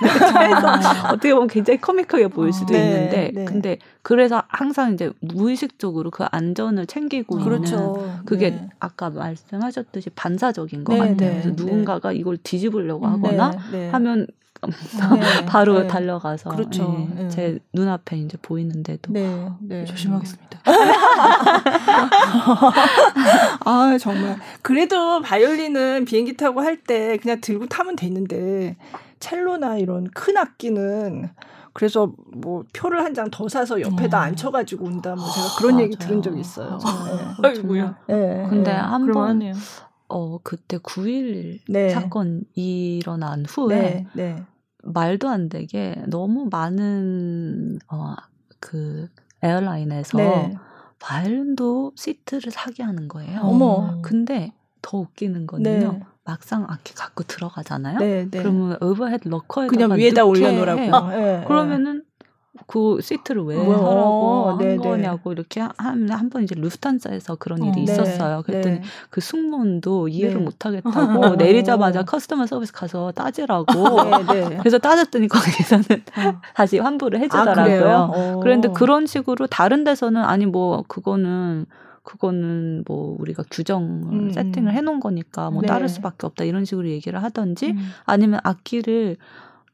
[0.48, 0.68] 해서
[1.12, 3.44] 어떻게 보면 굉장히 코믹하게 보일 수도 네, 있는데 네.
[3.44, 8.22] 근데 그래서 항상 이제 무의식적으로 그 안전을 챙기고 있는 그렇죠.
[8.24, 8.68] 그게 네.
[8.80, 11.16] 아까 말씀하셨듯이 반사적인 것 네, 같아요.
[11.16, 11.54] 네, 그래서 네.
[11.54, 13.52] 누군가가 이걸 뒤집으려고 음, 하거나.
[13.92, 14.26] 하면
[14.62, 15.86] 네, 바로 네.
[15.86, 17.08] 달려가서 그렇죠.
[17.18, 19.84] 예, 제 눈앞에 이제 보이는데도 네, 네.
[19.84, 20.60] 조심하겠습니다.
[23.64, 28.76] 아 정말 그래도 바이올린은 비행기 타고 할 때 그냥 들고 타면 되는데
[29.20, 31.28] 첼로나 이런 큰 악기는
[31.72, 34.22] 그래서 뭐 표를 한 장 더 사서 옆에다 어.
[34.22, 35.14] 앉혀가지고 온다.
[35.14, 36.08] 뭐 제가 그런 아, 얘기 맞아요.
[36.08, 36.78] 들은 적이 있어요.
[37.42, 37.48] 네.
[37.48, 37.98] 아이고야.
[38.08, 38.46] 네.
[38.48, 38.76] 근데 네.
[38.76, 39.52] 한번
[40.08, 41.90] 어 그때 9.11 네.
[41.90, 44.06] 사건 일어난 후에 네.
[44.14, 44.42] 네.
[44.82, 48.14] 말도 안 되게 너무 많은 어
[48.60, 49.08] 그
[49.42, 50.54] airline에서 네.
[51.00, 53.40] 바이올린도 시트를 사게 하는 거예요.
[53.40, 54.00] 어머.
[54.02, 54.52] 근데
[54.82, 55.92] 더 웃기는 거는요.
[55.92, 56.00] 네.
[56.24, 57.98] 막상 악기 갖고 들어가잖아요.
[57.98, 58.38] 네, 네.
[58.38, 60.94] 그러면 overhead locker에다가 그냥 위에다 올려놓으라고.
[60.94, 62.04] 아, 네, 그러면은
[62.66, 64.76] 그 시트를 왜 뭐, 하라고 한 네, 네.
[64.76, 68.42] 거냐고 이렇게 한한번 이제 루프트한자에서 그런 일이 어, 있었어요.
[68.42, 68.82] 그랬더니 네.
[69.10, 70.44] 그 승무원도 이해를 네.
[70.44, 71.36] 못 하겠다고 어.
[71.36, 73.64] 내리자마자 customer service 가서 따지라고.
[74.60, 75.84] 그래서 따졌더니 거기서는
[76.16, 76.40] 어.
[76.54, 78.12] 다시 환불을 아, 해주더라고요.
[78.14, 81.66] 아, 그런데 그런 식으로 다른 데서는 아니 뭐 그거는
[82.02, 84.30] 그거는 뭐 우리가 규정을 음.
[84.30, 85.68] 세팅을 해놓은 거니까 뭐 네.
[85.68, 87.92] 따를 수밖에 없다 이런 식으로 얘기를 하던지 음.
[88.04, 89.16] 아니면 악기를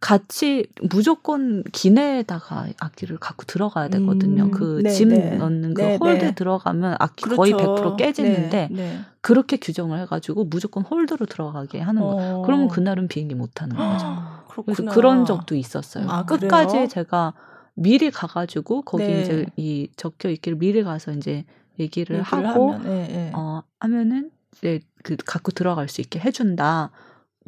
[0.06, 4.44] 같이 무조건 기내에다가 악기를 갖고 들어가야 되거든요.
[4.44, 4.50] 음.
[4.52, 6.34] 그 짐 네, 넣는 그 네, hold 네.
[6.36, 7.36] 들어가면 악기 그렇죠.
[7.36, 9.00] 거의 100% 깨지는데 네, 네.
[9.20, 12.14] 그렇게 규정을 해가지고 무조건 hold로 들어가게 하는 거.
[12.14, 12.42] 어.
[12.46, 14.64] 그러면 그날은 비행기 못 타는 거죠.
[14.64, 16.08] 그래서 그런 적도 있었어요.
[16.08, 16.86] 아, 끝까지 그래요?
[16.86, 17.32] 제가
[17.74, 19.22] 미리 가가지고 거기 네.
[19.22, 21.44] 이제 이 적혀 있기를 미리 가서 이제
[21.80, 23.32] 얘기를, 얘기를 하고 하면, 네, 네.
[23.34, 26.92] 어 하면은 이제 그 갖고 들어갈 수 있게 해준다.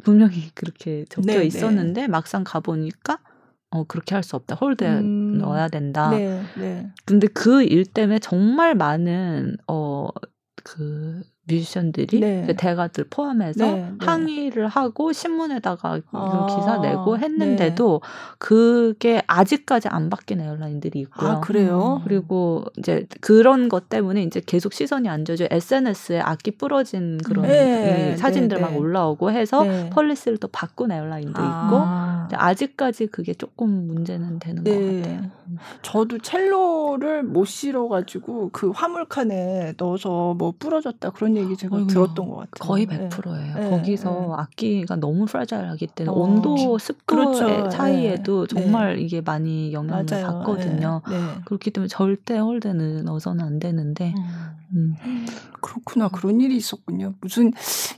[0.03, 1.45] 분명히 그렇게 적혀 네, 네.
[1.45, 3.19] 있었는데 막상 가보니까
[3.71, 4.55] 어 그렇게 할 수 없다.
[4.55, 6.09] 홀드에 음, 넣어야 된다.
[6.11, 6.89] 네, 네.
[7.05, 12.43] 근데 그 일 때문에 정말 많은 어그 뮤지션들이 네.
[12.45, 13.93] 그 대가들 포함해서 네, 네.
[13.99, 18.09] 항의를 하고 신문에다가 아, 기사 내고 했는데도 네.
[18.37, 21.29] 그게 아직까지 안 바뀐 에어라인들이 있고요.
[21.29, 21.99] 아, 그래요?
[21.99, 22.03] 음.
[22.03, 28.57] 그리고 이제 그런 것 때문에 이제 계속 시선이 안져져 SNS에 악기 부러진 그런 네, 사진들
[28.57, 32.27] 네, 막 올라오고 해서 펄리스를 또 바꾼 에어라인도 아.
[32.27, 35.39] 있고 아직까지 그게 조금 문제는 되는 것 같아요.
[35.81, 41.93] 저도 첼로를 못 실어가지고 그 화물칸에 넣어서 뭐 부러졌다 그런 얘기 제가 어이구야.
[41.93, 42.67] 들었던 것 같아요.
[42.67, 43.55] 거의 100%예요.
[43.55, 43.69] 네.
[43.69, 44.33] 거기서 네.
[44.37, 46.19] 악기가 너무 프라자일하기 때문에 어.
[46.19, 47.69] 온도, 습도의 그렇죠.
[47.69, 48.61] 차이에도 네.
[48.61, 49.01] 정말 네.
[49.01, 50.25] 이게 많이 영향을 맞아요.
[50.27, 51.01] 받거든요.
[51.09, 51.17] 네.
[51.17, 51.23] 네.
[51.45, 54.13] 그렇기 때문에 절대 홀대는 넣어서는 안 되는데.
[54.17, 54.95] 음.
[55.03, 55.25] 음.
[55.61, 56.09] 그렇구나.
[56.09, 57.15] 그런 일이 있었군요.
[57.21, 57.51] 무슨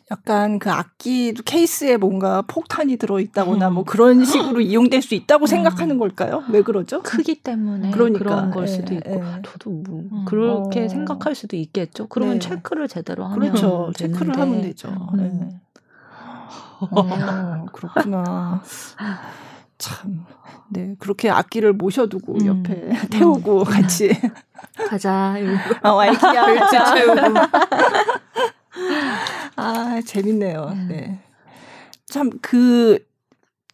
[0.09, 3.73] 약간 그 악기 케이스에 뭔가 폭탄이 들어 있다거나 음.
[3.75, 5.47] 뭐 그런 식으로 이용될 수 있다고 음.
[5.47, 6.43] 생각하는 걸까요?
[6.49, 7.01] 왜 그러죠?
[7.03, 8.19] 크기 때문에 그러니까.
[8.19, 9.09] 그런 걸 수도 있고.
[9.11, 9.21] 에.
[9.45, 10.25] 저도 뭐 음.
[10.25, 10.87] 그렇게 어.
[10.87, 12.07] 생각할 수도 있겠죠.
[12.07, 13.91] 그러면 체크를 제대로 하면 그렇죠.
[13.95, 14.89] 체크를 하면 되죠.
[15.13, 15.17] 음.
[15.39, 15.61] 네.
[16.89, 18.61] 어, 그렇구나.
[19.77, 20.25] 참,
[20.69, 22.45] 네 그렇게 악기를 모셔두고 음.
[22.45, 23.63] 옆에 태우고 음.
[23.63, 24.09] 같이
[24.89, 25.35] 가자.
[25.81, 26.93] 아 와이키야 가자.
[26.95, 27.21] 태우고.
[29.55, 30.69] 아 재밌네요.
[30.73, 30.87] 음.
[30.89, 31.19] 네.
[32.07, 32.99] 참 그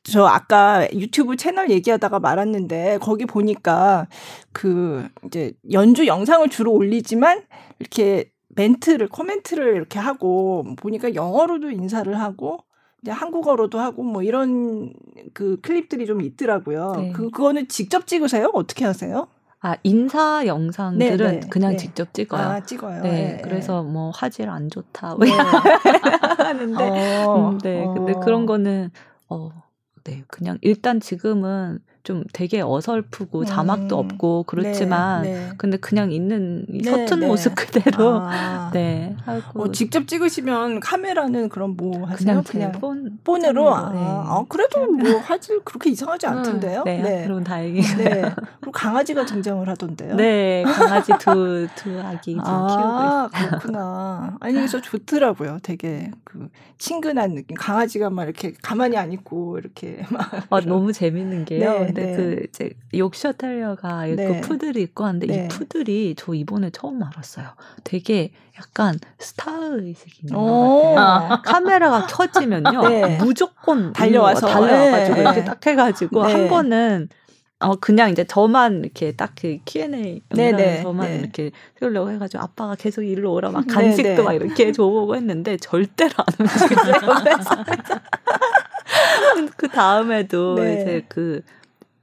[0.09, 4.07] 저 아까 유튜브 채널 얘기하다가 말았는데 거기 보니까
[4.53, 7.41] 그 이제 연주 영상을 주로 올리지만
[7.79, 12.59] 이렇게 멘트를 코멘트를 이렇게 하고 보니까 영어로도 인사를 하고
[13.01, 14.91] 이제 한국어로도 하고 뭐 이런
[15.33, 16.93] 그 클립들이 좀 있더라고요.
[16.97, 17.11] 네.
[17.13, 18.49] 그 그거는 직접 찍으세요?
[18.53, 19.27] 어떻게 하세요?
[19.59, 21.77] 아 인사 영상들은 네, 네, 그냥 네.
[21.77, 22.41] 직접 찍어요.
[22.41, 23.01] 아 찍어요.
[23.03, 25.25] 네, 네 그래서 뭐 화질 안 좋다 뭐
[26.37, 27.93] 하는데, 어, 음, 네, 어.
[27.93, 28.89] 근데 그런 거는
[29.29, 29.51] 어,
[30.03, 34.05] 네, 그냥 일단 지금은 좀 되게 어설프고 자막도 음.
[34.05, 35.49] 없고 그렇지만 네, 네.
[35.57, 37.27] 근데 그냥 있는 네, 서툰 네.
[37.27, 38.69] 모습 그대로 아.
[38.71, 42.43] 네 하고 어, 직접 찍으시면 카메라는 그럼 뭐 하세요?
[42.43, 43.99] 그냥, 그냥 폰 폰으로 아, 네.
[43.99, 46.83] 아, 그래도 뭐 화질 그렇게 이상하지 음, 않던데요?
[46.85, 47.23] 네, 네.
[47.25, 47.97] 그럼 다행이에요.
[47.97, 48.21] 네.
[48.61, 50.15] 그리고 강아지가 등장을 하던데요.
[50.15, 53.49] 네, 강아지 두두 아기 지금 아, 키우고 있어요.
[53.49, 54.37] 그렇구나.
[54.39, 55.57] 아니 그래서 좋더라고요.
[55.61, 56.47] 되게 그
[56.77, 57.57] 친근한 느낌.
[57.57, 61.59] 강아지가 막 이렇게 가만히 안 있고 이렇게 막 아, 너무 재밌는 게요.
[61.97, 62.15] 근데 네.
[62.15, 64.27] 그 이제 욕셔 텔리어가 네.
[64.27, 65.45] 그 푸들이 있고 한데 네.
[65.45, 67.47] 이 푸들이 저 이번에 처음 알았어요.
[67.83, 70.99] 되게 약간 스타 의식이 있는 것 같아요.
[70.99, 71.41] 아.
[71.43, 73.17] 카메라가 켜지면요 네.
[73.17, 75.21] 무조건 달려와서 달려와가지고 네.
[75.21, 76.47] 이렇게 딱 해가지고 한 네.
[76.47, 77.09] 번은
[77.59, 81.17] 어 그냥 이제 저만 이렇게 딱그 Q&A 영상 저만 네.
[81.17, 84.21] 이렇게 세우려고 해가지고 아빠가 계속 일로 오라 막 간식도 네네.
[84.21, 86.93] 막 이렇게 줘보고 했는데 절대로 안 움직였어요.
[89.57, 90.73] 그 다음에도 네.
[90.73, 91.41] 이제 그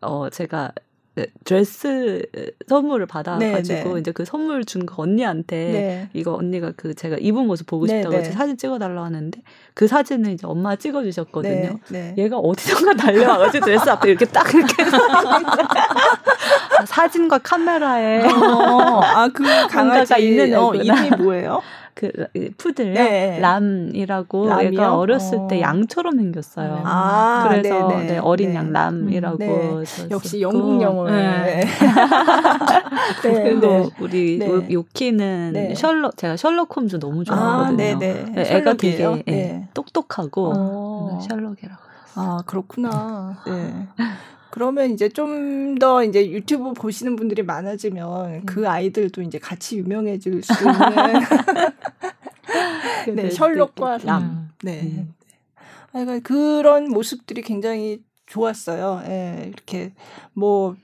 [0.04, 0.72] 어, 제가
[1.16, 2.26] 네, 드레스
[2.66, 4.00] 선물을 받아가지고 네, 네.
[4.00, 6.08] 이제 그 선물 준 그 언니한테 네.
[6.12, 8.24] 이거 언니가 그 제가 입은 모습 보고 네, 싶다고 네.
[8.24, 9.40] 사진 찍어달라고 하는데
[9.74, 11.78] 그 사진을 이제 엄마 찍어주셨거든요.
[12.18, 14.74] 얘가 어디선가 달려와가지고 드레스 앞에 이렇게 딱 이렇게
[16.86, 21.62] 사진과 카메라에 어, 아그 강아지가 있는 어, 이름이 뭐예요?
[21.94, 22.10] 그
[22.58, 23.38] 푸들요 네.
[23.38, 24.72] 람이라고 람이요?
[24.72, 25.46] 얘가 어렸을 어.
[25.48, 26.82] 때 양처럼 생겼어요.
[26.84, 28.56] 아, 그래서 네, 어린 네.
[28.56, 30.08] 양 람이라고 음, 네.
[30.10, 31.04] 역시 영국 영어.
[31.08, 31.64] 네.
[33.22, 33.90] 그리고 네.
[34.00, 34.68] 우리 네.
[34.72, 37.98] 요키는 셜록 제가 셜록 홈즈 너무 아, 좋아하거든요.
[38.36, 41.18] 아, 애가 되게 똑똑하고 어.
[41.28, 41.84] 셜록이라고.
[42.16, 43.36] 아 그렇구나.
[43.46, 43.86] 네.
[44.54, 48.42] 그러면 이제 좀 더 이제 유튜브 보시는 분들이 많아지면 음.
[48.46, 50.52] 그 아이들도 이제 같이 유명해질 수
[53.08, 54.22] 있는 네, 셜록과 람.
[54.22, 54.50] 음.
[54.62, 54.82] 네.
[54.82, 55.14] 음.
[55.92, 59.02] 그러니까 그런 모습들이 굉장히 좋았어요.
[59.06, 59.92] 예, 이렇게
[60.32, 60.76] 뭐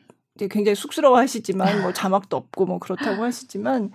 [0.48, 3.90] 굉장히 쑥스러워하시지만 뭐 자막도 없고 뭐 그렇다고 하시지만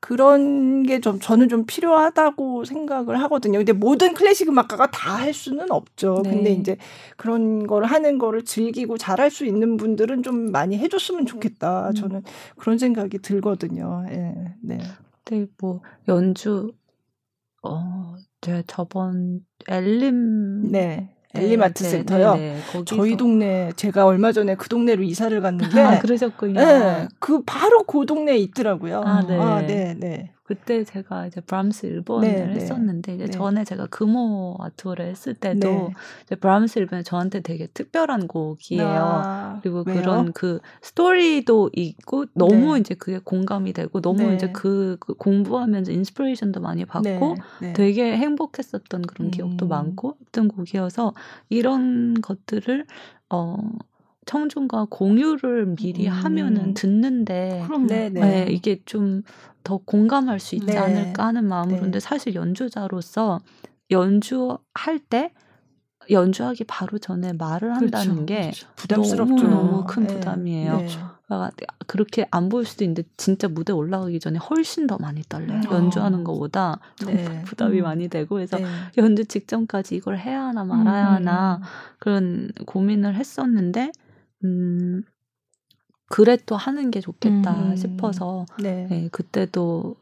[0.00, 3.58] 그런 게 좀 저는 좀 필요하다고 생각을 하거든요.
[3.58, 6.20] 근데 모든 클래식 음악가가 다 할 수는 없죠.
[6.24, 6.30] 네.
[6.30, 6.76] 근데 이제
[7.16, 11.88] 그런 걸 하는 거를 즐기고 잘할 수 있는 분들은 좀 많이 해줬으면 좋겠다.
[11.88, 11.94] 음.
[11.94, 12.22] 저는
[12.56, 14.04] 그런 생각이 들거든요.
[14.10, 14.78] 예, 네.
[15.24, 16.72] 네, 뭐 연주
[17.62, 21.15] 어 제가 저번 엘림 네.
[21.38, 22.34] 엘림아트 네, 센터요.
[22.34, 26.60] 네, 네, 저희 동네 제가 얼마 전에 그 동네로 이사를 갔는데 아, 그러셨군요.
[26.60, 29.02] 네, 그 바로 그 동네에 있더라고요.
[29.04, 29.38] 아, 네.
[29.38, 30.30] 아, 네, 네.
[30.46, 33.30] 그때 제가 이제 브람스 1번을 네, 네, 했었는데 이제 네.
[33.30, 35.90] 전에 제가 금호 아트를 했을 때도 네.
[36.24, 38.86] 이제 브람스 1번이 저한테 되게 특별한 곡이에요.
[38.86, 40.00] 아, 그리고 왜요?
[40.00, 42.80] 그런 그 스토리도 있고 너무 네.
[42.80, 44.36] 이제 그게 공감이 되고 너무 네.
[44.36, 47.34] 이제 그, 그, 공부하면서 inspiration도 많이 받고
[47.74, 49.30] 되게 행복했었던 그런 음.
[49.32, 51.12] 기억도 많고 했던 곡이어서
[51.48, 52.86] 이런 것들을
[53.30, 53.56] 어
[54.26, 56.12] 청중과 공유를 미리 음.
[56.12, 58.46] 하면은 듣는데 네, 네.
[58.50, 59.22] 이게 좀
[59.66, 60.78] 더 공감할 수 있지 네.
[60.78, 62.00] 않을까 하는 마음으로 근데 네.
[62.00, 63.40] 사실 연주자로서
[63.90, 65.32] 연주할 때
[66.08, 68.68] 연주하기 바로 전에 말을 그렇죠, 한다는 게 그렇죠.
[68.76, 69.34] 부담스럽죠.
[69.34, 70.14] 너무, 너무 큰 네.
[70.14, 70.76] 부담이에요.
[70.78, 70.88] 네.
[71.88, 75.62] 그렇게 안 보일 수도 있는데 진짜 무대 올라가기 전에 훨씬 더 많이 떨려요.
[75.68, 75.74] 어.
[75.74, 77.42] 연주하는 것보다 네.
[77.42, 77.82] 부담이 음.
[77.82, 78.66] 많이 되고 그래서 네.
[78.98, 81.14] 연주 직전까지 이걸 해야 하나 말아야 음.
[81.14, 81.60] 하나
[81.98, 83.90] 그런 고민을 했었는데
[84.44, 85.02] 음,
[86.08, 87.76] 그래 또 하는 게 좋겠다 음.
[87.76, 88.86] 싶어서 네.
[88.88, 89.96] 네, 그때도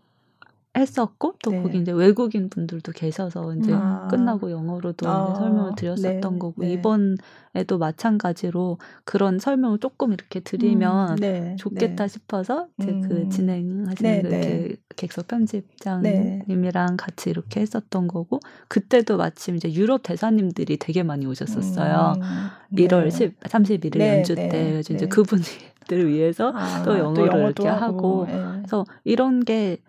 [0.76, 1.62] 했었고 또 네.
[1.62, 4.09] 거기 이제 외국인 분들도 계셔서 이제 아.
[4.10, 5.35] 끝나고 영어로도 아.
[5.36, 6.39] 설명을 드렸었던 네.
[6.39, 6.72] 거고 네.
[6.72, 11.16] 이번에도 마찬가지로 그런 설명을 조금 이렇게 드리면 음.
[11.16, 11.56] 네.
[11.59, 12.09] 좋겠다 네.
[12.09, 13.09] 싶어서 이제 그 음.
[13.09, 20.76] 그 진행하시는 그 이렇게 객석 편집장님이랑 같이 이렇게 했었던 거고 그때도 마침 이제 유럽 대사님들이
[20.76, 22.14] 되게 많이 오셨었어요.
[22.16, 22.76] 음.
[22.76, 25.42] 1월 10, 31일 연주 때 그래서 이제 그분이
[25.86, 28.26] 들을 위해서 아, 또 영어를 또 이렇게 하고, 하고.
[28.26, 28.32] 네.
[28.58, 29.84] 그래서 이런 게어참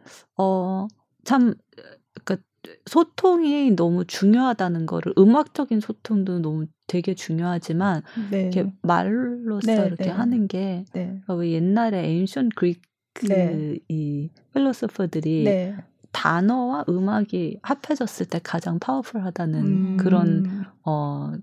[2.23, 2.37] 그러니까
[2.85, 8.01] 소통이 너무 중요하다는 거를 음악적인 소통도 너무 되게 중요하지만
[8.31, 8.41] 네.
[8.41, 10.09] 이렇게 말로써 네, 이렇게 네.
[10.09, 11.21] 하는 게 네.
[11.27, 12.81] 왜 옛날에 에인션 그리크
[13.23, 13.77] 네.
[13.87, 15.75] 이 필로소퍼들이 네.
[16.11, 19.97] 단어와 음악이 합해졌을 때 가장 파워풀하다는 음.
[19.99, 21.33] 그런 어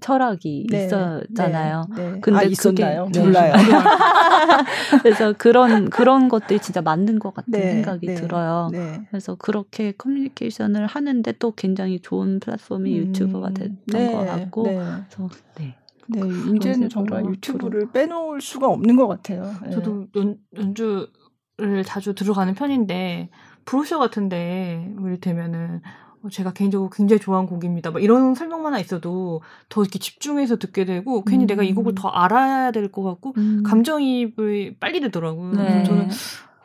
[0.00, 1.84] 철학이 네, 있었잖아요.
[1.96, 2.20] 네, 네.
[2.20, 3.06] 근데 아, 있었나요?
[3.06, 3.52] 그게, 몰라요.
[5.02, 8.68] 그래서 그런 그런 것들이 진짜 맞는 것 같은 네, 생각이 네, 들어요.
[8.72, 9.06] 네.
[9.10, 15.28] 그래서 그렇게 커뮤니케이션을 하는데 또 굉장히 좋은 플랫폼이 음, 유튜브가 됐던 것 같고, 그래서
[15.58, 15.76] 네.
[16.08, 16.20] 네,
[16.54, 19.52] 이제는 정말 유튜브를 빼놓을 수가 없는 것 같아요.
[19.72, 23.30] 저도 연, 연주를 자주 들어가는 편인데
[23.64, 25.82] 브로셔 같은데 뭐 이를테면은
[26.22, 27.90] 어, 제가 개인적으로 굉장히 좋아하는 곡입니다.
[27.90, 31.46] 막 이런 설명만 있어도 더 이렇게 집중해서 듣게 되고 괜히 음.
[31.46, 33.62] 내가 이 곡을 더 알아야 될 것 같고 음.
[33.64, 35.52] 감정이입을 빨리 되더라고요.
[35.52, 35.84] 네.
[35.84, 36.08] 저는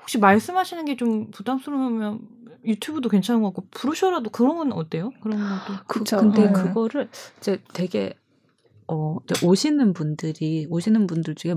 [0.01, 2.19] 혹시 말씀하시는 게 좀 부담스러우면
[2.63, 5.11] 유튜브도 괜찮은 것 같고 브로셔라도 그런 건 어때요?
[5.21, 5.79] 그런 것도.
[5.87, 6.17] 그쵸.
[6.17, 6.51] 근데 네.
[6.53, 7.09] 그거를
[7.39, 8.13] 이제 되게
[8.91, 11.55] 어 오시는 분들이 오시는 분들 중에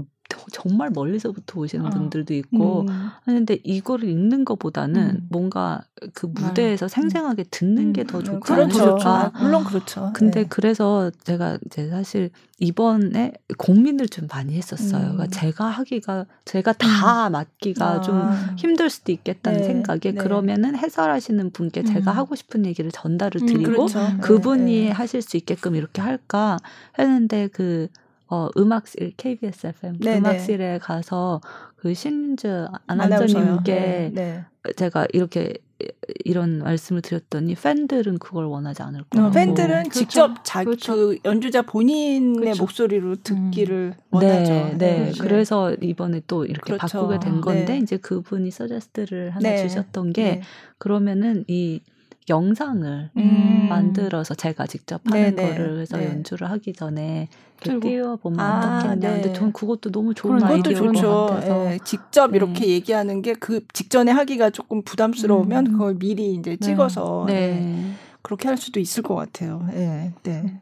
[0.52, 1.90] 정말 멀리서부터 오시는 어.
[1.90, 3.10] 분들도 있고 음.
[3.24, 5.26] 하는데 이거를 읽는 것보다는 음.
[5.30, 5.82] 뭔가
[6.12, 6.88] 그 무대에서 음.
[6.88, 8.24] 생생하게 듣는 게더 음.
[8.24, 8.82] 좋지 그렇죠.
[8.82, 9.32] 않을까.
[9.34, 10.10] 아, 물론 그렇죠.
[10.14, 10.46] 근데 네.
[10.48, 12.30] 그래서 제가 이제 사실
[12.60, 15.00] 이번에 고민을 좀 많이 했었어요.
[15.00, 15.28] 그러니까 음.
[15.30, 18.00] 제가 하기가 제가 다 맡기가 아.
[18.00, 19.64] 좀 힘들 수도 있겠다는 네.
[19.64, 20.12] 생각에 네.
[20.12, 24.00] 그러면은 해설하시는 분께 제가 하고 싶은 얘기를 전달을 드리고 그렇죠.
[24.00, 24.90] 네, 그분이 네.
[24.90, 26.58] 하실 수 있게끔 이렇게 할까
[26.98, 27.88] 했는데 그
[28.28, 31.40] 어, 음악실, KBS FM 네, 음악실에 가서
[31.76, 34.44] 그 신즈 아나운서님께 네, 네.
[34.76, 35.54] 제가 이렇게
[36.24, 39.26] 이런 말씀을 드렸더니 팬들은 그걸 원하지 않을 거예요.
[39.26, 39.90] 어, 팬들은 그렇죠.
[39.90, 40.94] 직접 자, 그렇죠.
[40.94, 42.62] 그 연주자 본인의 그렇죠.
[42.62, 44.52] 목소리로 듣기를 네, 원하죠.
[44.52, 44.76] 네.
[44.78, 45.12] 네.
[45.20, 47.00] 그래서 이번에 또 이렇게 그렇죠.
[47.00, 47.78] 바꾸게 된 건데 네.
[47.78, 49.62] 이제 그분이 서제스트를 하나 네.
[49.62, 50.42] 주셨던 게 네.
[50.78, 51.80] 그러면은 이
[52.28, 53.66] 영상을 음.
[53.68, 55.48] 만들어서 제가 직접 하는 네, 네.
[55.50, 56.06] 거를 해서 네.
[56.06, 57.28] 연주를 하기 전에.
[57.60, 58.96] 띄워보면 아, 어떻겠냐.
[59.14, 59.22] 네.
[59.22, 60.92] 근데 전 그것도 너무 좋은 아이디어인.
[60.92, 62.36] 것 같아서 예, 직접 네.
[62.36, 65.72] 이렇게 얘기하는 게 그 직전에 하기가 조금 부담스러우면 음.
[65.72, 67.92] 그걸 미리 이제 찍어서 예, 네.
[68.22, 69.66] 그렇게 할 수도 있을 것 같아요.
[69.72, 70.60] 예, 네.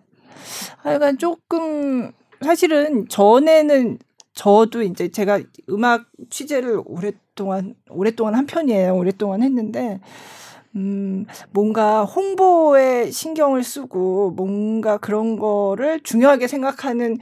[0.79, 3.99] 하여간 조금 사실은 전에는
[4.35, 5.41] 저도 이제 제가
[5.71, 8.95] 음악 취재를 오랫동안 오랫동안 한 편이에요.
[8.97, 10.01] 오랫동안 했는데
[10.75, 17.19] 음, 뭔가 홍보에 신경을 쓰고 뭔가 그런 거를 중요하게 생각하는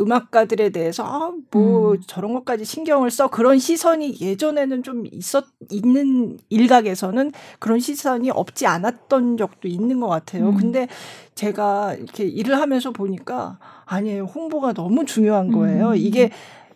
[0.00, 2.00] 음악가들에 대해서 아, 뭐 음.
[2.06, 9.36] 저런 것까지 신경을 써 그런 시선이 예전에는 좀 있었 있는 일각에서는 그런 시선이 없지 않았던
[9.36, 10.48] 적도 있는 것 같아요.
[10.50, 10.56] 음.
[10.56, 10.88] 근데
[11.34, 15.90] 제가 이렇게 일을 하면서 보니까 아니에요 홍보가 너무 중요한 거예요.
[15.90, 15.96] 음.
[15.96, 16.30] 이게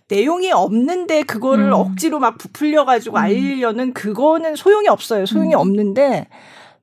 [0.09, 1.73] 내용이 없는데 그거를 음.
[1.73, 3.23] 억지로 막 부풀려 가지고 음.
[3.23, 5.27] 알리려는 그거는 소용이 없어요.
[5.27, 5.61] 소용이 음.
[5.61, 6.29] 없는데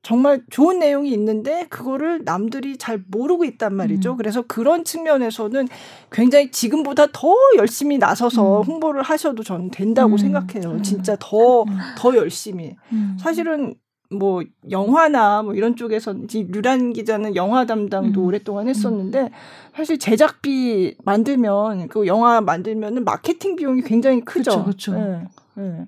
[0.04, 4.12] 정말 좋은 내용이 있는데 그거를 남들이 잘 모르고 있단 말이죠.
[4.12, 4.16] 음.
[4.18, 5.66] 그래서 그런 측면에서는
[6.12, 8.66] 굉장히 지금보다 더 열심히 나서서 음.
[8.66, 10.18] 홍보를 하셔도 저는 된다고 음.
[10.18, 10.72] 생각해요.
[10.72, 10.82] 음.
[10.82, 11.78] 진짜 더, 음.
[11.96, 12.76] 더 열심히.
[12.92, 13.16] 음.
[13.18, 13.74] 사실은
[14.18, 18.26] 뭐 영화나 뭐 이런 쪽에서 이제 류란 기자는 영화 담당도 음.
[18.26, 19.30] 오랫동안 했었는데
[19.74, 24.66] 사실 제작비 만들면 그 영화 만들면은 마케팅 비용이 굉장히 크죠.
[24.92, 25.86] 예, 예.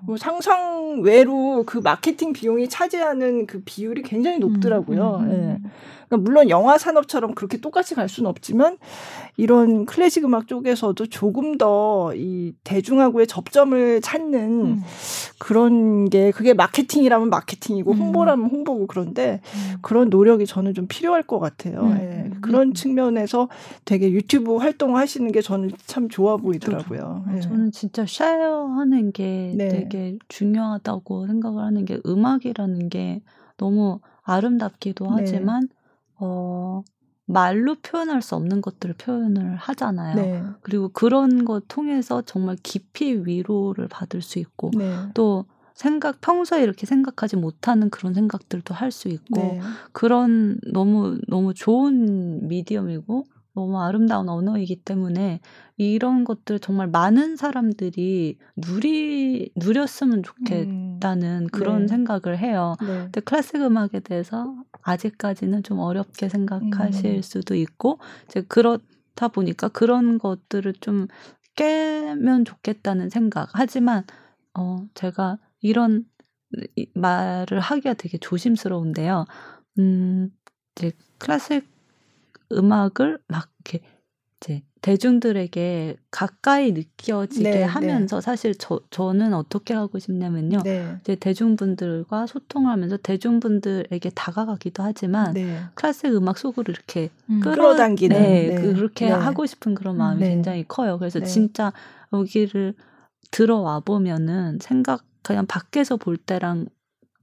[0.00, 5.16] 뭐 상상 외로 그 마케팅 비용이 차지하는 그 비율이 굉장히 높더라고요.
[5.16, 5.36] 음, 음, 예.
[5.36, 5.70] 음.
[6.08, 8.78] 그러니까 물론 영화 산업처럼 그렇게 똑같이 갈 수는 없지만
[9.36, 14.82] 이런 클래식 음악 쪽에서도 조금 더 이 대중하고의 접점을 찾는 음.
[15.38, 17.98] 그런 게 그게 마케팅이라면 마케팅이고 음.
[17.98, 19.78] 홍보라면 홍보고 그런데 음.
[19.82, 21.80] 그런 노력이 저는 좀 필요할 것 같아요.
[21.80, 21.96] 음.
[21.98, 22.30] 예.
[22.40, 23.48] 그런 측면에서
[23.84, 27.24] 되게 유튜브 활동을 하시는 게 저는 참 좋아 보이더라고요.
[27.34, 27.40] 예.
[27.40, 29.68] 저는 진짜 쉐어하는 게 네.
[29.68, 33.22] 되게 중요하다고 생각을 하는 게 음악이라는 게
[33.56, 35.10] 너무 아름답기도 네.
[35.18, 35.68] 하지만
[36.18, 36.82] 어
[37.26, 40.14] 말로 표현할 수 없는 것들을 표현을 하잖아요.
[40.16, 40.42] 네.
[40.62, 44.96] 그리고 그런 것 통해서 정말 깊이 위로를 받을 수 있고 네.
[45.14, 45.44] 또
[45.74, 49.60] 생각 평소에 이렇게 생각하지 못하는 그런 생각들도 할 수 있고 네.
[49.92, 53.24] 그런 너무 너무 좋은 미디엄이고
[53.56, 55.40] 너무 아름다운 언어이기 때문에
[55.78, 61.46] 이런 것들 정말 많은 사람들이 누리 누렸으면 좋겠다는 음.
[61.50, 61.88] 그런 네.
[61.88, 62.76] 생각을 해요.
[62.82, 62.86] 네.
[63.04, 67.22] 근데 클래식 음악에 대해서 아직까지는 좀 어렵게 생각하실 음.
[67.22, 71.08] 수도 있고 이제 그렇다 보니까 그런 것들을 좀
[71.54, 73.48] 깨면 좋겠다는 생각.
[73.54, 74.04] 하지만
[74.54, 76.04] 어 제가 이런
[76.76, 79.24] 이- 말을 하기가 되게 조심스러운데요.
[79.78, 80.28] 음
[80.76, 81.66] 이제 클래식
[82.52, 83.84] 음악을 막 이렇게
[84.40, 90.62] 이제 대중들에게 가까이 느껴지게 네, 하면서 사실 저 저는 어떻게 하고 싶냐면요.
[90.62, 90.96] 네.
[91.00, 95.58] 이제 대중분들과 소통을 하면서 대중분들에게 다가가기도 하지만 네.
[95.74, 97.40] 클래식 음악 속으로 이렇게 음.
[97.40, 98.54] 끌어 끌어당기는, 네, 네.
[98.54, 99.12] 그렇게 네.
[99.12, 100.28] 하고 싶은 그런 마음이 네.
[100.28, 100.98] 굉장히 커요.
[100.98, 101.26] 그래서 네.
[101.26, 101.72] 진짜
[102.12, 102.74] 여기를
[103.30, 106.66] 들어와 보면은 생각 그냥 밖에서 볼 때랑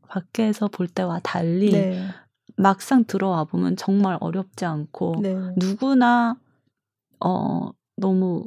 [0.10, 2.08] 밖에서 볼 때와 달리 네.
[2.56, 5.36] 막상 들어와 보면 정말 어렵지 않고 네.
[5.58, 6.38] 누구나
[7.20, 8.46] 어 너무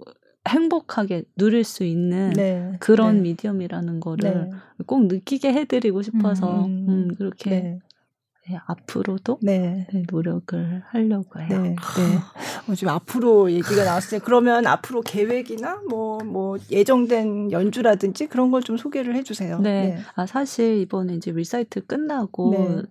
[0.48, 2.76] 행복하게 누릴 수 있는 네.
[2.80, 3.22] 그런 네.
[3.22, 4.84] 미디엄이라는 거를 네.
[4.86, 6.86] 꼭 느끼게 해드리고 싶어서 음.
[6.88, 7.78] 음, 그렇게 네.
[8.48, 9.88] 네, 앞으로도 네.
[9.92, 11.48] 네, 노력을 하려고 해요.
[11.48, 11.74] 네, 네.
[12.70, 14.20] 어, 지금 앞으로 얘기가 나왔어요.
[14.22, 19.58] 그러면 앞으로 계획이나 뭐, 뭐, 예정된 연주라든지 그런 걸 좀 소개를 해주세요.
[19.58, 19.98] 네.
[20.14, 22.82] 아 사실 이번에 이제 리사이틀 끝나고 네.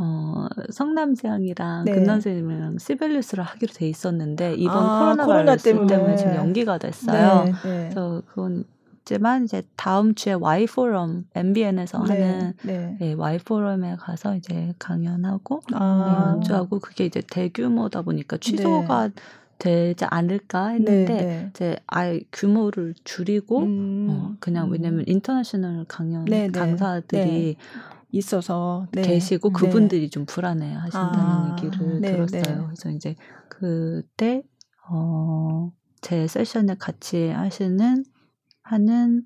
[0.00, 1.92] 어 성남시향이랑 네.
[1.92, 5.86] 금난새 쌤이랑 시벨리스를 하기로 돼 있었는데 이번 아, 코로나 코로나 때문에.
[5.86, 6.16] 때문에.
[6.16, 7.44] 지금 연기가 됐어요.
[7.44, 7.52] 네.
[7.52, 7.58] 네.
[7.62, 8.64] 그래서 그건
[9.02, 12.22] 있지만 이제 다음 주에 Y 포럼 MBN에서 네.
[12.22, 12.96] 하는 네.
[12.98, 16.34] 네, Y 포럼에 가서 이제 강연하고 네, 아.
[16.36, 19.10] 연주하고 그게 이제 대규모다 보니까 취소가
[19.58, 21.46] 되지 않을까 했는데 네, 네.
[21.50, 24.06] 이제 아예 규모를 줄이고 음.
[24.10, 24.72] 어, 그냥 음.
[24.72, 26.50] 왜냐면 international 강연 네, 네.
[26.50, 27.56] 강사들이
[28.12, 29.02] 있어서 네.
[29.02, 29.52] 계시고 네.
[29.54, 32.42] 그분들이 좀 불안해 하신다는 아, 얘기를 네, 들었어요.
[32.42, 32.64] 네.
[32.66, 33.16] 그래서 이제
[33.48, 34.42] 그때
[34.88, 38.04] 어, 제 세션에 같이 하시는
[38.62, 39.24] 하는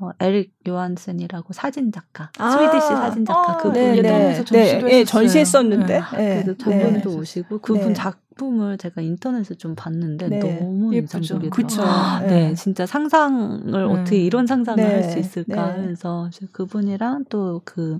[0.00, 5.04] 어, 에릭 요한슨이라고 사진 작가, 아, 스위디시 사진 작가 아, 그분이 네, 네, 네, 네,
[5.04, 6.00] 전시했었는데.
[6.16, 6.42] 네.
[6.42, 11.50] 그래서 저분도 오시고 그분 작품을 제가 인터넷에 좀 봤는데 너무 인상적이더라고요.
[11.50, 11.82] 그쵸.
[12.28, 17.98] 네, 진짜 상상을 어떻게 이런 상상을 할 수 있을까 하면서 그분이랑 또그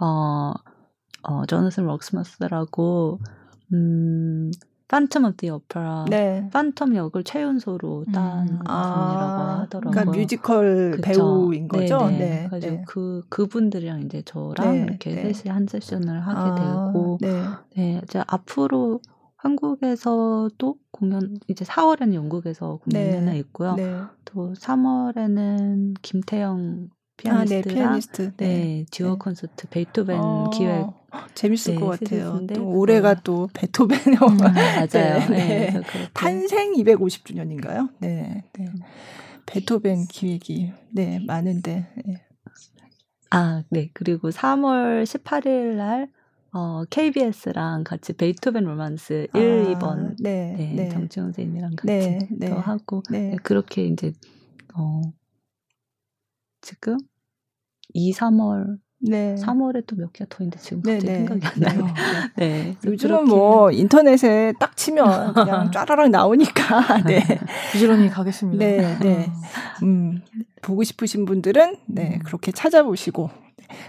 [0.00, 0.52] 어,
[1.22, 3.20] 어, 조나슨 록스머스라고
[3.72, 4.50] 음,
[4.88, 6.48] Phantom of the Opera 네.
[6.52, 8.46] 판텀 역을 최연소로 딴 음.
[8.46, 9.90] 분이라고 아, 하더라고요.
[9.90, 11.02] 그러니까 뮤지컬 그쵸?
[11.02, 12.06] 배우인 거죠.
[12.06, 12.18] 네네.
[12.18, 12.46] 네.
[12.48, 12.84] 그래서 네.
[12.86, 14.82] 그 그분들이랑 이제 저랑 네.
[14.82, 15.32] 이렇게 네.
[15.32, 16.54] 셋이 한 세션을 하게 아,
[16.92, 17.42] 되고 네.
[17.76, 18.00] 네.
[18.04, 19.00] 이제 앞으로
[19.36, 23.76] 한국에서도 공연 이제 4월에는 영국에서 공연이 하나 있고요.
[24.24, 28.22] 또 3월에는 김태영 피아니스트랑 아, 네, 피아니스트.
[28.36, 29.16] 네, 네 듀오 네.
[29.18, 30.86] 콘서트 베이토벤 어, 기획
[31.34, 32.46] 재밌을 네, 것 같아요.
[32.54, 35.18] 또 올해가 또 베토벤 음, 맞아요.
[35.18, 35.70] 네, 네.
[35.70, 35.82] 네.
[36.14, 37.90] 탄생 250주년인가요?
[38.00, 38.66] 네, 네.
[39.46, 41.86] 베토벤 기획이 네 많은데.
[42.04, 42.26] 네.
[43.30, 43.90] 아, 네.
[43.92, 46.08] 그리고 3월 18일 날
[46.52, 50.88] 어, KBS랑 같이 베이토벤 로만스 1, 아, 2번 네, 네, 네.
[50.88, 53.36] 정치용 선생님이랑 같이 네, 네, 하고 네.
[53.42, 54.12] 그렇게 이제
[54.74, 55.02] 어
[56.62, 56.96] 지금
[57.92, 59.34] 2, 3월 네.
[59.36, 61.26] 3월에 또 몇 개가 더 있는데 지금 갑자기 네네.
[61.26, 61.94] 생각이 안 나요.
[62.36, 62.76] 네.
[62.82, 62.90] 네.
[62.90, 67.22] 요즘은 뭐 인터넷에 딱 치면 그냥 쫘라락 나오니까 네.
[67.72, 68.64] 부지런히 가겠습니다.
[68.64, 69.30] 네, 네.
[69.82, 70.22] 음,
[70.62, 72.18] 보고 싶으신 분들은 네, 음.
[72.24, 73.30] 그렇게 찾아보시고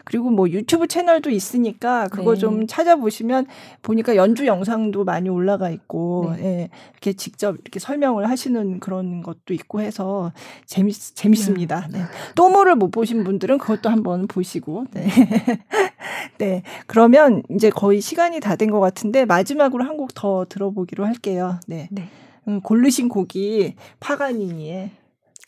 [0.04, 2.40] 그리고 뭐 유튜브 채널도 있으니까 그거 네.
[2.40, 3.46] 좀 찾아보시면
[3.82, 6.44] 보니까 연주 영상도 많이 올라가 있고 네.
[6.44, 10.32] 예, 이렇게 직접 이렇게 설명을 하시는 그런 것도 있고 해서
[10.66, 11.88] 재밌 재밌습니다.
[11.92, 12.02] 네.
[12.36, 15.08] 또모를 못 보신 분들은 그것도 한번 보시고 네.
[16.38, 16.64] 네.
[16.88, 21.60] 그러면 이제 거의 시간이 다 된 것 같은데 마지막으로 한 곡 더 들어보기로 할게요.
[21.68, 21.88] 네.
[21.92, 22.10] 네.
[22.48, 24.92] 음, 고르신 곡이 파가니니의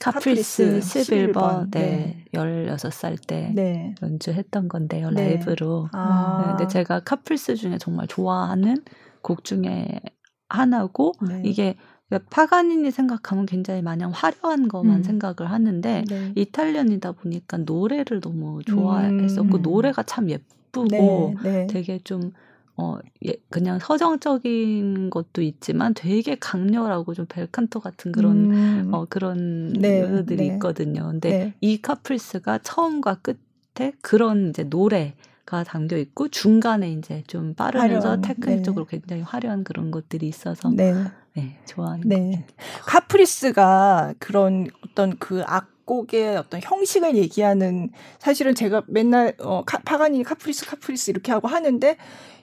[0.02, 2.26] 카프리스 11번, 네, 네.
[2.34, 3.96] 16살 때 네.
[4.02, 5.36] 연주했던 건데요, 네.
[5.36, 5.90] 라이브로.
[5.92, 6.42] 아.
[6.42, 8.78] 네, 근데 제가 카프리스 중에 정말 좋아하는
[9.22, 10.00] 곡 중에
[10.48, 11.42] 하나고, 네.
[11.44, 11.76] 이게
[12.30, 15.04] 파가니니 생각하면 굉장히 마냥 화려한 것만 음.
[15.04, 16.34] 생각을 하는데, 네.
[16.36, 19.62] 이탈리안이다 보니까 노래를 너무 좋아했었고, 음.
[19.62, 22.32] 노래가 참 예쁘고, 네, 되게 좀
[22.82, 28.94] 어, 예, 그냥 서정적인 것도 있지만 되게 강렬하고 좀 벨칸토 같은 그런, 음.
[28.94, 30.54] 어, 그런 네, 노래들이 네.
[30.54, 31.08] 있거든요.
[31.08, 31.54] 근데 네.
[31.60, 35.16] 이 카프리스가 처음과 끝에 그런 이제 노래
[35.46, 39.00] 가 담겨 있고 중간에 이제 좀 빠르면서 화려한, 테크닉적으로 네.
[39.00, 40.94] 굉장히 화려한 그런 것들이 있어서 네,
[41.34, 42.46] 네 좋아하는 네.
[42.86, 47.90] 카프리스가 그런 어떤 그 악, 곡의 어떤 형식을 얘기하는
[48.20, 51.98] 사실은 제가 맨날 어 카, 파가니 카프리스 카프리스 이렇게 하고 하는데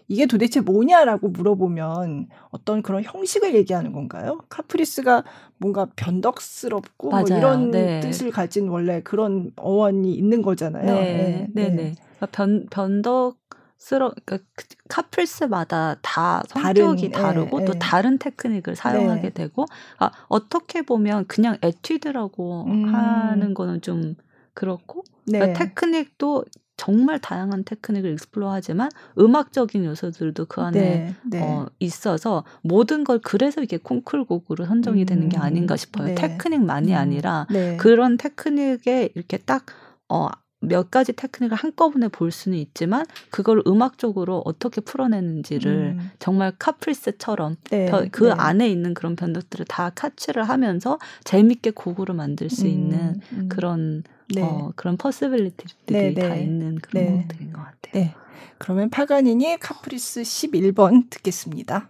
[0.09, 4.41] 이게 도대체 뭐냐라고 물어보면 어떤 그런 형식을 얘기하는 건가요?
[4.49, 5.25] 카프리스가
[5.59, 8.01] 뭔가 변덕스럽고 뭐 이런 네.
[8.01, 10.87] 뜻을 가진 원래 그런 어원이 있는 거잖아요.
[10.87, 11.71] 네, 네, 네.
[11.71, 11.95] 네.
[12.19, 13.39] 그러니까 변 변덕
[13.79, 14.49] 스러 그러니까
[14.89, 17.79] 카프리스마다 다 성격이 다른, 다르고 예, 또 예.
[17.79, 19.31] 다른 테크닉을 사용하게 네.
[19.31, 19.67] 되고
[19.99, 22.95] 아, 어떻게 보면 그냥 에튜드라고 음.
[22.95, 24.15] 하는 거는 좀
[24.55, 25.41] 그렇고 네.
[25.41, 26.45] 그러니까 테크닉도
[26.77, 31.43] 정말 다양한 테크닉을 explore하지만 음악적인 요소들도 그 안에 네, 네.
[31.43, 36.09] 어, 있어서 모든 걸 그래서 이게 콩쿨곡으로 선정이 음, 되는 게 아닌가 싶어요.
[36.09, 36.15] 네.
[36.15, 37.77] 테크닉만이 음, 아니라 네.
[37.79, 39.65] 그런 테크닉에 이렇게 딱
[40.09, 40.29] 어,
[40.61, 46.11] 몇 가지 테크닉을 한꺼번에 볼 수는 있지만 그걸 음악적으로 어떻게 풀어내는지를 음.
[46.19, 48.31] 정말 카프리스처럼 네, 그 네.
[48.37, 53.49] 안에 있는 그런 변덕들을 다 catch를 하면서 재밌게 곡으로 만들 수 음, 있는 음.
[53.49, 54.03] 그런
[54.35, 54.43] 네.
[54.43, 56.43] 어, 그런 퍼스빌리티들이 네, 다 네.
[56.43, 57.13] 있는 그런 네.
[57.13, 57.93] 곡들인 것 같아요.
[57.93, 58.15] 네.
[58.59, 61.89] 그러면 파가니니 카프리스 11번 듣겠습니다.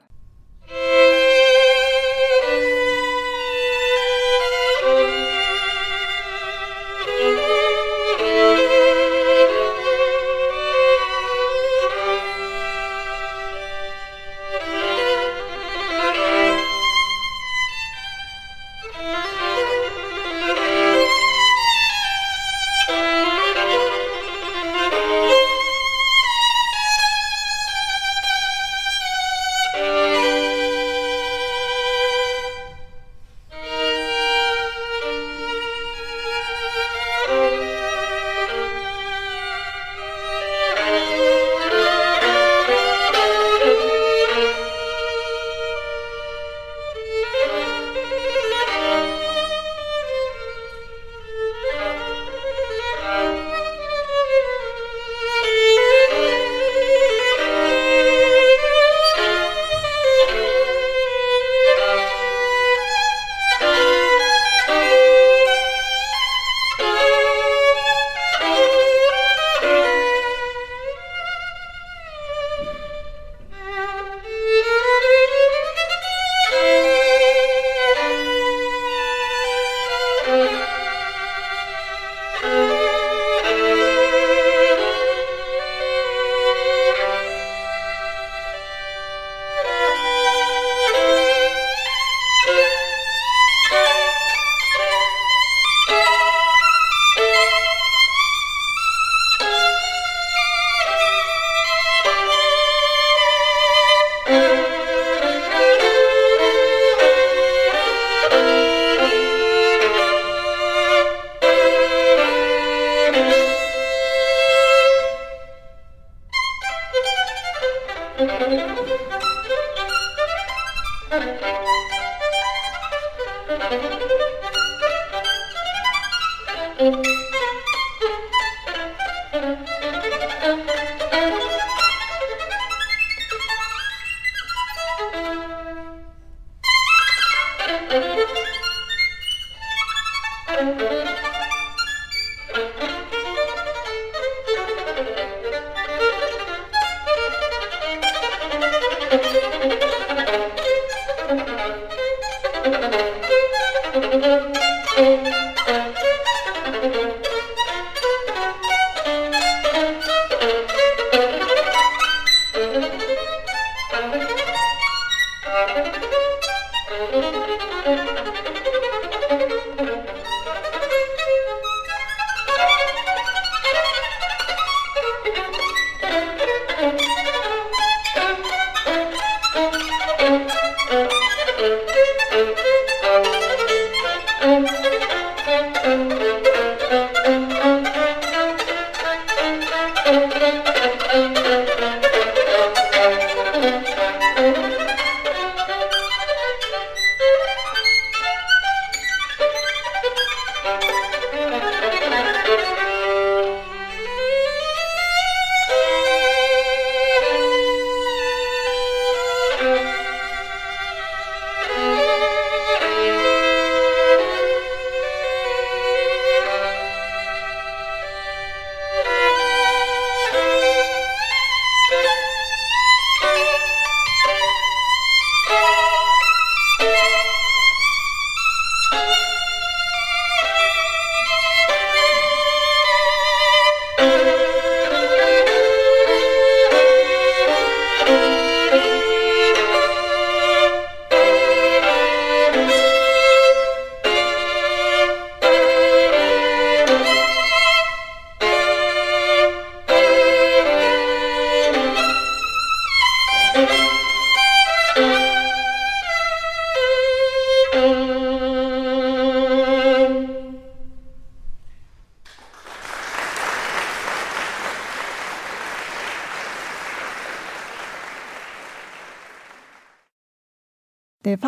[166.98, 167.75] 네,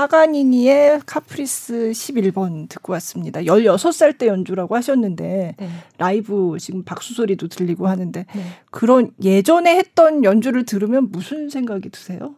[0.08, 3.40] 파가니니의 카프리스 11번 듣고 왔습니다.
[3.40, 5.68] 16살 때 연주라고 하셨는데 네.
[5.98, 8.42] 라이브 지금 박수 소리도 들리고 하는데 네.
[8.70, 12.34] 그런 예전에 했던 연주를 들으면 무슨 생각이 드세요?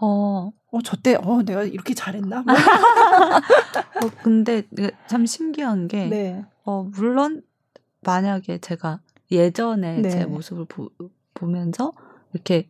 [0.00, 2.42] 어, 어, 저 때, 어, 내가 이렇게 잘했나?
[2.42, 2.54] 뭐.
[4.02, 4.62] 어, 근데
[5.06, 6.44] 참 신기한 게, 네.
[6.64, 7.42] 어, 물론
[8.00, 9.00] 만약에 제가
[9.30, 10.10] 예전에 네.
[10.10, 10.90] 제 모습을 보,
[11.34, 11.92] 보면서
[12.32, 12.68] 이렇게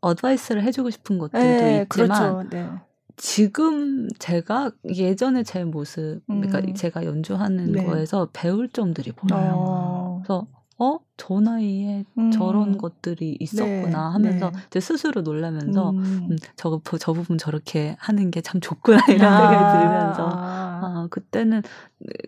[0.00, 2.76] 어드바이스를 해주고 싶은 것들도 네, 있지만 그렇죠.
[3.16, 3.22] 네.
[3.22, 6.74] 지금 제가 예전에 제 모습, 그러니까 음.
[6.74, 7.84] 제가 연주하는 네.
[7.84, 9.54] 거에서 배울 점들이 보여요.
[9.56, 10.46] 어, 그래서
[10.78, 10.98] 어?
[11.16, 12.30] 저 나이에 음.
[12.30, 14.58] 저런 것들이 있었구나 네, 하면서 네.
[14.66, 16.28] 이제 스스로 놀라면서 음.
[16.32, 21.62] 음, 저, 저 부분 저렇게 하는 게 참 좋구나 이런 생각이 들면서 아, 아, 그때는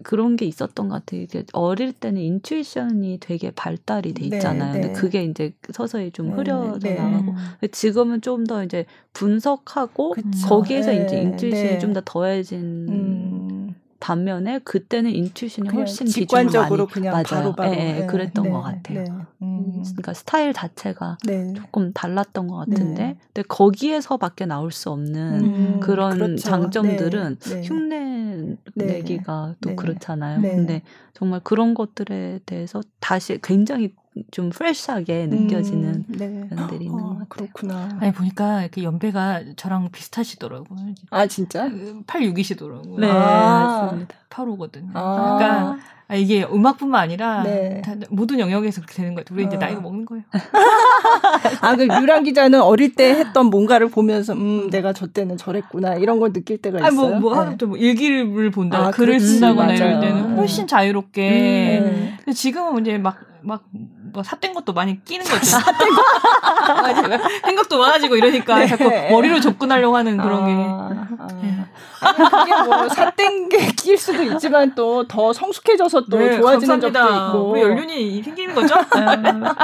[0.02, 1.22] 그런 게 있었던 것 같아요.
[1.22, 4.72] 이제 어릴 때는 인투이션이 되게 발달이 돼 네, 있잖아요.
[4.74, 4.80] 네.
[4.80, 6.94] 근데 그게 이제 서서히 좀 네, 흐려져 네.
[6.94, 7.34] 나가고
[7.72, 10.48] 지금은 좀 더 이제 분석하고 그쵸.
[10.48, 11.78] 거기에서 네, 이제 인투이션이 네.
[11.78, 13.57] 좀더 더해진 음,
[14.00, 17.24] 반면에 그때는 인투이션이 훨씬 직관적으로 그냥 맞아요.
[17.24, 19.04] 바로 바로 예, 예, 그랬던 네, 것 같아요.
[19.04, 19.10] 네.
[19.42, 21.52] 음, 그러니까 스타일 자체가 네.
[21.54, 23.16] 조금 달랐던 것 같은데, 네.
[23.34, 26.36] 근데 거기에서밖에 나올 수 없는 음, 그런 그렇죠.
[26.36, 27.62] 장점들은 네, 네.
[27.66, 28.84] 흉내 네.
[28.84, 29.76] 내기가 또 네.
[29.76, 30.40] 그렇잖아요.
[30.40, 30.54] 네.
[30.54, 30.82] 근데
[31.14, 33.94] 정말 그런 것들에 대해서 다시 굉장히
[34.30, 36.48] 좀 프레시하게 느껴지는 음, 네.
[36.50, 37.26] 면들이 있는 것 어, 같아요.
[37.28, 37.98] 그렇구나.
[38.00, 40.78] 아니 보니까 그 연배가 저랑 비슷하시더라고요.
[41.10, 41.68] 아 진짜?
[42.06, 42.98] 86이시더라고요.
[42.98, 43.82] 네, 아.
[43.90, 44.14] 맞습니다.
[44.30, 44.90] 8호거든요.
[44.94, 45.36] 아.
[45.38, 45.76] 그러니까
[46.10, 47.82] 아, 이게 음악뿐만 아니라 네.
[47.82, 49.36] 다- 모든 영역에서 그렇게 되는 것 같아요.
[49.38, 49.58] 우리 이제 어.
[49.58, 50.24] 나이가 먹는 거예요.
[51.60, 56.18] 아, 그 유랑 기자는 어릴 때 했던 뭔가를 보면서 음, 내가 저 때는 저랬구나 이런
[56.18, 57.20] 걸 느낄 때가 아니 있어요.
[57.20, 57.56] 뭐, 뭐 네.
[57.58, 59.76] 또뭐 일기를 본다, 아, 글을 그렇지, 쓴다거나 맞아요.
[59.76, 61.20] 이럴 때는 훨씬 자유롭게.
[61.30, 62.14] 네.
[62.18, 63.64] 근데 지금은 이제 막, 막,
[64.12, 65.32] 뭐 삿된 것도 많이 끼는 거.
[66.82, 67.18] 맞아요.
[67.44, 68.66] 생각도 많아지고 이러니까 네.
[68.66, 70.52] 자꾸 머리로 접근하려고 하는 그런 게.
[70.52, 71.26] 아, 아.
[71.42, 71.64] 네.
[72.00, 77.08] 아니, 그게 뭐 삿된 게 끼일 수도 있지만 또 더 성숙해져서 또 네, 좋아지는 감사합니다.
[77.08, 77.50] 적도 있고.
[77.50, 78.74] 우리 연륜이 생기는 거죠?
[78.74, 79.54] 아,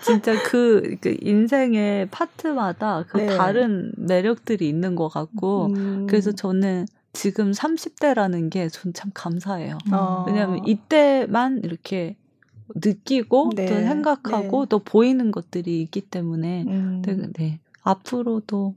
[0.00, 3.36] 진짜 그, 그 인생의 파트마다 그 네.
[3.36, 6.06] 다른 매력들이 있는 것 같고, 음.
[6.08, 9.78] 그래서 저는 지금 30대라는 게 전 참 감사해요.
[9.92, 10.24] 어.
[10.26, 12.16] 왜냐하면 이때만 이렇게
[12.74, 14.68] 느끼고 네, 또 생각하고 네.
[14.68, 17.02] 또 보이는 것들이 있기 때문에 음.
[17.04, 17.60] 네, 네.
[17.82, 18.74] 앞으로도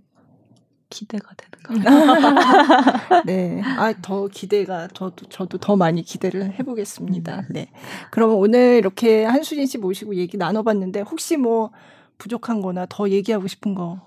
[0.89, 3.23] 기대가 되는 것 같아요.
[3.25, 3.61] 네.
[3.61, 7.47] 아, 더 기대가, 저도, 저도 더 많이 기대를 해보겠습니다.
[7.49, 7.69] 네.
[8.11, 11.71] 그러면 오늘 이렇게 한수진 씨 모시고 얘기 나눠봤는데, 혹시 뭐
[12.17, 13.99] 부족한 거나 더 얘기하고 싶은 거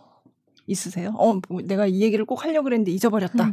[0.71, 1.13] 있으세요?
[1.17, 3.45] 어, 뭐 내가 이 얘기를 꼭 하려고 그랬는데 잊어버렸다.
[3.45, 3.53] 음.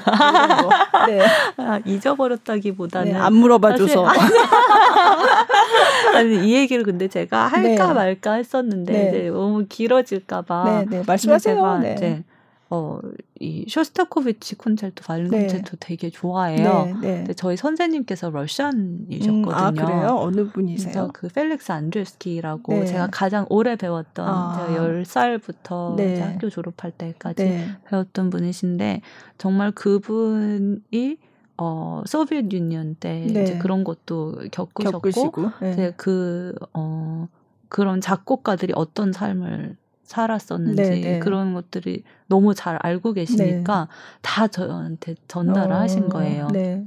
[1.08, 1.22] 네.
[1.58, 3.14] 아, 잊어버렸다기보다는.
[3.14, 4.06] 네, 안 물어봐줘서.
[6.14, 7.94] 아니, 이 얘기를 근데 제가 할까 네.
[7.94, 9.10] 말까 했었는데, 네.
[9.10, 10.86] 이제 너무 길어질까봐.
[10.90, 11.04] 네, 네.
[11.06, 11.56] 말씀하세요.
[11.56, 11.94] 제가 네.
[11.98, 12.24] 이제
[12.70, 13.00] 어,
[13.40, 15.42] 이 쇼스타코비치 콘체르토 바이올린 네.
[15.44, 16.86] 콘체르토 되게 좋아해요.
[16.86, 17.18] 네, 네.
[17.18, 19.48] 근데 저희 선생님께서 Russian이셨거든요.
[19.48, 20.18] 음, 아, 그래요?
[20.20, 21.10] 어느 분이세요?
[21.14, 22.86] 그 펠릭스 안드리엡스키라고 네.
[22.86, 24.66] 제가 가장 오래 배웠던 아.
[24.68, 26.20] 제가 10살부터 네.
[26.20, 27.70] 학교 졸업할 때까지 네.
[27.86, 29.02] 배웠던 분이신데
[29.38, 31.18] 정말 그분이
[31.60, 37.28] 어, 소비에트 유니언 때 이제 그런 것도 겪으셨고 겪으시고, 이제 그 어,
[37.70, 39.76] 그런 작곡가들이 어떤 삶을
[40.08, 41.02] 살았었는지 네네.
[41.02, 41.20] 네.
[41.20, 44.20] 그런 것들이 너무 잘 알고 계시니까 네.
[44.22, 46.48] 다 저한테 전달을 어, 하신 거예요.
[46.52, 46.84] 네.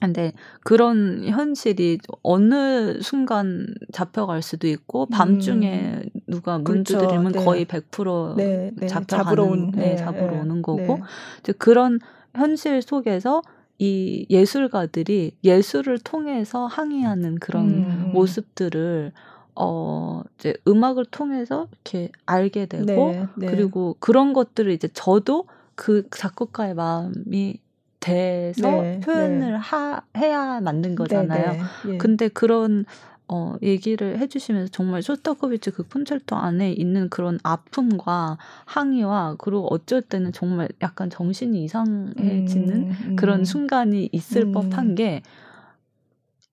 [0.00, 0.32] 근데
[0.64, 6.20] 그런 현실이 어느 순간 잡혀갈 수도 있고 밤중에 음.
[6.26, 6.98] 누가 문 그렇죠.
[6.98, 7.44] 두드리면 네.
[7.44, 8.86] 거의 100% 네, 네.
[8.88, 10.98] 잡혀가는 온, 네, 잡으러 오는 거고
[11.38, 12.00] 이제 그런
[12.34, 13.42] 현실 속에서
[13.78, 18.10] 이 예술가들이 예술을 통해서 항의하는 그런 음.
[18.12, 19.12] 모습들을
[19.54, 23.46] 어 이제 음악을 통해서 이렇게 알게 되고 네, 네.
[23.46, 27.58] 그리고 그런 것들을 이제 저도 그 작곡가의 마음이
[28.00, 29.58] 돼서 네, 표현을 네.
[29.58, 31.52] 하, 해야 만든 거잖아요.
[31.52, 31.94] 네, 네.
[31.94, 31.98] 예.
[31.98, 32.84] 근데 그런
[33.28, 40.32] 어, 얘기를 해주시면서 정말 쇼스타코비치 그 콘체르토 안에 있는 그런 아픔과 항의와 그리고 어쩔 때는
[40.32, 43.16] 정말 약간 정신이 이상해지는 음, 음.
[43.16, 44.52] 그런 순간이 있을 음.
[44.52, 45.22] 법한 게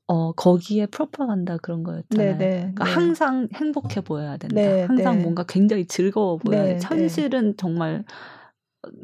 [0.09, 2.37] 어, 거기에 프로파간다 그런 거였잖아요.
[2.37, 2.91] 네네, 그러니까 네.
[2.91, 4.55] 항상 행복해 보여야 된다.
[4.55, 5.21] 네, 항상 네.
[5.21, 6.73] 뭔가 굉장히 즐거워 보여야 돼.
[6.73, 6.85] 네, 네.
[6.87, 8.03] 현실은 정말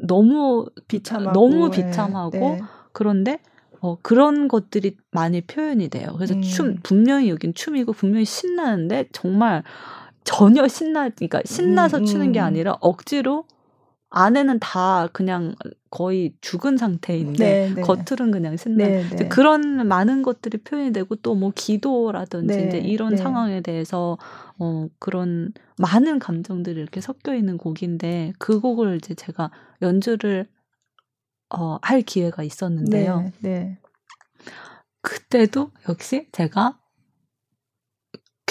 [0.00, 2.58] 너무 비참하고 너무 네, 비참하고
[2.92, 3.38] 그런데
[3.80, 6.14] 어, 그런 것들이 많이 표현이 돼요.
[6.16, 6.40] 그래서 음.
[6.40, 9.62] 춤 분명히 여긴 춤이고 분명히 신나는데 정말
[10.24, 12.44] 전혀 신나 그러니까 신나서 음, 추는 게 음.
[12.44, 13.44] 아니라 억지로
[14.10, 15.54] 안에는 다 그냥
[15.90, 17.82] 거의 죽은 상태인데 네, 네.
[17.82, 18.86] 겉으로는 그냥 신나.
[18.86, 19.28] 네, 네.
[19.28, 23.16] 그런 많은 것들이 표현이 되고 또 뭐 기도라든지 네, 이제 이런 네.
[23.16, 24.16] 상황에 대해서
[24.58, 29.50] 어 그런 많은 감정들이 이렇게 섞여 있는 곡인데 그 곡을 이제 제가
[29.82, 30.46] 연주를
[31.50, 33.30] 어 할 기회가 있었는데요.
[35.02, 36.78] 그때도 역시 제가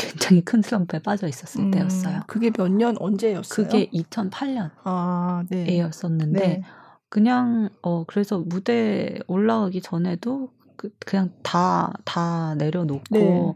[0.09, 2.21] 굉장히 큰 슬럼프에 빠져 있었을 음, 때였어요.
[2.27, 3.67] 그게 몇 년 언제였어요?
[3.67, 6.61] 그게 2008년에였었는데 아, 네.
[7.09, 13.53] 그냥 어 그래서 무대 올라가기 전에도 그, 그냥 다다 내려놓고 네.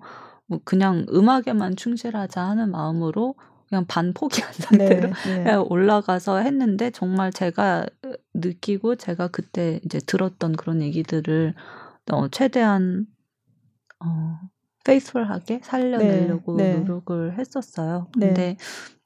[0.47, 3.35] 뭐 그냥 음악에만 충실하자 하는 마음으로
[3.67, 5.55] 그냥 반 포기한 상태로 네, 네.
[5.55, 7.85] 올라가서 했는데 정말 제가
[8.33, 11.53] 느끼고 제가 그때 이제 들었던 그런 얘기들을
[12.11, 13.05] 어 최대한
[14.03, 14.39] 어
[14.83, 16.79] 페이스풀하게 살려내려고 네, 네.
[16.79, 18.07] 노력을 했었어요.
[18.17, 18.27] 네.
[18.27, 18.57] 근데 네.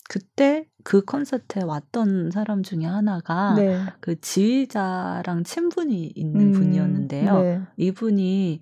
[0.10, 3.80] 그때 그 콘서트에 왔던 사람 중에 하나가 네.
[4.00, 7.42] 그 지휘자랑 친분이 있는 음, 분이었는데요.
[7.42, 7.62] 네.
[7.78, 8.62] 이분이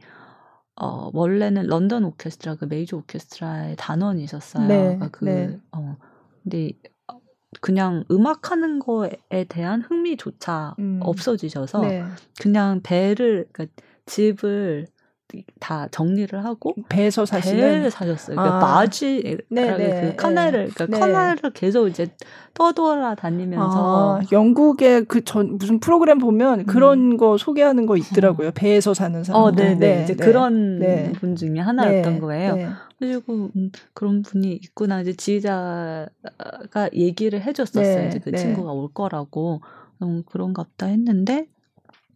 [0.75, 4.67] 어 원래는 런던 오케스트라 그 메이저 오케스트라의 단원이셨어요.
[4.67, 5.97] 그러니까 그 어,
[6.43, 6.71] 근데
[7.59, 10.99] 그냥 음악하는 거에 대한 흥미조차 음.
[11.01, 11.81] 없어지셔서
[12.39, 14.87] 그냥 배를 그러니까 집을
[15.59, 18.35] 다 정리를 하고 배에서 사시는 배를 사셨어요.
[18.35, 18.59] 그러니까 아.
[18.59, 20.99] 마쥐 네, 네, 그 커널을 그러니까 네.
[20.99, 22.07] 커널을 계속 이제
[22.53, 26.65] 떠돌아 다니면서 아, 영국의 그 전 무슨 프로그램 보면 음.
[26.65, 28.49] 그런 거 소개하는 거 있더라고요.
[28.49, 28.51] 어.
[28.53, 29.41] 배에서 사는 사람.
[29.41, 32.57] 어, 네, 네, 이제 그런 분 중에 하나였던 거예요.
[32.99, 38.07] 그리고 음, 그런 분이 있구나 이제 지휘자가 얘기를 해줬었어요.
[38.07, 39.61] 이제 그 친구가 올 거라고
[40.01, 41.47] 음, 그런갑다 했는데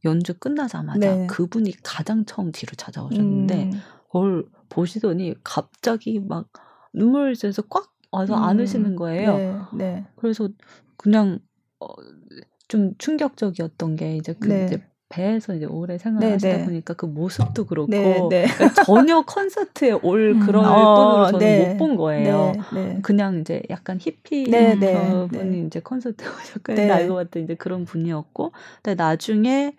[0.05, 1.27] 연주 끝나자마자 네.
[1.27, 3.71] 그분이 가장 처음 뒤로 찾아오셨는데 음.
[4.07, 6.47] 그걸 보시더니 갑자기 막
[6.93, 8.43] 눈물을 흘려서 꽉 와서 음.
[8.43, 9.37] 안으시는 거예요.
[9.37, 9.57] 네.
[9.73, 10.05] 네.
[10.15, 10.47] 그래서
[10.95, 11.39] 그냥
[11.79, 11.87] 어,
[12.67, 14.65] 좀 충격적이었던 게 이제 그 네.
[14.65, 16.65] 이제 배에서 이제 오래 생활하시다 네, 네.
[16.65, 18.45] 보니까 그 모습도 그렇고 네, 네.
[18.47, 20.39] 그러니까 전혀 콘서트에 올 음.
[20.39, 22.53] 그런 어, 분으로 저는 못 본 거예요.
[23.03, 24.45] 그냥 이제 약간 히피
[25.29, 26.89] 분이 이제 콘서트에 오셨고 네.
[26.89, 28.51] 알고 봤더니 이제 그런 분이었고
[28.81, 29.75] 근데 나중에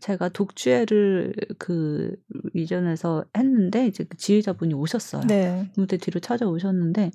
[0.00, 2.16] 제가 독주회를 그
[2.54, 5.22] 이전에서 했는데 이제 그 지휘자분이 오셨어요.
[5.26, 5.70] 네.
[5.76, 7.10] 무대 뒤로 찾아오셨는데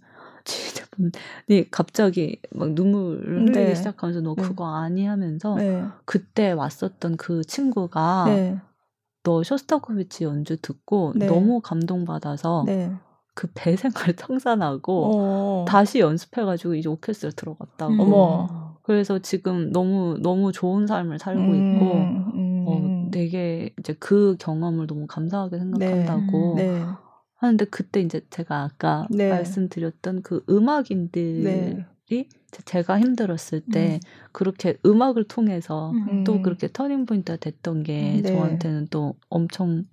[0.45, 1.11] 지휘자분이
[1.71, 3.75] 갑자기 막 눈물을 흘리기 네.
[3.75, 4.43] 시작하면서 너 네.
[4.43, 5.83] 그거 아니 하면서 네.
[6.05, 8.59] 그때 왔었던 그 친구가 네.
[9.23, 11.27] 너 쇼스타코비치 연주 듣고 네.
[11.27, 12.65] 너무 감동받아서
[13.35, 15.65] 그 배 생활 청산하고 어.
[15.67, 17.93] 다시 연습해가지고 이제 오케스트라 들어갔다고.
[17.93, 17.99] 음.
[17.99, 18.73] 어머.
[18.83, 22.33] 그래서 지금 너무 너무 좋은 삶을 살고 음, 있고 음.
[23.13, 26.63] 어, 되게 이제 그 경험을 너무 감사하게 생각한다고 네.
[26.63, 26.85] 네.
[27.35, 29.29] 하는데 그때 이제 제가 아까 네.
[29.29, 31.85] 말씀드렸던 그 음악인들이 네.
[32.65, 33.99] 제가 힘들었을 때 음.
[34.31, 36.23] 그렇게 음악을 통해서 음.
[36.23, 38.31] 또 그렇게 터닝 포인트가 됐던 게 네.
[38.31, 39.85] 저한테는 또 엄청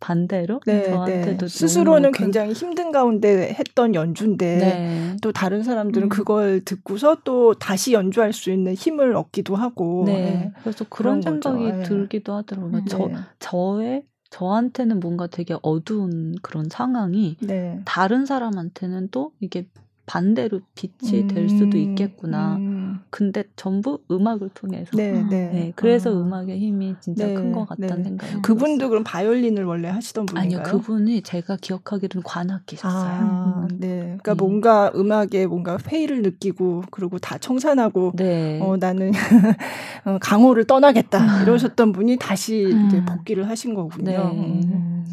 [0.00, 1.48] 반대로 네, 저한테도 네.
[1.48, 5.16] 스스로는 굉장히 힘든 가운데 했던 연주인데 네.
[5.22, 6.08] 또 다른 사람들은 음.
[6.08, 10.12] 그걸 듣고서 또 다시 연주할 수 있는 힘을 얻기도 하고 네.
[10.12, 10.52] 네.
[10.62, 11.82] 그래서 그런, 그런 생각이 네.
[11.82, 12.84] 들기도 하더라고요.
[12.88, 13.14] 저 네.
[13.38, 17.36] 저의 저한테는 뭔가 되게 어두운 그런 상황이
[17.84, 19.66] 다른 사람한테는 또 이게
[20.08, 22.56] 반대로 빛이 음, 될 수도 있겠구나.
[22.56, 23.00] 음.
[23.10, 24.96] 근데 전부 음악을 통해서.
[24.96, 25.50] 네, 네.
[25.52, 26.14] 네 그래서 아.
[26.14, 28.04] 음악의 힘이 진짜 네, 큰것 같다는 네.
[28.04, 28.88] 생각이 그분도.
[28.88, 30.60] 그럼 바이올린을 원래 하시던 분인가요?
[30.60, 33.12] 아니요, 그분이 제가 기억하기로는 관악기셨어요.
[33.12, 33.78] 아, 음.
[33.78, 33.98] 네.
[33.98, 34.38] 그러니까 네.
[34.38, 38.58] 뭔가 음악에 뭔가 회의를 느끼고 그리고 다 청산하고 네.
[38.62, 39.12] 어, 나는
[40.06, 43.04] 어, 강호를 떠나겠다 이러셨던 분이 다시 이제 음.
[43.04, 44.32] 복귀를 하신 거군요.
[44.32, 45.04] 네.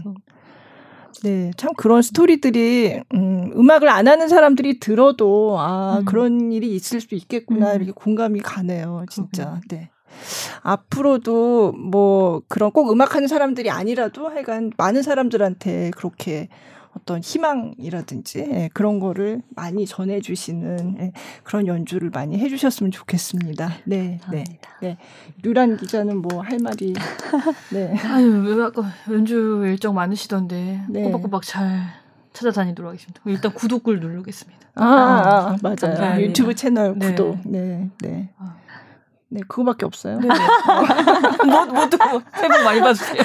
[1.24, 1.24] 음.
[1.24, 6.06] 네, 참 그런 스토리들이 음, 음악을 안 하는 사람들이 들어도 아 음.
[6.06, 7.76] 그런 일이 있을 수 있겠구나 음.
[7.78, 9.60] 이렇게 공감이 가네요, 진짜.
[9.70, 9.90] 네.
[10.62, 16.48] 앞으로도 뭐 그런 꼭 음악하는 사람들이 아니라도 하여간 많은 사람들한테 그렇게
[16.98, 21.12] 어떤 희망이라든지 예, 그런 거를 많이 전해주시는 예,
[21.44, 23.70] 그런 연주를 많이 해주셨으면 좋겠습니다.
[23.86, 24.44] 네, 네,
[24.82, 24.98] 네.
[25.44, 26.94] 류란 기자는 뭐 할 말이
[27.72, 27.96] 네.
[28.06, 31.04] 아유, 아까 연주 일정 많으시던데 네.
[31.04, 31.82] 꼬박꼬박 잘
[32.34, 33.22] 찾아다니도록 하겠습니다.
[33.26, 34.68] 일단 구독을 누르겠습니다.
[34.76, 35.76] 아, 아, 아 맞아요.
[35.76, 36.22] 감사합니다.
[36.22, 37.10] 유튜브 채널 네.
[37.12, 37.40] 구독.
[37.46, 38.30] 네, 네.
[38.38, 38.56] 아.
[39.30, 40.20] 네, 그거밖에 없어요.
[40.20, 40.28] 네.
[41.46, 43.24] 뭐, 뭐도 뭐, 새해 복 많이 받으세요.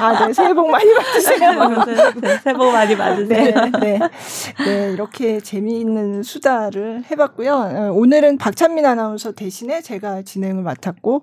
[0.00, 2.12] 아, 네, 새해 복 많이 받으세요.
[2.16, 3.54] 네, 새해 복 많이 받으세요.
[3.54, 3.98] 네, 네,
[4.64, 7.54] 네, 이렇게 재미있는 수다를 해봤고요.
[7.54, 11.22] 어, 오늘은 박찬민 아나운서 대신에 제가 진행을 맡았고,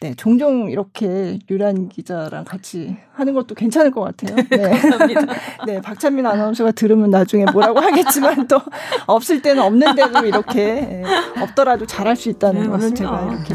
[0.00, 4.36] 네, 종종 이렇게 유란 기자랑 같이 하는 것도 괜찮을 것 같아요.
[4.48, 4.70] 네.
[4.70, 5.22] 감사합니다.
[5.66, 8.60] 네, 박찬민 아나운서가 들으면 나중에 뭐라고 하겠지만 또
[9.08, 11.02] 없을 때는 없는데도 이렇게 예,
[11.42, 13.54] 없더라도 잘할 수 있다는 네, 거는 제가 이렇게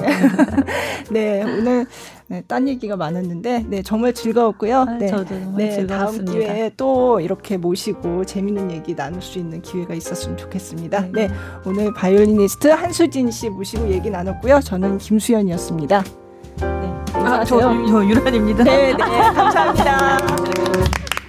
[1.11, 1.85] 네 오늘
[2.27, 4.79] 네, 딴 얘기가 많았는데 네 정말 즐거웠고요.
[4.79, 5.97] 아, 네, 저도 네, 즐거웠습니다.
[5.97, 11.07] 다음 기회에 또 이렇게 모시고 재밌는 얘기 나눌 수 있는 기회가 있었으면 좋겠습니다.
[11.13, 11.29] 네, 네
[11.65, 14.59] 오늘 바이올리니스트 한수진 씨 모시고 얘기 나눴고요.
[14.59, 16.03] 저는 김수연이었습니다.
[16.59, 18.63] 네, 아, 저, 저 유란입니다.
[18.63, 20.17] 네, 네, 감사합니다.